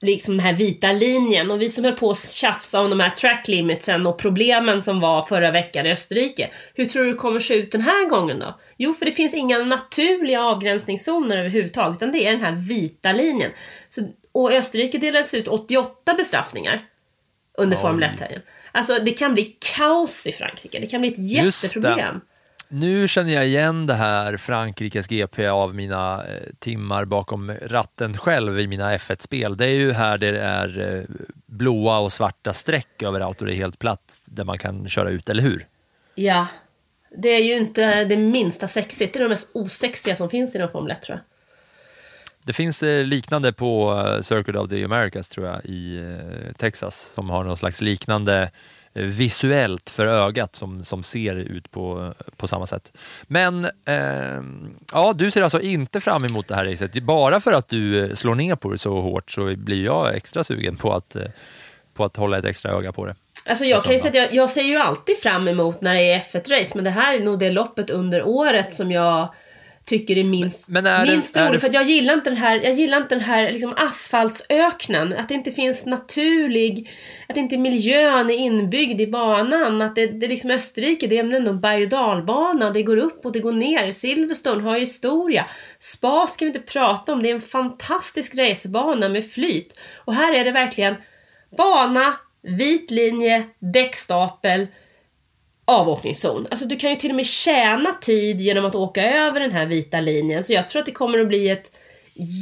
liksom 0.00 0.36
den 0.36 0.46
här 0.46 0.52
vita 0.52 0.92
linjen 0.92 1.50
och 1.50 1.60
vi 1.60 1.68
som 1.68 1.84
höll 1.84 1.94
på 1.94 2.10
att 2.10 2.30
tjafsa 2.30 2.80
om 2.80 2.90
de 2.90 3.00
här 3.00 3.10
track 3.10 3.48
limitsen 3.48 4.06
och 4.06 4.18
problemen 4.18 4.82
som 4.82 5.00
var 5.00 5.22
förra 5.22 5.50
veckan 5.50 5.86
i 5.86 5.92
Österrike. 5.92 6.50
Hur 6.74 6.84
tror 6.84 7.04
du 7.04 7.10
det 7.10 7.16
kommer 7.16 7.40
se 7.40 7.54
ut 7.54 7.72
den 7.72 7.80
här 7.80 8.08
gången 8.08 8.38
då? 8.38 8.60
Jo, 8.76 8.94
för 8.94 9.06
det 9.06 9.12
finns 9.12 9.34
inga 9.34 9.58
naturliga 9.58 10.42
avgränsningszoner 10.42 11.38
överhuvudtaget, 11.38 11.96
utan 11.96 12.12
det 12.12 12.26
är 12.26 12.32
den 12.32 12.40
här 12.40 12.52
vita 12.52 13.12
linjen. 13.12 13.50
Så, 13.88 14.02
och 14.32 14.52
i 14.52 14.56
Österrike 14.56 14.98
delades 14.98 15.34
ut 15.34 15.48
88 15.48 16.14
bestraffningar 16.14 16.84
under. 17.58 17.76
Formel 17.76 18.08
1-helgen. 18.08 18.42
Alltså 18.72 18.98
det 18.98 19.12
kan 19.12 19.34
bli 19.34 19.56
kaos 19.76 20.26
i 20.26 20.32
Frankrike, 20.32 20.80
det 20.80 20.86
kan 20.86 21.00
bli 21.00 21.12
ett 21.12 21.32
jätteproblem. 21.32 22.20
Nu 22.70 23.08
känner 23.08 23.32
jag 23.32 23.46
igen 23.46 23.86
det 23.86 23.94
här 23.94 24.36
Frankrikes 24.36 25.06
GP 25.06 25.46
av 25.46 25.74
mina 25.74 26.24
eh, 26.26 26.42
timmar 26.58 27.04
bakom 27.04 27.52
ratten 27.62 28.16
själv 28.16 28.60
i 28.60 28.66
mina 28.66 28.96
F1-spel. 28.96 29.56
Det 29.56 29.64
är 29.64 29.74
ju 29.74 29.92
här 29.92 30.18
det 30.18 30.40
är 30.40 30.96
eh, 30.96 31.16
blåa 31.46 31.98
och 31.98 32.12
svarta 32.12 32.52
streck 32.52 33.02
överallt 33.02 33.40
och 33.40 33.46
det 33.46 33.52
är 33.52 33.56
helt 33.56 33.78
platt 33.78 34.20
där 34.24 34.44
man 34.44 34.58
kan 34.58 34.88
köra 34.88 35.10
ut, 35.10 35.28
eller 35.28 35.42
hur? 35.42 35.66
Ja. 36.14 36.46
Det 37.16 37.28
är 37.28 37.42
ju 37.42 37.56
inte 37.56 38.04
det 38.04 38.16
minsta 38.16 38.68
sexigt. 38.68 39.12
Det 39.12 39.18
är 39.18 39.22
det 39.22 39.28
mest 39.28 39.50
osexiga 39.54 40.16
som 40.16 40.30
finns 40.30 40.54
inom 40.54 40.68
Formel 40.70 40.92
1 40.92 41.02
tror 41.02 41.18
jag. 41.18 41.24
Det 42.42 42.52
finns 42.52 42.82
eh, 42.82 43.04
liknande 43.04 43.52
på 43.52 44.02
Circuit 44.22 44.56
of 44.56 44.68
the 44.68 44.84
Americas 44.84 45.28
tror 45.28 45.46
jag 45.46 45.64
i 45.64 46.08
Texas 46.56 47.12
som 47.14 47.30
har 47.30 47.44
någon 47.44 47.56
slags 47.56 47.80
liknande 47.80 48.50
visuellt 49.02 49.90
för 49.90 50.06
ögat 50.06 50.56
som, 50.56 50.84
som 50.84 51.02
ser 51.02 51.34
ut 51.34 51.70
på, 51.70 52.14
på 52.36 52.48
samma 52.48 52.66
sätt. 52.66 52.92
Men 53.22 53.64
eh, 53.64 54.42
ja, 54.92 55.12
du 55.16 55.30
ser 55.30 55.42
alltså 55.42 55.60
inte 55.60 56.00
fram 56.00 56.24
emot 56.24 56.48
det 56.48 56.54
här 56.54 56.64
racet. 56.64 57.02
Bara 57.02 57.40
för 57.40 57.52
att 57.52 57.68
du 57.68 58.04
eh, 58.04 58.14
slår 58.14 58.34
ner 58.34 58.56
på 58.56 58.70
det 58.70 58.78
så 58.78 59.00
hårt 59.00 59.30
så 59.30 59.56
blir 59.56 59.84
jag 59.84 60.16
extra 60.16 60.44
sugen 60.44 60.76
på 60.76 60.92
att, 60.92 61.16
eh, 61.16 61.22
på 61.94 62.04
att 62.04 62.16
hålla 62.16 62.38
ett 62.38 62.44
extra 62.44 62.72
öga 62.72 62.92
på 62.92 63.06
det. 63.06 63.14
Alltså 63.46 63.64
jag 63.64 63.84
kan 63.84 63.92
ju 63.92 63.98
säga 63.98 64.08
att 64.24 64.32
jag, 64.32 64.42
jag 64.42 64.50
ser 64.50 64.62
ju 64.62 64.76
alltid 64.76 65.18
fram 65.18 65.48
emot 65.48 65.80
när 65.80 65.94
det 65.94 66.12
är 66.12 66.20
F1-race, 66.20 66.72
men 66.74 66.84
det 66.84 66.90
här 66.90 67.14
är 67.14 67.20
nog 67.20 67.38
det 67.38 67.50
loppet 67.50 67.90
under 67.90 68.22
året 68.22 68.74
som 68.74 68.92
jag 68.92 69.28
tycker 69.88 70.18
är 70.18 70.24
minst, 70.24 70.68
Men 70.68 70.86
är 70.86 71.06
minst 71.06 71.36
är 71.36 71.40
roligt. 71.40 71.52
det- 71.52 71.60
För 71.60 71.68
att 71.68 71.74
jag 71.74 71.84
gillar 71.84 72.14
inte 72.14 72.30
den 72.30 72.36
här, 72.36 72.60
jag 72.64 72.74
gillar 72.74 72.96
inte 73.02 73.14
den 73.14 73.24
här 73.24 73.52
liksom 73.52 73.74
asfaltsöknen. 73.76 75.12
Att 75.12 75.28
det 75.28 75.34
inte 75.34 75.52
finns 75.52 75.86
naturlig, 75.86 76.90
att 77.28 77.36
inte 77.36 77.58
miljön 77.58 78.30
är 78.30 78.34
inbyggd 78.34 79.00
i 79.00 79.06
banan. 79.06 79.82
Att 79.82 79.94
det, 79.94 80.06
det 80.06 80.26
är 80.26 80.30
liksom 80.30 80.50
Österrike, 80.50 81.06
det 81.06 81.18
är 81.18 81.34
ändå 81.34 81.52
berg 81.52 81.82
och 81.82 81.88
dalbana. 81.88 82.70
Det 82.70 82.82
går 82.82 82.96
upp 82.96 83.26
och 83.26 83.32
det 83.32 83.40
går 83.40 83.52
ner. 83.52 83.92
Silverstone 83.92 84.62
har 84.62 84.78
historia. 84.78 85.46
Spa 85.78 86.26
ska 86.26 86.44
vi 86.44 86.48
inte 86.48 86.72
prata 86.72 87.12
om. 87.12 87.22
Det 87.22 87.30
är 87.30 87.34
en 87.34 87.40
fantastisk 87.40 88.34
racebana 88.38 89.08
med 89.08 89.30
flyt. 89.30 89.80
Och 90.04 90.14
här 90.14 90.34
är 90.34 90.44
det 90.44 90.50
verkligen 90.52 90.94
bana, 91.56 92.14
vit 92.42 92.90
linje, 92.90 93.42
däckstapel, 93.58 94.66
avåkningszon. 95.68 96.46
Alltså 96.50 96.66
du 96.66 96.76
kan 96.76 96.90
ju 96.90 96.96
till 96.96 97.10
och 97.10 97.16
med 97.16 97.26
tjäna 97.26 97.92
tid 97.92 98.40
genom 98.40 98.64
att 98.64 98.74
åka 98.74 99.12
över 99.12 99.40
den 99.40 99.52
här 99.52 99.66
vita 99.66 100.00
linjen. 100.00 100.44
Så 100.44 100.52
jag 100.52 100.68
tror 100.68 100.80
att 100.80 100.86
det 100.86 100.92
kommer 100.92 101.18
att 101.18 101.28
bli 101.28 101.50
ett 101.50 101.72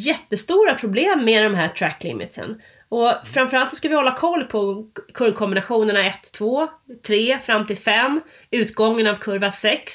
jättestora 0.07 0.74
problem 0.74 1.24
med 1.24 1.45
de 1.45 1.55
här 1.55 1.68
track 1.68 2.05
limitsen. 2.05 2.61
Och 2.89 3.12
framförallt 3.35 3.70
så 3.70 3.77
ska 3.77 3.89
vi 3.89 3.95
hålla 3.95 4.12
koll 4.12 4.45
på 4.45 4.87
kurvkombinationerna 5.14 6.07
1, 6.07 6.33
2, 6.33 6.68
3 7.07 7.39
fram 7.39 7.66
till 7.66 7.79
5, 7.79 8.20
utgången 8.51 9.07
av 9.07 9.14
kurva 9.14 9.51
6 9.51 9.93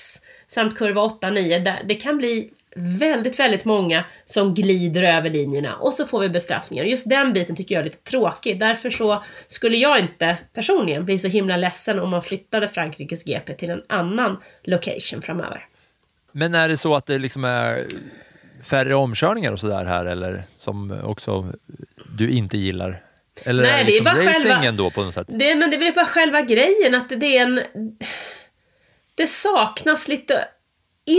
samt 0.47 0.77
kurva 0.77 1.01
8, 1.01 1.29
9. 1.29 1.79
Det 1.87 1.95
kan 1.95 2.17
bli 2.17 2.51
väldigt, 2.75 3.39
väldigt 3.39 3.65
många 3.65 4.05
som 4.25 4.53
glider 4.53 5.03
över 5.03 5.29
linjerna 5.29 5.75
och 5.75 5.93
så 5.93 6.05
får 6.05 6.19
vi 6.19 6.29
bestraffningar. 6.29 6.83
Just 6.83 7.09
den 7.09 7.33
biten 7.33 7.55
tycker 7.55 7.75
jag 7.75 7.79
är 7.79 7.85
lite 7.85 7.97
tråkig. 7.97 8.59
Därför 8.59 8.89
så 8.89 9.23
skulle 9.47 9.77
jag 9.77 9.99
inte 9.99 10.37
personligen 10.53 11.05
bli 11.05 11.17
så 11.17 11.27
himla 11.27 11.57
ledsen 11.57 11.99
om 11.99 12.09
man 12.09 12.23
flyttade 12.23 12.67
Frankrikes 12.67 13.23
GP 13.23 13.53
till 13.53 13.69
en 13.69 13.83
annan 13.89 14.37
location 14.63 15.21
framöver. 15.21 15.67
Men 16.31 16.55
är 16.55 16.69
det 16.69 16.77
så 16.77 16.95
att 16.95 17.05
det 17.05 17.19
liksom 17.19 17.43
är 17.43 17.87
färre 18.63 18.95
omkörningar 18.95 19.51
och 19.51 19.59
sådär 19.59 19.85
här 19.85 20.05
eller 20.05 20.43
som 20.57 20.99
också 21.03 21.53
du 22.17 22.29
inte 22.31 22.57
gillar? 22.57 23.03
Eller 23.43 23.63
Nej, 23.63 23.71
är 23.71 23.77
det, 23.77 23.83
det 23.83 23.91
är 23.91 23.91
liksom 23.91 24.05
bara 24.05 24.59
själva- 24.59 24.71
då 24.71 24.89
på 24.89 25.03
något 25.03 25.13
sätt? 25.13 25.27
Det, 25.29 25.55
men 25.55 25.69
det 25.69 25.75
är 25.75 25.79
väl 25.79 25.93
bara 25.93 26.05
själva 26.05 26.41
grejen 26.41 26.95
att 26.95 27.09
det 27.09 27.37
är 27.37 27.41
en... 27.41 27.61
Det 29.15 29.27
saknas 29.27 30.07
lite 30.07 30.45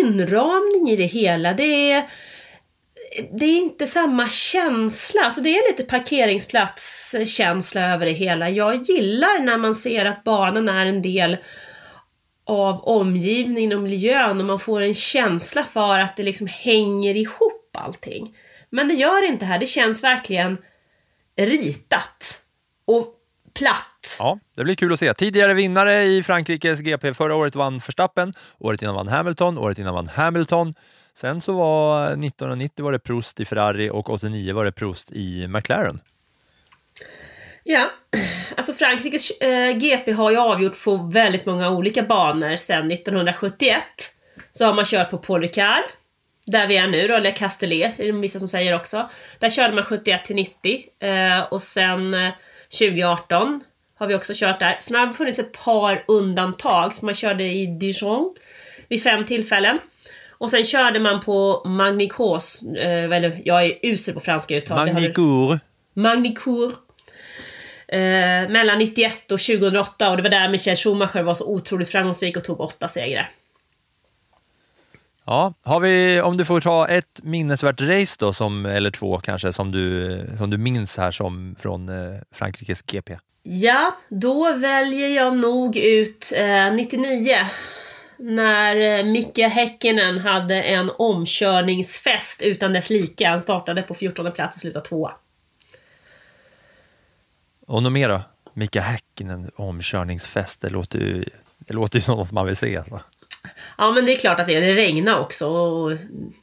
inramning 0.00 0.88
i 0.88 0.96
det 0.96 1.06
hela. 1.06 1.52
Det 1.52 1.92
är... 1.92 2.10
Det 3.32 3.44
är 3.44 3.56
inte 3.56 3.86
samma 3.86 4.28
känsla, 4.28 5.22
alltså 5.22 5.40
det 5.40 5.58
är 5.58 5.70
lite 5.70 5.82
parkeringsplatskänsla 5.82 7.94
över 7.94 8.06
det 8.06 8.12
hela. 8.12 8.50
Jag 8.50 8.82
gillar 8.82 9.40
när 9.40 9.58
man 9.58 9.74
ser 9.74 10.04
att 10.04 10.24
banan 10.24 10.68
är 10.68 10.86
en 10.86 11.02
del 11.02 11.36
av 12.44 12.84
omgivningen 12.84 13.72
och 13.72 13.82
miljön 13.82 14.40
och 14.40 14.46
man 14.46 14.60
får 14.60 14.80
en 14.80 14.94
känsla 14.94 15.64
för 15.64 15.98
att 15.98 16.16
det 16.16 16.22
liksom 16.22 16.46
hänger 16.46 17.16
ihop 17.16 17.76
allting. 17.78 18.36
Men 18.70 18.88
det 18.88 18.94
gör 18.94 19.20
det 19.20 19.26
inte 19.26 19.44
här, 19.44 19.58
det 19.58 19.66
känns 19.66 20.04
verkligen 20.04 20.58
ritat 21.36 22.40
och 22.84 23.14
platt. 23.54 23.91
Ja, 24.18 24.38
det 24.56 24.64
blir 24.64 24.74
kul 24.74 24.92
att 24.92 24.98
se. 24.98 25.14
Tidigare 25.14 25.54
vinnare 25.54 26.02
i 26.02 26.22
Frankrikes 26.22 26.80
GP. 26.80 27.14
Förra 27.14 27.34
året 27.34 27.54
vann 27.54 27.78
Verstappen, 27.78 28.32
året 28.58 28.82
innan 28.82 28.94
vann 28.94 29.08
Hamilton, 29.08 29.58
året 29.58 29.78
innan 29.78 29.94
vann 29.94 30.08
Hamilton. 30.08 30.74
Sen 31.14 31.40
så 31.40 31.52
var 31.52 32.06
1990 32.06 32.84
var 32.84 32.92
det 32.92 32.98
Prost 32.98 33.40
i 33.40 33.44
Ferrari 33.44 33.90
och 33.90 34.10
89 34.10 34.54
var 34.54 34.64
det 34.64 34.72
Prost 34.72 35.12
i 35.12 35.48
McLaren. 35.48 36.00
Ja, 37.64 37.90
alltså 38.56 38.72
Frankrikes 38.72 39.30
eh, 39.30 39.76
GP 39.76 40.12
har 40.12 40.30
ju 40.30 40.36
avgjort 40.36 40.84
på 40.84 40.96
väldigt 40.96 41.46
många 41.46 41.70
olika 41.70 42.02
banor 42.02 42.56
sedan 42.56 42.90
1971. 42.90 43.82
Så 44.52 44.64
har 44.66 44.74
man 44.74 44.84
kört 44.84 45.10
på 45.10 45.18
Paul 45.18 45.40
Ricard, 45.40 45.84
där 46.46 46.66
vi 46.66 46.76
är 46.76 46.86
nu 46.86 47.08
då, 47.08 47.14
eller 47.14 47.30
Castellet 47.30 48.00
är 48.00 48.04
det 48.04 48.12
vissa 48.12 48.38
som 48.38 48.48
säger 48.48 48.74
också. 48.74 49.10
Där 49.38 49.50
körde 49.50 49.74
man 49.74 49.84
71 49.84 50.24
till 50.24 50.36
90 50.36 50.84
eh, 51.00 51.40
och 51.40 51.62
sen 51.62 52.14
eh, 52.14 52.32
2018 52.78 53.60
har 54.02 54.08
vi 54.08 54.14
också 54.14 54.32
kört 54.36 54.60
där. 54.60 54.76
Sen 54.80 54.96
har 54.96 55.06
det 55.06 55.12
funnits 55.12 55.38
ett 55.38 55.52
par 55.52 56.04
undantag, 56.08 56.94
för 56.94 57.06
man 57.06 57.14
körde 57.14 57.44
i 57.44 57.66
Dijon 57.66 58.34
vid 58.88 59.02
fem 59.02 59.26
tillfällen. 59.26 59.78
Och 60.30 60.50
sen 60.50 60.64
körde 60.64 61.00
man 61.00 61.20
på 61.20 61.62
Magnicos, 61.64 62.62
eh, 62.62 63.04
eller 63.04 63.42
jag 63.44 63.64
är 63.64 63.78
usel 63.82 64.14
på 64.14 64.20
franska 64.20 64.56
uttal. 64.56 64.92
Magnicourt. 64.92 65.60
Magnicourt. 65.94 66.74
Eh, 67.88 67.98
mellan 68.50 68.78
91 68.78 69.32
och 69.32 69.40
2008 69.40 70.10
och 70.10 70.16
det 70.16 70.22
var 70.22 70.30
där 70.30 70.48
Michael 70.48 70.76
Schumacher 70.76 71.22
var 71.22 71.34
så 71.34 71.46
otroligt 71.46 71.88
framgångsrik 71.88 72.36
och 72.36 72.44
tog 72.44 72.60
åtta 72.60 72.88
segrar. 72.88 73.30
Ja, 75.26 75.54
har 75.62 75.80
vi, 75.80 76.20
om 76.20 76.36
du 76.36 76.44
får 76.44 76.60
ta 76.60 76.88
ett 76.88 77.20
minnesvärt 77.22 77.80
race 77.80 78.16
då, 78.18 78.32
som, 78.32 78.66
eller 78.66 78.90
två 78.90 79.18
kanske, 79.18 79.52
som 79.52 79.72
du, 79.72 80.20
som 80.38 80.50
du 80.50 80.58
minns 80.58 80.98
här 80.98 81.10
som 81.10 81.56
från 81.58 81.88
eh, 81.88 82.18
Frankrikes 82.34 82.82
GP? 82.82 83.16
Ja, 83.42 83.96
då 84.08 84.54
väljer 84.54 85.08
jag 85.08 85.36
nog 85.36 85.76
ut 85.76 86.32
eh, 86.36 86.74
99. 86.74 87.36
När 88.16 88.98
eh, 88.98 89.04
Micke 89.04 89.38
Häkkinen 89.38 90.18
hade 90.18 90.62
en 90.62 90.90
omkörningsfest 90.98 92.42
utan 92.42 92.72
dess 92.72 92.90
like. 92.90 93.28
Han 93.28 93.40
startade 93.40 93.82
på 93.82 93.94
14 93.94 94.32
plats 94.32 94.56
och 94.56 94.60
slutade 94.60 94.84
tvåa. 94.84 95.14
Och 97.66 97.82
något 97.82 97.92
mer 97.92 98.08
då? 98.08 98.20
Mika 98.54 98.80
Häkkinen, 98.80 99.50
omkörningsfest, 99.56 100.60
det 100.60 100.70
låter 100.70 100.98
ju, 100.98 101.24
det 101.58 101.74
låter 101.74 101.98
ju 101.98 102.00
som 102.00 102.16
något 102.16 102.32
man 102.32 102.46
vill 102.46 102.56
se. 102.56 102.76
Alltså. 102.76 103.00
Ja 103.78 103.90
men 103.90 104.06
det 104.06 104.12
är 104.12 104.16
klart 104.16 104.40
att 104.40 104.46
det, 104.46 104.60
det 104.60 104.74
regnade 104.74 105.20
också 105.20 105.46
och- 105.46 105.98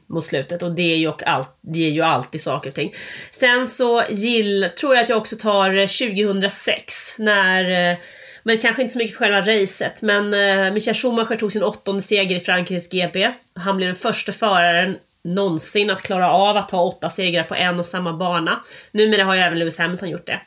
mot 0.06 0.24
slutet 0.24 0.62
och 0.62 0.72
det 0.72 0.92
är 0.92 0.96
ju, 0.96 1.12
allt, 1.26 1.58
det 1.60 1.86
är 1.86 1.90
ju 1.90 2.02
alltid 2.02 2.40
saker 2.42 2.68
och 2.68 2.74
ting. 2.74 2.94
Sen 3.30 3.68
så 3.68 4.02
gill, 4.10 4.68
tror 4.80 4.94
jag 4.94 5.02
att 5.02 5.08
jag 5.08 5.18
också 5.18 5.36
tar 5.36 5.74
eh, 5.74 5.86
2006 5.86 7.18
när, 7.18 7.90
eh, 7.92 7.96
men 8.42 8.58
kanske 8.58 8.82
inte 8.82 8.92
så 8.92 8.98
mycket 8.98 9.16
för 9.16 9.24
själva 9.24 9.40
racet, 9.40 10.02
men 10.02 10.34
eh, 10.34 10.72
Michael 10.72 10.96
Schumacher 10.96 11.36
tog 11.36 11.52
sin 11.52 11.62
åttonde 11.62 12.02
seger 12.02 12.36
i 12.36 12.40
Frankrikes 12.40 12.88
GP. 12.90 13.32
Han 13.54 13.76
blev 13.76 13.86
den 13.88 13.96
första 13.96 14.32
föraren 14.32 14.96
någonsin 15.24 15.90
att 15.90 16.02
klara 16.02 16.32
av 16.32 16.56
att 16.56 16.68
ta 16.68 16.82
åtta 16.82 17.10
segrar 17.10 17.42
på 17.44 17.54
en 17.54 17.78
och 17.78 17.86
samma 17.86 18.12
bana. 18.12 18.60
Numera 18.92 19.24
har 19.24 19.34
ju 19.34 19.40
även 19.40 19.58
Lewis 19.58 19.78
Hamilton 19.78 20.10
gjort 20.10 20.26
det. 20.26 20.40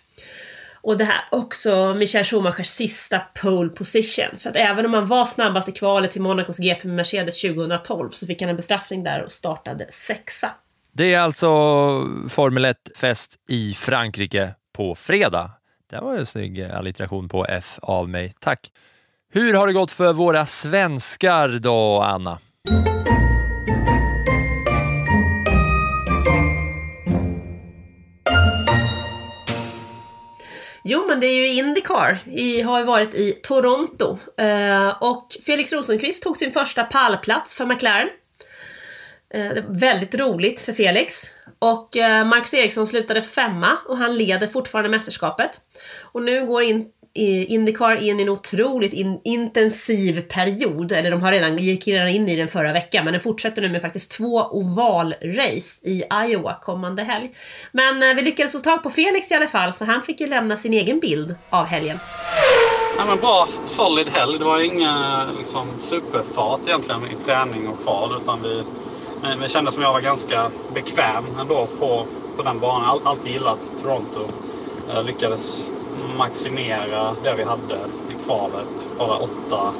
Och 0.84 0.98
det 0.98 1.04
här 1.04 1.22
också 1.32 1.94
Michael 1.94 2.26
Schumachers 2.26 2.68
sista 2.68 3.20
pole 3.20 3.70
position. 3.70 4.40
För 4.40 4.50
att 4.50 4.56
även 4.56 4.86
om 4.86 4.94
han 4.94 5.08
var 5.08 5.26
snabbast 5.26 5.70
i 5.70 5.72
kvalet 5.72 6.12
till 6.12 6.22
Monacos 6.22 6.58
GP 6.58 6.88
med 6.88 6.96
Mercedes 6.96 7.42
2012 7.42 8.10
så 8.10 8.28
fick 8.28 8.42
han 8.42 8.50
en 8.50 8.56
bestraffning 8.56 9.04
där 9.04 9.24
och 9.24 9.32
startade 9.32 9.88
sexa. 9.92 10.52
Det 10.92 11.14
är 11.14 11.20
alltså 11.20 11.48
Formel 12.30 12.66
1-fest 12.66 13.36
i 13.50 13.74
Frankrike 13.74 14.56
på 14.74 14.96
fredag. 14.96 15.52
Det 15.92 16.00
var 16.00 16.14
ju 16.14 16.20
en 16.20 16.26
snygg 16.26 16.62
allitteration 16.62 17.30
på 17.30 17.46
F 17.46 17.80
av 17.82 18.10
mig. 18.10 18.34
Tack! 18.40 18.72
Hur 19.34 19.54
har 19.54 19.68
det 19.68 19.74
gått 19.74 19.92
för 19.92 20.14
våra 20.14 20.46
svenskar 20.46 21.50
då, 21.50 22.02
Anna? 22.02 22.40
Jo, 30.86 31.06
men 31.08 31.20
det 31.20 31.28
är 31.28 31.36
ju 31.36 31.48
Indycar. 31.48 32.20
Vi 32.26 32.62
har 32.62 32.80
ju 32.80 32.86
varit 32.86 33.14
i 33.14 33.32
Toronto. 33.32 34.18
Eh, 34.38 35.04
och 35.04 35.38
Felix 35.46 35.74
Rosenqvist 35.74 36.24
tog 36.24 36.38
sin 36.38 36.52
första 36.52 36.84
pallplats 36.84 37.56
för 37.56 37.66
McLaren. 37.66 38.10
Eh, 39.34 39.50
det 39.54 39.62
var 39.62 39.80
väldigt 39.80 40.16
roligt 40.16 40.62
för 40.62 40.74
Felix. 40.74 41.32
Och 41.60 41.98
eh, 41.98 42.26
Marcus 42.26 42.54
Eriksson 42.54 42.88
slutade 42.88 43.22
femma 43.22 43.78
och 43.88 43.98
han 43.98 44.18
leder 44.18 44.48
fortfarande 44.48 44.90
mästerskapet. 44.90 45.62
Och 46.02 46.24
nu 46.24 46.46
går 46.46 46.64
in, 46.64 46.86
Eh, 47.16 47.52
Indycar 47.52 47.96
in 47.96 48.20
i 48.20 48.24
en 48.24 48.30
otroligt 48.30 48.94
in, 48.94 49.22
intensiv 49.24 50.22
period. 50.22 50.92
Eller 50.92 51.12
de 51.12 51.22
har 51.22 51.32
redan, 51.32 51.58
gick 51.58 51.88
redan 51.88 52.08
in 52.08 52.30
i 52.30 52.36
den 52.36 52.48
förra 52.48 52.74
veckan, 52.74 53.04
men 53.06 53.14
den 53.14 53.22
fortsätter 53.22 53.62
nu 53.62 53.70
med 53.70 53.82
faktiskt 53.82 54.12
två 54.12 54.38
ovalrace 54.38 55.88
i 55.88 56.04
Iowa 56.28 56.54
kommande 56.62 57.04
helg. 57.04 57.32
Men 57.72 58.04
eh, 58.04 58.16
vi 58.16 58.22
lyckades 58.22 58.52
få 58.52 58.60
tag 58.60 58.84
på 58.84 58.90
Felix 58.90 59.32
i 59.32 59.36
alla 59.36 59.48
fall, 59.48 59.74
så 59.74 59.86
han 59.86 60.02
fick 60.02 60.22
ju 60.22 60.28
lämna 60.28 60.58
sin 60.58 60.74
egen 60.74 61.00
bild 61.00 61.36
av 61.50 61.66
helgen. 61.66 62.00
Ja, 62.98 63.06
men 63.06 63.18
bra, 63.18 63.48
solid 63.66 64.08
helg. 64.08 64.40
Det 64.40 64.46
var 64.46 64.60
inga 64.66 65.26
liksom, 65.38 65.68
superfart 65.78 66.60
egentligen 66.68 67.02
i 67.04 67.26
träning 67.26 67.68
och 67.68 67.84
kval. 67.84 68.22
Utan 68.24 68.42
vi, 68.42 68.64
men 69.22 69.40
det 69.40 69.50
kändes 69.50 69.74
som 69.74 69.84
jag 69.84 69.94
var 69.94 70.02
ganska 70.02 70.52
bekväm 70.74 71.26
ändå 71.40 71.68
på, 71.80 72.06
på 72.38 72.44
den 72.44 72.60
banan. 72.60 72.90
All, 72.90 73.00
alltid 73.04 73.34
gillat 73.34 73.60
Toronto. 73.82 74.28
Jag 74.94 75.06
lyckades 75.06 75.70
maximera 76.18 77.16
det 77.24 77.34
vi 77.38 77.44
hade 77.44 77.76
i 78.10 78.26
kvalet. 78.26 78.88
Bara 78.98 79.18
åtta. 79.18 79.74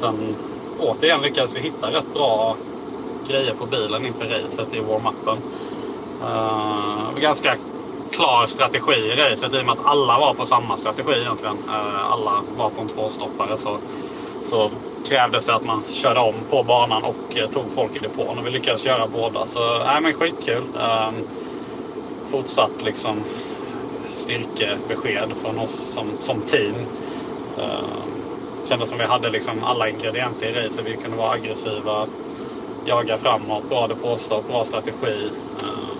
Sen 0.00 0.36
återigen 0.80 1.22
lyckades 1.22 1.56
vi 1.56 1.60
hitta 1.60 1.90
rätt 1.90 2.14
bra 2.14 2.56
grejer 3.28 3.54
på 3.54 3.66
bilen 3.66 4.06
inför 4.06 4.24
racet 4.24 4.74
i 4.74 4.80
warm-upen. 4.80 5.38
Uh, 6.22 7.20
ganska 7.20 7.56
klar 8.10 8.46
strategi 8.46 8.92
i 8.92 9.16
racet 9.16 9.54
i 9.54 9.60
och 9.60 9.64
med 9.64 9.72
att 9.72 9.86
alla 9.86 10.18
var 10.18 10.34
på 10.34 10.46
samma 10.46 10.76
strategi 10.76 11.20
egentligen. 11.20 11.56
Uh, 11.56 12.12
alla 12.12 12.42
var 12.56 12.70
på 12.70 12.80
en 12.80 12.88
tvåstoppare 12.88 13.56
så, 13.56 13.76
så 14.44 14.70
krävdes 15.08 15.46
det 15.46 15.54
att 15.54 15.64
man 15.64 15.82
körde 15.88 16.20
om 16.20 16.34
på 16.50 16.62
banan 16.62 17.04
och 17.04 17.36
uh, 17.36 17.46
tog 17.46 17.72
folk 17.72 17.96
i 17.96 17.98
depån 17.98 18.38
och 18.38 18.46
vi 18.46 18.50
lyckades 18.50 18.86
göra 18.86 19.06
båda. 19.06 19.46
Så 19.46 19.78
nej 19.78 20.00
men 20.00 20.14
skitkul. 20.14 20.62
Uh, 20.76 21.10
fortsatt 22.30 22.82
liksom 22.84 23.22
styrkebesked 24.18 25.32
från 25.42 25.58
oss 25.58 25.94
som, 25.94 26.06
som 26.20 26.40
team. 26.40 26.74
Uh, 27.58 28.04
kändes 28.68 28.88
som 28.88 28.98
vi 28.98 29.04
hade 29.04 29.30
liksom 29.30 29.64
alla 29.64 29.88
ingredienser 29.88 30.46
i 30.48 30.52
racet. 30.52 30.86
Vi 30.86 30.96
kunde 30.96 31.16
vara 31.16 31.30
aggressiva, 31.32 32.06
jaga 32.86 33.18
framåt, 33.18 33.68
bra 33.68 33.86
depåstopp, 33.88 34.48
bra 34.48 34.64
strategi. 34.64 35.30
Uh, 35.62 35.94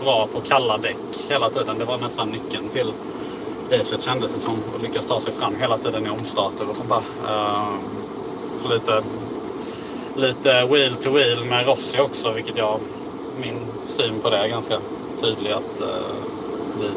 bra 0.00 0.26
på 0.32 0.40
kalla 0.40 0.78
däck 0.78 1.26
hela 1.28 1.50
tiden. 1.50 1.78
Det 1.78 1.84
var 1.84 1.98
nästan 1.98 2.28
nyckeln 2.30 2.68
till 2.68 2.92
racet 3.70 4.02
kändes 4.02 4.34
det 4.34 4.40
som. 4.40 4.64
Att 4.74 4.82
lyckas 4.82 5.06
ta 5.06 5.20
sig 5.20 5.32
fram 5.32 5.56
hela 5.56 5.78
tiden 5.78 6.06
i 6.06 6.10
omstarter 6.10 6.70
och 6.70 6.76
sånt 6.76 6.88
där. 6.88 7.04
Uh, 7.24 7.76
Så 8.58 8.68
lite, 8.68 9.02
lite 10.16 10.66
wheel 10.66 10.96
to 10.96 11.10
wheel 11.10 11.44
med 11.44 11.66
Rossi 11.66 12.00
också 12.00 12.32
vilket 12.32 12.56
jag 12.56 12.80
min 13.40 13.66
syn 13.86 14.20
på 14.20 14.30
det 14.30 14.36
är 14.36 14.48
ganska 14.48 14.80
tydlig. 15.20 15.52
Att, 15.52 15.80
uh, 15.80 16.24
vi, 16.80 16.90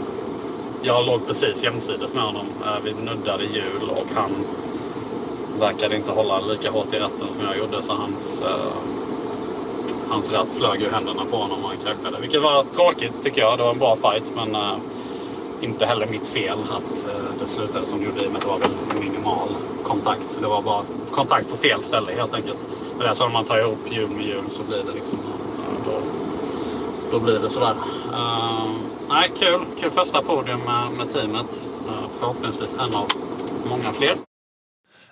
jag 0.84 1.06
låg 1.06 1.28
precis 1.28 1.64
jämsides 1.64 2.14
med 2.14 2.24
honom. 2.24 2.48
Eh, 2.66 2.80
vi 2.84 2.94
nuddade 2.94 3.44
hjul 3.44 3.90
och 3.90 4.08
han 4.16 4.32
verkade 5.60 5.96
inte 5.96 6.12
hålla 6.12 6.40
lika 6.40 6.72
hårt 6.72 6.94
i 6.94 7.00
ratten 7.00 7.28
som 7.36 7.46
jag 7.46 7.58
gjorde. 7.58 7.84
Så 7.84 7.94
hans, 7.94 8.42
eh, 8.42 8.74
hans 10.10 10.32
ratt 10.32 10.54
flög 10.54 10.82
ur 10.82 10.90
händerna 10.90 11.26
på 11.26 11.38
honom 11.38 11.64
och 11.64 11.70
han 11.70 11.78
kraschade. 11.78 12.20
Vilket 12.22 12.42
var 12.42 12.64
tråkigt 12.64 13.24
tycker 13.24 13.42
jag. 13.42 13.58
Det 13.58 13.64
var 13.64 13.72
en 13.72 13.80
bra 13.80 13.96
fight 13.96 14.36
men 14.36 14.56
eh, 14.56 14.78
inte 15.62 15.86
heller 15.86 16.06
mitt 16.06 16.28
fel 16.28 16.60
att 16.60 17.06
eh, 17.10 17.40
det 17.40 17.48
slutade 17.48 17.86
som 17.86 18.00
det 18.00 18.06
gjorde 18.06 18.24
i 18.24 18.28
och 18.28 18.32
med 18.32 18.38
att 18.38 18.44
det 18.44 18.50
var 18.50 18.60
väldigt 18.60 19.00
minimal 19.00 19.50
kontakt. 19.84 20.42
Det 20.42 20.48
var 20.48 20.62
bara 20.62 20.84
kontakt 21.12 21.50
på 21.50 21.58
fel 21.58 21.82
ställe 21.82 22.12
helt 22.12 22.34
enkelt. 22.34 22.60
Men 22.98 23.00
det 23.00 23.10
är 23.10 23.14
så 23.14 23.24
när 23.24 23.34
man 23.34 23.46
tar 23.46 23.60
ihop 23.60 23.92
hjul 23.92 24.10
med 24.10 24.26
hjul 24.26 24.50
så 24.50 24.64
blir 24.64 24.84
det 24.84 24.94
liksom... 24.94 25.20
Eh, 25.20 25.86
då, 25.86 26.02
då 27.12 27.20
blir 27.20 27.40
det 27.40 27.50
sådär. 27.50 27.76
Uh, 28.14 28.93
nej, 29.10 29.32
kul. 29.40 29.66
Kul 29.80 29.92
första 29.92 30.22
podium 30.22 30.60
med, 30.60 30.92
med 30.98 31.14
teamet. 31.14 31.62
Eh, 31.88 32.08
förhoppningsvis 32.20 32.74
en 32.74 32.96
av 32.96 33.08
många 33.70 33.94
fler. 33.94 34.16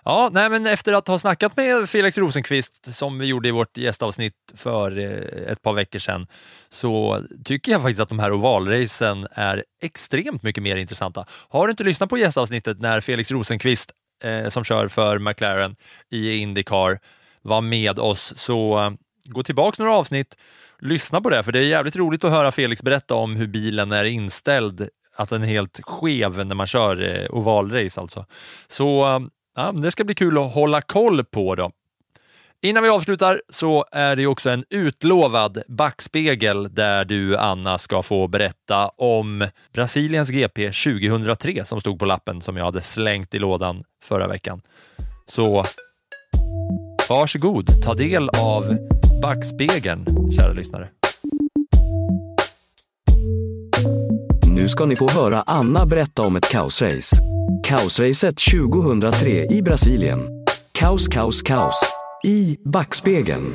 Ja, 0.06 0.30
nej, 0.32 0.50
men 0.50 0.68
efter 0.68 0.94
att 0.94 1.08
ha 1.08 1.20
snackat 1.20 1.58
med 1.58 1.90
Felix 1.90 2.18
Rosenqvist 2.18 2.94
som 2.96 3.20
vi 3.20 3.26
gjorde 3.26 3.48
i 3.48 3.52
vårt 3.52 3.78
gästavsnitt 3.78 4.34
för 4.56 4.98
eh, 4.98 5.52
ett 5.52 5.62
par 5.62 5.74
veckor 5.74 6.00
sedan 6.00 6.28
så 6.70 7.22
tycker 7.46 7.72
jag 7.72 7.82
faktiskt 7.82 8.02
att 8.02 8.10
de 8.10 8.20
här 8.20 8.34
ovalracen 8.34 9.28
är 9.32 9.64
extremt 9.82 10.44
mycket 10.44 10.64
mer 10.64 10.76
intressanta. 10.76 11.26
Har 11.50 11.68
du 11.68 11.72
inte 11.72 11.84
lyssnat 11.84 12.10
på 12.10 12.18
gästavsnittet 12.18 12.80
när 12.80 13.02
Felix 13.02 13.32
Rosenqvist 13.32 13.92
eh, 14.24 14.50
som 14.50 14.64
kör 14.64 14.88
för 14.88 15.20
McLaren 15.20 15.76
i 16.10 16.38
Indycar 16.38 17.00
var 17.42 17.62
med 17.62 18.00
oss 18.00 18.34
så 18.38 18.80
eh, 18.80 18.92
gå 19.26 19.44
tillbaks 19.44 19.80
några 19.80 19.96
avsnitt, 19.96 20.38
lyssna 20.82 21.22
på 21.22 21.30
det 21.30 21.44
för 21.44 21.52
det 21.52 21.60
är 21.60 21.64
jävligt 21.64 21.96
roligt 21.96 22.24
att 22.24 22.32
höra 22.32 22.52
Felix 22.52 22.84
berätta 22.84 23.16
om 23.16 23.36
hur 23.36 23.48
bilen 23.48 23.92
är 23.92 24.06
inställd 24.06 24.90
att 25.16 25.30
den 25.30 25.44
är 25.44 25.48
helt 25.48 25.80
skev 25.84 26.46
när 26.46 26.56
man 26.56 26.68
kör 26.68 27.04
eh, 27.04 27.26
ovalrace 27.30 28.02
alltså. 28.02 28.26
Så 28.68 29.16
eh, 29.16 29.20
Ja, 29.56 29.72
det 29.72 29.92
ska 29.92 30.04
bli 30.04 30.16
kul 30.16 30.38
att 30.38 30.54
hålla 30.54 30.82
koll 30.82 31.24
på 31.24 31.56
då. 31.56 31.72
Innan 32.62 32.84
vi 32.84 32.90
avslutar 32.90 33.42
så 33.50 33.86
är 33.92 34.16
det 34.16 34.28
också 34.28 34.50
en 34.50 34.64
utlovad 34.70 35.64
backspegel 35.68 36.76
där 36.76 37.06
du, 37.06 37.38
Anna, 37.38 37.78
ska 37.78 38.04
få 38.04 38.28
berätta 38.28 38.88
om 38.88 39.48
Brasiliens 39.74 40.30
GP 40.30 40.72
2003 40.72 41.66
som 41.66 41.82
stod 41.82 42.00
på 42.00 42.06
lappen 42.06 42.42
som 42.42 42.58
jag 42.58 42.66
hade 42.66 42.82
slängt 42.82 43.34
i 43.34 43.40
lådan 43.40 43.84
förra 44.04 44.28
veckan. 44.28 44.62
Så 45.26 45.64
varsågod, 47.10 47.82
ta 47.84 47.94
del 47.94 48.30
av 48.30 48.78
backspegeln, 49.22 50.06
kära 50.32 50.54
lyssnare. 50.54 50.88
Nu 54.48 54.68
ska 54.68 54.86
ni 54.86 54.96
få 54.96 55.10
höra 55.10 55.44
Anna 55.48 55.86
berätta 55.86 56.22
om 56.22 56.36
ett 56.36 56.50
kaosrace. 56.52 57.16
Kaosracet 57.64 58.36
2003 58.52 59.46
i 59.46 59.62
Brasilien. 59.62 60.20
Kaos, 60.72 61.08
kaos, 61.08 61.42
kaos. 61.42 61.82
I 62.26 62.58
backspegeln. 62.66 63.54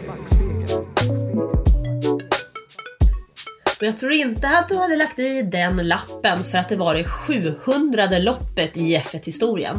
Och 3.81 3.83
jag 3.83 3.99
tror 3.99 4.13
inte 4.13 4.49
att 4.49 4.69
du 4.69 4.77
hade 4.77 4.97
lagt 4.97 5.19
i 5.19 5.43
den 5.43 5.77
lappen 5.77 6.45
för 6.45 6.59
att 6.59 6.69
det 6.69 6.77
var 6.77 6.95
det 6.95 7.05
700 7.05 8.09
loppet 8.19 8.77
i 8.77 8.97
F1-historien. 8.97 9.79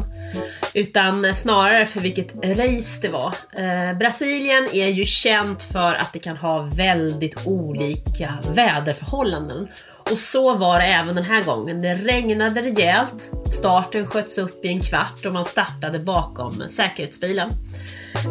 Utan 0.74 1.34
snarare 1.34 1.86
för 1.86 2.00
vilket 2.00 2.34
race 2.34 3.00
det 3.02 3.08
var. 3.08 3.34
Eh, 3.52 3.98
Brasilien 3.98 4.68
är 4.72 4.88
ju 4.88 5.04
känt 5.04 5.62
för 5.62 5.94
att 5.94 6.12
det 6.12 6.18
kan 6.18 6.36
ha 6.36 6.58
väldigt 6.62 7.46
olika 7.46 8.38
väderförhållanden. 8.54 9.68
Och 10.10 10.18
så 10.18 10.54
var 10.54 10.78
det 10.78 10.86
även 10.86 11.14
den 11.14 11.24
här 11.24 11.42
gången. 11.42 11.82
Det 11.82 11.94
regnade 11.94 12.62
rejält, 12.62 13.30
starten 13.58 14.06
sköts 14.06 14.38
upp 14.38 14.64
i 14.64 14.68
en 14.68 14.80
kvart 14.80 15.26
och 15.26 15.32
man 15.32 15.44
startade 15.44 15.98
bakom 15.98 16.64
säkerhetsbilen. 16.68 17.50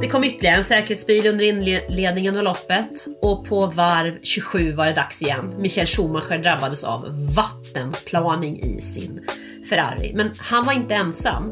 Det 0.01 0.07
kom 0.07 0.23
ytterligare 0.23 0.55
en 0.55 0.63
säkerhetsbil 0.63 1.27
under 1.27 1.45
inledningen 1.45 2.37
av 2.37 2.43
loppet 2.43 3.07
och 3.21 3.45
på 3.45 3.65
varv 3.65 4.19
27 4.23 4.73
var 4.73 4.85
det 4.85 4.93
dags 4.93 5.21
igen. 5.21 5.53
Michael 5.57 5.87
Schumacher 5.87 6.37
drabbades 6.37 6.83
av 6.83 7.33
vattenplaning 7.35 8.59
i 8.59 8.81
sin 8.81 9.27
Ferrari. 9.69 10.13
Men 10.15 10.31
han 10.37 10.65
var 10.65 10.73
inte 10.73 10.95
ensam. 10.95 11.51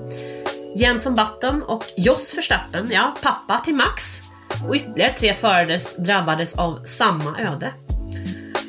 Jenson 0.76 1.16
Button 1.16 1.64
och 1.64 1.84
Jos 1.98 2.38
Verstappen, 2.38 2.88
ja, 2.92 3.16
pappa 3.24 3.62
till 3.66 3.76
Max, 3.76 4.22
och 4.68 4.76
ytterligare 4.76 5.14
tre 5.14 5.34
förare 5.34 5.80
drabbades 6.06 6.58
av 6.58 6.84
samma 6.84 7.40
öde. 7.40 7.74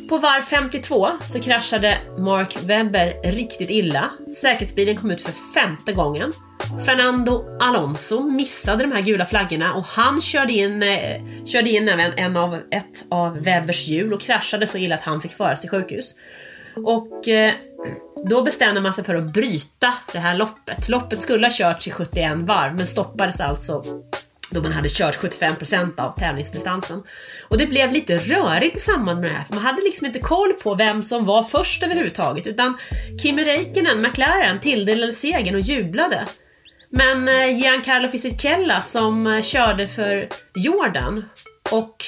På 0.08 0.18
varv 0.18 0.42
52 0.42 1.08
så 1.20 1.40
kraschade 1.40 1.98
Mark 2.18 2.56
Webber 2.62 3.32
riktigt 3.32 3.70
illa. 3.70 4.10
Säkerhetsbilen 4.36 4.96
kom 4.96 5.10
ut 5.10 5.22
för 5.22 5.32
femte 5.54 5.92
gången. 5.92 6.32
Fernando 6.86 7.44
Alonso 7.60 8.22
missade 8.22 8.84
de 8.84 8.92
här 8.92 9.02
gula 9.02 9.26
flaggorna 9.26 9.74
och 9.74 9.84
han 9.84 10.20
körde 10.22 10.52
in, 10.52 10.82
eh, 10.82 11.22
körde 11.44 11.70
in 11.70 11.88
även 11.88 12.12
en 12.16 12.36
av, 12.36 12.54
ett 12.54 13.04
av 13.10 13.42
Webers 13.42 13.86
hjul 13.86 14.12
och 14.12 14.20
kraschade 14.20 14.66
så 14.66 14.78
illa 14.78 14.94
att 14.94 15.00
han 15.00 15.22
fick 15.22 15.32
föras 15.32 15.60
till 15.60 15.70
sjukhus. 15.70 16.14
Och 16.84 17.28
eh, 17.28 17.54
då 18.28 18.42
bestämde 18.42 18.80
man 18.80 18.92
sig 18.92 19.04
för 19.04 19.14
att 19.14 19.32
bryta 19.32 19.94
det 20.12 20.18
här 20.18 20.34
loppet. 20.34 20.88
Loppet 20.88 21.20
skulle 21.20 21.46
ha 21.46 21.52
körts 21.52 21.88
i 21.88 21.90
71 21.90 22.36
varv 22.36 22.76
men 22.76 22.86
stoppades 22.86 23.40
alltså 23.40 23.84
då 24.50 24.62
man 24.62 24.72
hade 24.72 24.88
kört 24.88 25.16
75% 25.16 26.00
av 26.00 26.18
tävlingsdistansen. 26.18 27.02
Och 27.48 27.58
det 27.58 27.66
blev 27.66 27.92
lite 27.92 28.16
rörigt 28.16 28.76
i 28.76 28.80
samband 28.80 29.20
med 29.20 29.30
det 29.30 29.34
här, 29.34 29.44
för 29.44 29.54
man 29.54 29.64
hade 29.64 29.82
liksom 29.82 30.06
inte 30.06 30.18
koll 30.18 30.52
på 30.52 30.74
vem 30.74 31.02
som 31.02 31.24
var 31.24 31.44
först 31.44 31.82
överhuvudtaget, 31.82 32.46
utan 32.46 32.78
Kimi 33.22 33.44
Räikkönen, 33.44 34.02
McLaren, 34.02 34.60
tilldelade 34.60 35.12
segern 35.12 35.54
och 35.54 35.60
jublade. 35.60 36.24
Men 36.90 37.28
eh, 37.28 37.58
Giancarlo 37.58 38.08
Fisichella 38.08 38.82
som 38.82 39.26
eh, 39.26 39.42
körde 39.42 39.88
för 39.88 40.28
Jordan 40.54 41.24
och 41.72 42.04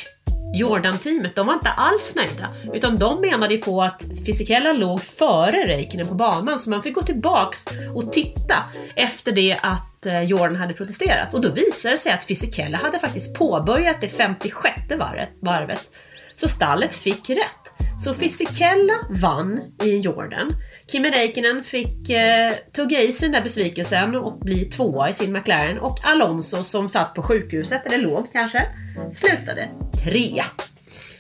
Jordan-teamet, 0.54 1.36
de 1.36 1.46
var 1.46 1.54
inte 1.54 1.70
alls 1.70 2.14
nöjda. 2.16 2.54
Utan 2.74 2.96
de 2.96 3.20
menade 3.20 3.54
ju 3.54 3.60
på 3.60 3.82
att 3.82 4.04
Fisichella 4.26 4.72
låg 4.72 5.02
före 5.02 5.66
Räikkönen 5.66 6.08
på 6.08 6.14
banan, 6.14 6.58
så 6.58 6.70
man 6.70 6.82
fick 6.82 6.94
gå 6.94 7.02
tillbaks 7.02 7.64
och 7.94 8.12
titta 8.12 8.64
efter 8.96 9.32
det 9.32 9.58
att 9.62 10.06
eh, 10.06 10.22
Jordan 10.22 10.56
hade 10.56 10.74
protesterat. 10.74 11.34
Och 11.34 11.40
då 11.40 11.48
visade 11.50 11.94
det 11.94 11.98
sig 11.98 12.12
att 12.12 12.24
Fisichella 12.24 12.78
hade 12.78 12.98
faktiskt 12.98 13.34
påbörjat 13.34 14.00
det 14.00 14.08
56 14.08 14.80
varvet. 15.40 15.80
Så 16.32 16.48
stallet 16.48 16.94
fick 16.94 17.30
rätt. 17.30 17.67
Så 18.00 18.14
Fisichella 18.14 18.94
vann 19.10 19.60
i 19.82 19.98
Jordan. 19.98 20.50
Kimi 20.86 21.10
Räikkönen 21.10 21.64
fick 21.64 22.10
eh, 22.10 22.52
tugga 22.76 23.00
i 23.00 23.12
sig 23.12 23.28
den 23.28 23.32
där 23.32 23.42
besvikelsen 23.42 24.14
och 24.14 24.38
bli 24.38 24.64
tvåa 24.64 25.08
i 25.08 25.12
sin 25.12 25.32
McLaren. 25.32 25.78
Och 25.78 25.98
Alonso 26.02 26.64
som 26.64 26.88
satt 26.88 27.14
på 27.14 27.22
sjukhuset, 27.22 27.86
eller 27.86 27.98
låg 27.98 28.32
kanske, 28.32 28.66
slutade 29.16 29.68
trea. 30.04 30.44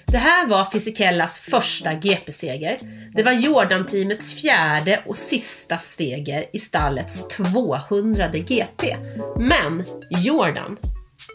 Det 0.06 0.18
här 0.18 0.46
var 0.46 0.64
Fisikellas 0.64 1.40
första 1.40 1.94
GP-seger. 1.94 2.76
Det 3.14 3.22
var 3.22 3.32
Jordan-teamets 3.32 4.34
fjärde 4.34 5.02
och 5.06 5.16
sista 5.16 5.78
seger 5.78 6.44
i 6.52 6.58
stallets 6.58 7.28
200 7.28 8.28
GP. 8.28 8.96
Men 9.38 9.84
Jordan, 10.10 10.76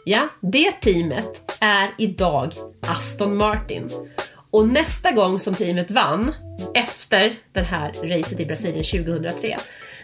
ja, 0.06 0.30
det 0.42 0.72
teamet 0.72 1.58
är 1.62 1.90
idag 1.98 2.54
Aston 2.88 3.38
Martin. 3.38 3.90
Och 4.54 4.68
nästa 4.68 5.12
gång 5.12 5.40
som 5.40 5.54
teamet 5.54 5.92
vann, 5.92 6.36
efter 6.74 7.36
det 7.54 7.62
här 7.62 7.94
racet 7.94 8.40
i 8.40 8.46
Brasilien 8.46 9.06
2003, 9.06 9.58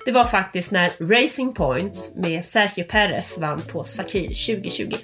det 0.05 0.11
var 0.11 0.25
faktiskt 0.25 0.71
när 0.71 0.91
Racing 0.99 1.55
Point 1.55 2.11
med 2.15 2.45
Sergio 2.45 2.83
Perez 2.83 3.37
vann 3.37 3.61
på 3.61 3.83
Sakir 3.83 4.57
2020. 4.57 4.95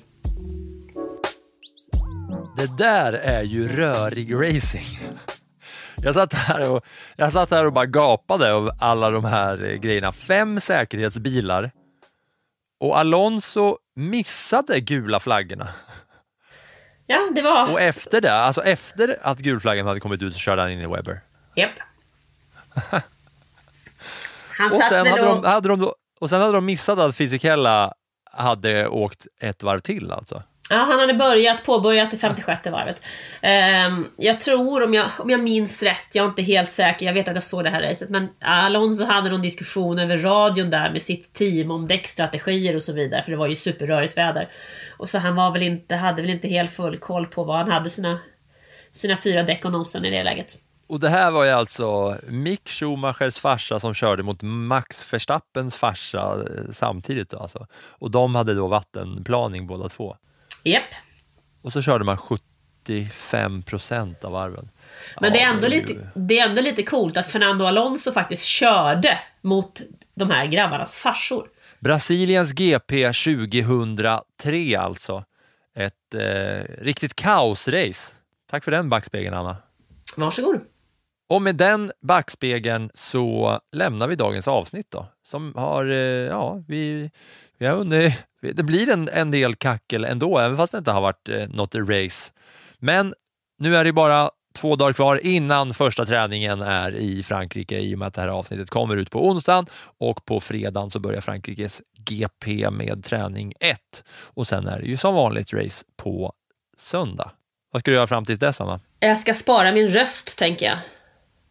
Det 2.58 2.78
där 2.78 3.14
är 3.14 3.44
ju 3.44 3.68
rörig 3.68 4.34
racing. 4.36 5.00
Jag 5.98 6.16
satt, 6.16 6.34
här 6.34 6.72
och, 6.72 6.86
jag 7.16 7.32
satt 7.32 7.52
här 7.52 7.66
och 7.66 7.74
bara 7.74 7.86
gapade 7.86 8.54
av 8.54 8.72
alla 8.80 9.10
de 9.10 9.26
här 9.26 9.64
eh, 9.64 9.76
grejerna. 9.76 10.12
Fem 10.12 10.60
säkerhetsbilar 10.60 11.72
och 12.80 13.00
Alonso 13.00 13.78
missade 13.96 14.80
gula 14.80 15.20
flaggorna. 15.20 15.68
Ja, 17.08 17.30
det 17.36 17.42
var... 17.42 17.72
Och 17.72 17.82
efter 17.82 18.22
det, 18.22 18.34
alltså 18.34 18.64
efter 18.64 19.18
att 19.22 19.40
gulflaggan 19.40 19.88
hade 19.88 20.00
kommit 20.00 20.22
ut 20.22 20.34
så 20.34 20.40
körde 20.40 20.62
han 20.62 20.72
in 20.72 20.82
i 20.82 20.88
Webber. 20.88 21.22
Japp. 21.56 21.72
Han 24.58 24.72
och, 24.72 24.80
satt 24.82 24.90
sen 24.90 25.08
hade 25.08 25.22
de, 25.22 25.44
hade 25.44 25.70
de, 25.70 25.80
då- 25.80 25.96
och 26.20 26.30
sen 26.30 26.42
hade 26.42 26.54
de 26.54 26.66
missat 26.66 27.00
att 27.00 27.16
Fisichella 27.16 27.94
hade 28.32 28.88
åkt 28.88 29.26
ett 29.42 29.64
varv 29.64 29.80
till 29.80 30.12
alltså. 30.12 30.44
Ja, 30.70 30.76
han 30.76 31.00
hade 31.00 31.14
börjat, 31.14 31.64
påbörjat 31.64 32.12
det 32.12 32.18
56 32.18 32.68
varvet. 32.68 33.02
Um, 33.88 34.12
jag 34.18 34.40
tror, 34.40 34.84
om 34.84 34.94
jag, 34.94 35.10
om 35.20 35.30
jag 35.30 35.40
minns 35.44 35.84
rätt, 35.84 36.08
jag 36.14 36.26
är 36.26 36.30
inte 36.30 36.42
helt 36.42 36.72
säker, 36.72 37.06
jag 37.06 37.14
vet 37.14 37.28
att 37.28 37.34
jag 37.36 37.44
såg 37.44 37.64
det 37.64 37.70
här 37.70 37.82
racet, 37.82 38.10
men 38.10 38.28
Alonso 38.42 39.06
hade 39.06 39.30
någon 39.30 39.42
diskussion 39.42 40.00
över 40.00 40.18
radion 40.18 40.70
där 40.70 40.92
med 40.92 41.02
sitt 41.02 41.34
team 41.34 41.72
om 41.72 41.88
däckstrategier 41.88 42.76
och 42.76 42.84
så 42.84 42.94
vidare, 42.94 43.24
för 43.24 43.32
det 43.32 43.38
var 43.38 43.48
ju 43.48 43.56
superrörigt 43.56 44.18
väder. 44.18 44.50
Och 44.98 45.10
så 45.10 45.18
han 45.18 45.36
var 45.36 45.52
väl 45.52 45.64
inte, 45.64 45.96
hade 45.96 46.22
väl 46.22 46.32
inte 46.32 46.48
helt 46.48 46.74
full 46.74 46.98
koll 46.98 47.26
på 47.26 47.44
var 47.44 47.58
han 47.58 47.72
hade 47.72 47.90
sina, 47.90 48.20
sina 48.92 49.18
fyra 49.18 49.44
däck 49.44 49.66
och 49.66 49.72
nosen 49.72 50.06
i 50.06 50.10
det 50.10 50.24
läget. 50.24 50.56
Och 50.88 51.00
det 51.00 51.10
här 51.10 51.32
var 51.32 51.46
ju 51.46 51.52
alltså 51.52 52.18
Mick 52.28 52.70
Schumachers 52.70 53.38
farsa 53.38 53.80
som 53.80 53.94
körde 53.94 54.24
mot 54.24 54.42
Max 54.42 55.14
Verstappens 55.14 55.78
farsa 55.78 56.36
eh, 56.36 56.72
samtidigt. 56.72 57.30
Då 57.30 57.38
alltså. 57.38 57.68
Och 57.74 58.12
de 58.12 58.36
hade 58.36 58.54
då 58.54 58.68
vattenplaning 58.68 59.68
båda 59.68 59.90
två. 59.90 60.16
Japp. 60.66 60.94
Och 61.62 61.74
så 61.74 61.82
körde 61.82 62.04
man 62.06 62.18
75 62.18 63.64
procent 63.64 64.24
av 64.24 64.32
varven. 64.32 64.70
Men 65.22 65.34
det, 65.34 65.40
är 65.40 65.44
Ja, 65.44 65.50
ändå 65.50 65.62
det 65.62 65.68
är 65.68 65.82
lite, 65.82 65.94
ju- 65.94 66.06
det 66.16 66.40
är 66.40 66.50
ändå 66.50 66.62
lite 66.62 66.84
coolt 66.84 67.18
att 67.18 67.26
Fernando 67.28 67.66
Alonso 67.66 68.12
faktiskt 68.12 68.44
körde 68.46 69.20
mot 69.42 69.82
de 70.16 70.30
här 70.32 70.46
grabbarnas 70.46 70.98
farsor. 70.98 71.50
Brasiliens 71.80 72.52
GP 72.54 73.14
2003 73.14 74.76
alltså. 74.80 75.24
Ett 75.76 76.14
eh, 76.14 76.76
riktigt 76.84 77.16
kaosrace. 77.16 78.14
Tack 78.50 78.64
för 78.64 78.72
den 78.72 78.90
backspegeln 78.90 79.34
Anna. 79.36 79.58
Varsågod. 80.18 80.62
Och 81.30 81.42
med 81.42 81.56
den 81.56 81.92
backspegeln 82.02 82.90
så 82.94 83.60
lämnar 83.72 84.08
vi 84.08 84.16
dagens 84.16 84.48
avsnitt 84.48 84.92
då. 84.92 85.08
Som 85.26 85.54
har, 85.56 85.86
eh, 85.86 85.98
ja, 86.28 86.64
vi, 86.68 87.12
vi 87.58 87.66
har 87.66 87.76
hunnit, 87.76 88.14
det 88.42 88.64
blir 88.64 88.90
en, 88.90 89.10
en 89.14 89.32
del 89.32 89.56
kackel 89.56 90.06
ändå, 90.06 90.38
även 90.38 90.58
fast 90.58 90.72
det 90.72 90.78
inte 90.78 90.92
har 90.92 91.02
varit 91.02 91.30
eh, 91.30 91.48
något 91.50 91.76
race. 91.76 92.32
Men 92.80 93.14
nu 93.60 93.76
är 93.76 93.84
det 93.84 93.94
bara 93.94 94.30
två 94.56 94.76
dagar 94.76 94.94
kvar 94.94 95.20
innan 95.24 95.74
första 95.74 96.06
träningen 96.06 96.62
är 96.62 96.96
i 96.96 97.24
Frankrike 97.24 97.80
i 97.80 97.96
och 97.96 98.00
med 98.00 98.08
att 98.08 98.14
det 98.14 98.22
här 98.22 98.28
avsnittet 98.28 98.70
kommer 98.70 98.98
ut 98.98 99.12
på 99.12 99.28
onsdagen 99.28 99.66
och 99.98 100.26
på 100.26 100.40
fredagen 100.40 100.92
så 100.92 101.00
börjar 101.00 101.22
Frankrikes 101.22 101.82
GP 101.98 102.70
med 102.70 103.04
träning 103.04 103.54
1 103.60 103.80
och 104.34 104.48
sen 104.48 104.68
är 104.68 104.80
det 104.80 104.86
ju 104.86 104.98
som 104.98 105.16
vanligt 105.16 105.54
race 105.54 105.86
på 105.98 106.34
söndag. 106.78 107.32
Vad 107.72 107.80
ska 107.80 107.92
du 107.92 107.96
göra 107.98 108.08
fram 108.08 108.26
tills 108.26 108.40
dess 108.40 108.62
Anna? 108.62 108.80
Jag 109.00 109.20
ska 109.20 109.34
spara 109.34 109.72
min 109.72 109.88
röst, 109.88 110.38
tänker 110.38 110.66
jag. 110.66 110.78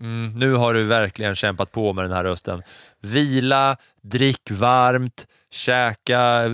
Mm, 0.05 0.33
nu 0.37 0.55
har 0.55 0.75
du 0.75 0.85
verkligen 0.85 1.35
kämpat 1.35 1.73
på 1.73 1.93
med 1.93 2.05
den 2.05 2.13
här 2.13 2.25
rösten. 2.25 2.63
Vila, 3.01 3.77
drick 4.03 4.51
varmt, 4.51 5.27
käka, 5.51 6.45
eh, 6.45 6.53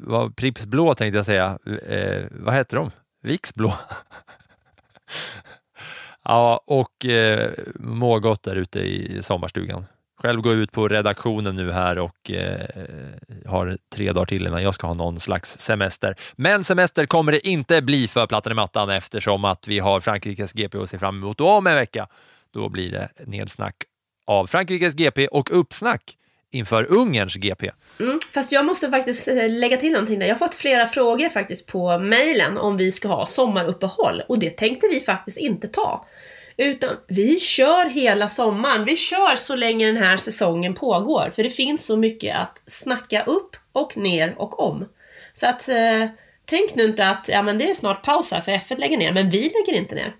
vad, 0.00 0.36
Pripps 0.36 0.66
blå 0.66 0.94
tänkte 0.94 1.18
jag 1.18 1.26
säga. 1.26 1.58
Eh, 1.88 2.24
vad 2.30 2.54
heter 2.54 2.76
de? 2.76 2.90
Vicks 3.22 3.54
blå. 3.54 3.74
ja, 6.24 6.64
och 6.66 7.04
eh, 7.04 7.50
må 7.74 8.18
gott 8.18 8.42
där 8.42 8.56
ute 8.56 8.78
i 8.78 9.22
sommarstugan. 9.22 9.86
Själv 10.22 10.40
går 10.40 10.52
jag 10.52 10.62
ut 10.62 10.72
på 10.72 10.88
redaktionen 10.88 11.56
nu 11.56 11.72
här 11.72 11.98
och 11.98 12.30
eh, 12.30 12.66
har 13.46 13.78
tre 13.94 14.12
dagar 14.12 14.26
till 14.26 14.46
innan 14.46 14.62
jag 14.62 14.74
ska 14.74 14.86
ha 14.86 14.94
någon 14.94 15.20
slags 15.20 15.58
semester. 15.58 16.16
Men 16.36 16.64
semester 16.64 17.06
kommer 17.06 17.32
det 17.32 17.48
inte 17.48 17.82
bli 17.82 18.08
för 18.08 18.26
plattan 18.26 18.52
i 18.52 18.54
mattan 18.54 18.90
eftersom 18.90 19.44
att 19.44 19.68
vi 19.68 19.78
har 19.78 20.00
Frankrikes 20.00 20.52
GP 20.52 20.78
att 20.78 20.90
se 20.90 20.98
fram 20.98 21.16
emot 21.16 21.40
och 21.40 21.50
om 21.50 21.66
en 21.66 21.74
vecka 21.74 22.08
då 22.52 22.68
blir 22.68 22.90
det 22.90 23.08
nedsnack 23.26 23.76
av 24.26 24.46
Frankrikes 24.46 24.94
GP 24.94 25.28
och 25.28 25.60
uppsnack 25.60 26.16
inför 26.50 26.92
Ungerns 26.92 27.34
GP. 27.34 27.70
Mm, 28.00 28.18
fast 28.34 28.52
jag 28.52 28.64
måste 28.64 28.90
faktiskt 28.90 29.28
eh, 29.28 29.50
lägga 29.50 29.76
till 29.76 29.92
någonting 29.92 30.18
där. 30.18 30.26
Jag 30.26 30.34
har 30.34 30.38
fått 30.38 30.54
flera 30.54 30.88
frågor 30.88 31.28
faktiskt 31.28 31.66
på 31.66 31.98
mejlen 31.98 32.58
om 32.58 32.76
vi 32.76 32.92
ska 32.92 33.08
ha 33.08 33.26
sommaruppehåll 33.26 34.22
och 34.28 34.38
det 34.38 34.50
tänkte 34.50 34.88
vi 34.88 35.00
faktiskt 35.00 35.38
inte 35.38 35.68
ta. 35.68 36.06
Utan 36.56 36.96
vi 37.08 37.40
kör 37.40 37.86
hela 37.86 38.28
sommaren. 38.28 38.84
Vi 38.84 38.96
kör 38.96 39.36
så 39.36 39.56
länge 39.56 39.86
den 39.86 39.96
här 39.96 40.16
säsongen 40.16 40.74
pågår. 40.74 41.30
För 41.34 41.42
det 41.42 41.50
finns 41.50 41.86
så 41.86 41.96
mycket 41.96 42.36
att 42.36 42.62
snacka 42.66 43.22
upp 43.22 43.56
och 43.72 43.96
ner 43.96 44.34
och 44.38 44.60
om. 44.60 44.88
Så 45.32 45.46
att 45.46 45.68
eh, 45.68 46.06
tänk 46.44 46.74
nu 46.74 46.84
inte 46.84 47.08
att 47.08 47.28
ja, 47.28 47.42
men 47.42 47.58
det 47.58 47.70
är 47.70 47.74
snart 47.74 48.04
paus 48.04 48.32
här 48.32 48.40
för 48.40 48.52
F1 48.52 48.80
lägger 48.80 48.96
ner, 48.96 49.12
men 49.12 49.30
vi 49.30 49.42
lägger 49.42 49.80
inte 49.80 49.94
ner. 49.94 50.14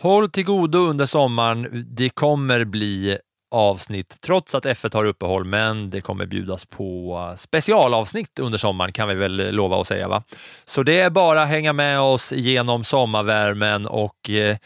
Håll 0.00 0.30
till 0.30 0.44
godo 0.44 0.78
under 0.78 1.06
sommaren. 1.06 1.86
Det 1.88 2.10
kommer 2.10 2.64
bli 2.64 3.18
avsnitt 3.50 4.16
trots 4.20 4.54
att 4.54 4.64
F1 4.64 4.94
har 4.94 5.04
uppehåll, 5.04 5.44
men 5.44 5.90
det 5.90 6.00
kommer 6.00 6.26
bjudas 6.26 6.66
på 6.66 7.34
specialavsnitt 7.38 8.38
under 8.38 8.58
sommaren 8.58 8.92
kan 8.92 9.08
vi 9.08 9.14
väl 9.14 9.54
lova 9.54 9.80
att 9.80 9.86
säga. 9.86 10.08
va? 10.08 10.22
Så 10.64 10.82
det 10.82 11.00
är 11.00 11.10
bara 11.10 11.42
att 11.42 11.48
hänga 11.48 11.72
med 11.72 12.00
oss 12.00 12.32
genom 12.32 12.84
sommarvärmen 12.84 13.86
och 13.86 14.30
eh, 14.30 14.56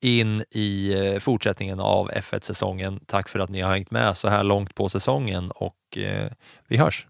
in 0.00 0.44
i 0.50 0.92
eh, 0.92 1.18
fortsättningen 1.18 1.80
av 1.80 2.10
F1-säsongen. 2.10 3.00
Tack 3.06 3.28
för 3.28 3.38
att 3.38 3.50
ni 3.50 3.60
har 3.60 3.72
hängt 3.72 3.90
med 3.90 4.16
så 4.16 4.28
här 4.28 4.44
långt 4.44 4.74
på 4.74 4.88
säsongen 4.88 5.50
och 5.50 5.98
eh, 5.98 6.30
vi 6.68 6.76
hörs. 6.76 7.06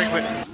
And 0.00 0.10
my 0.12 0.49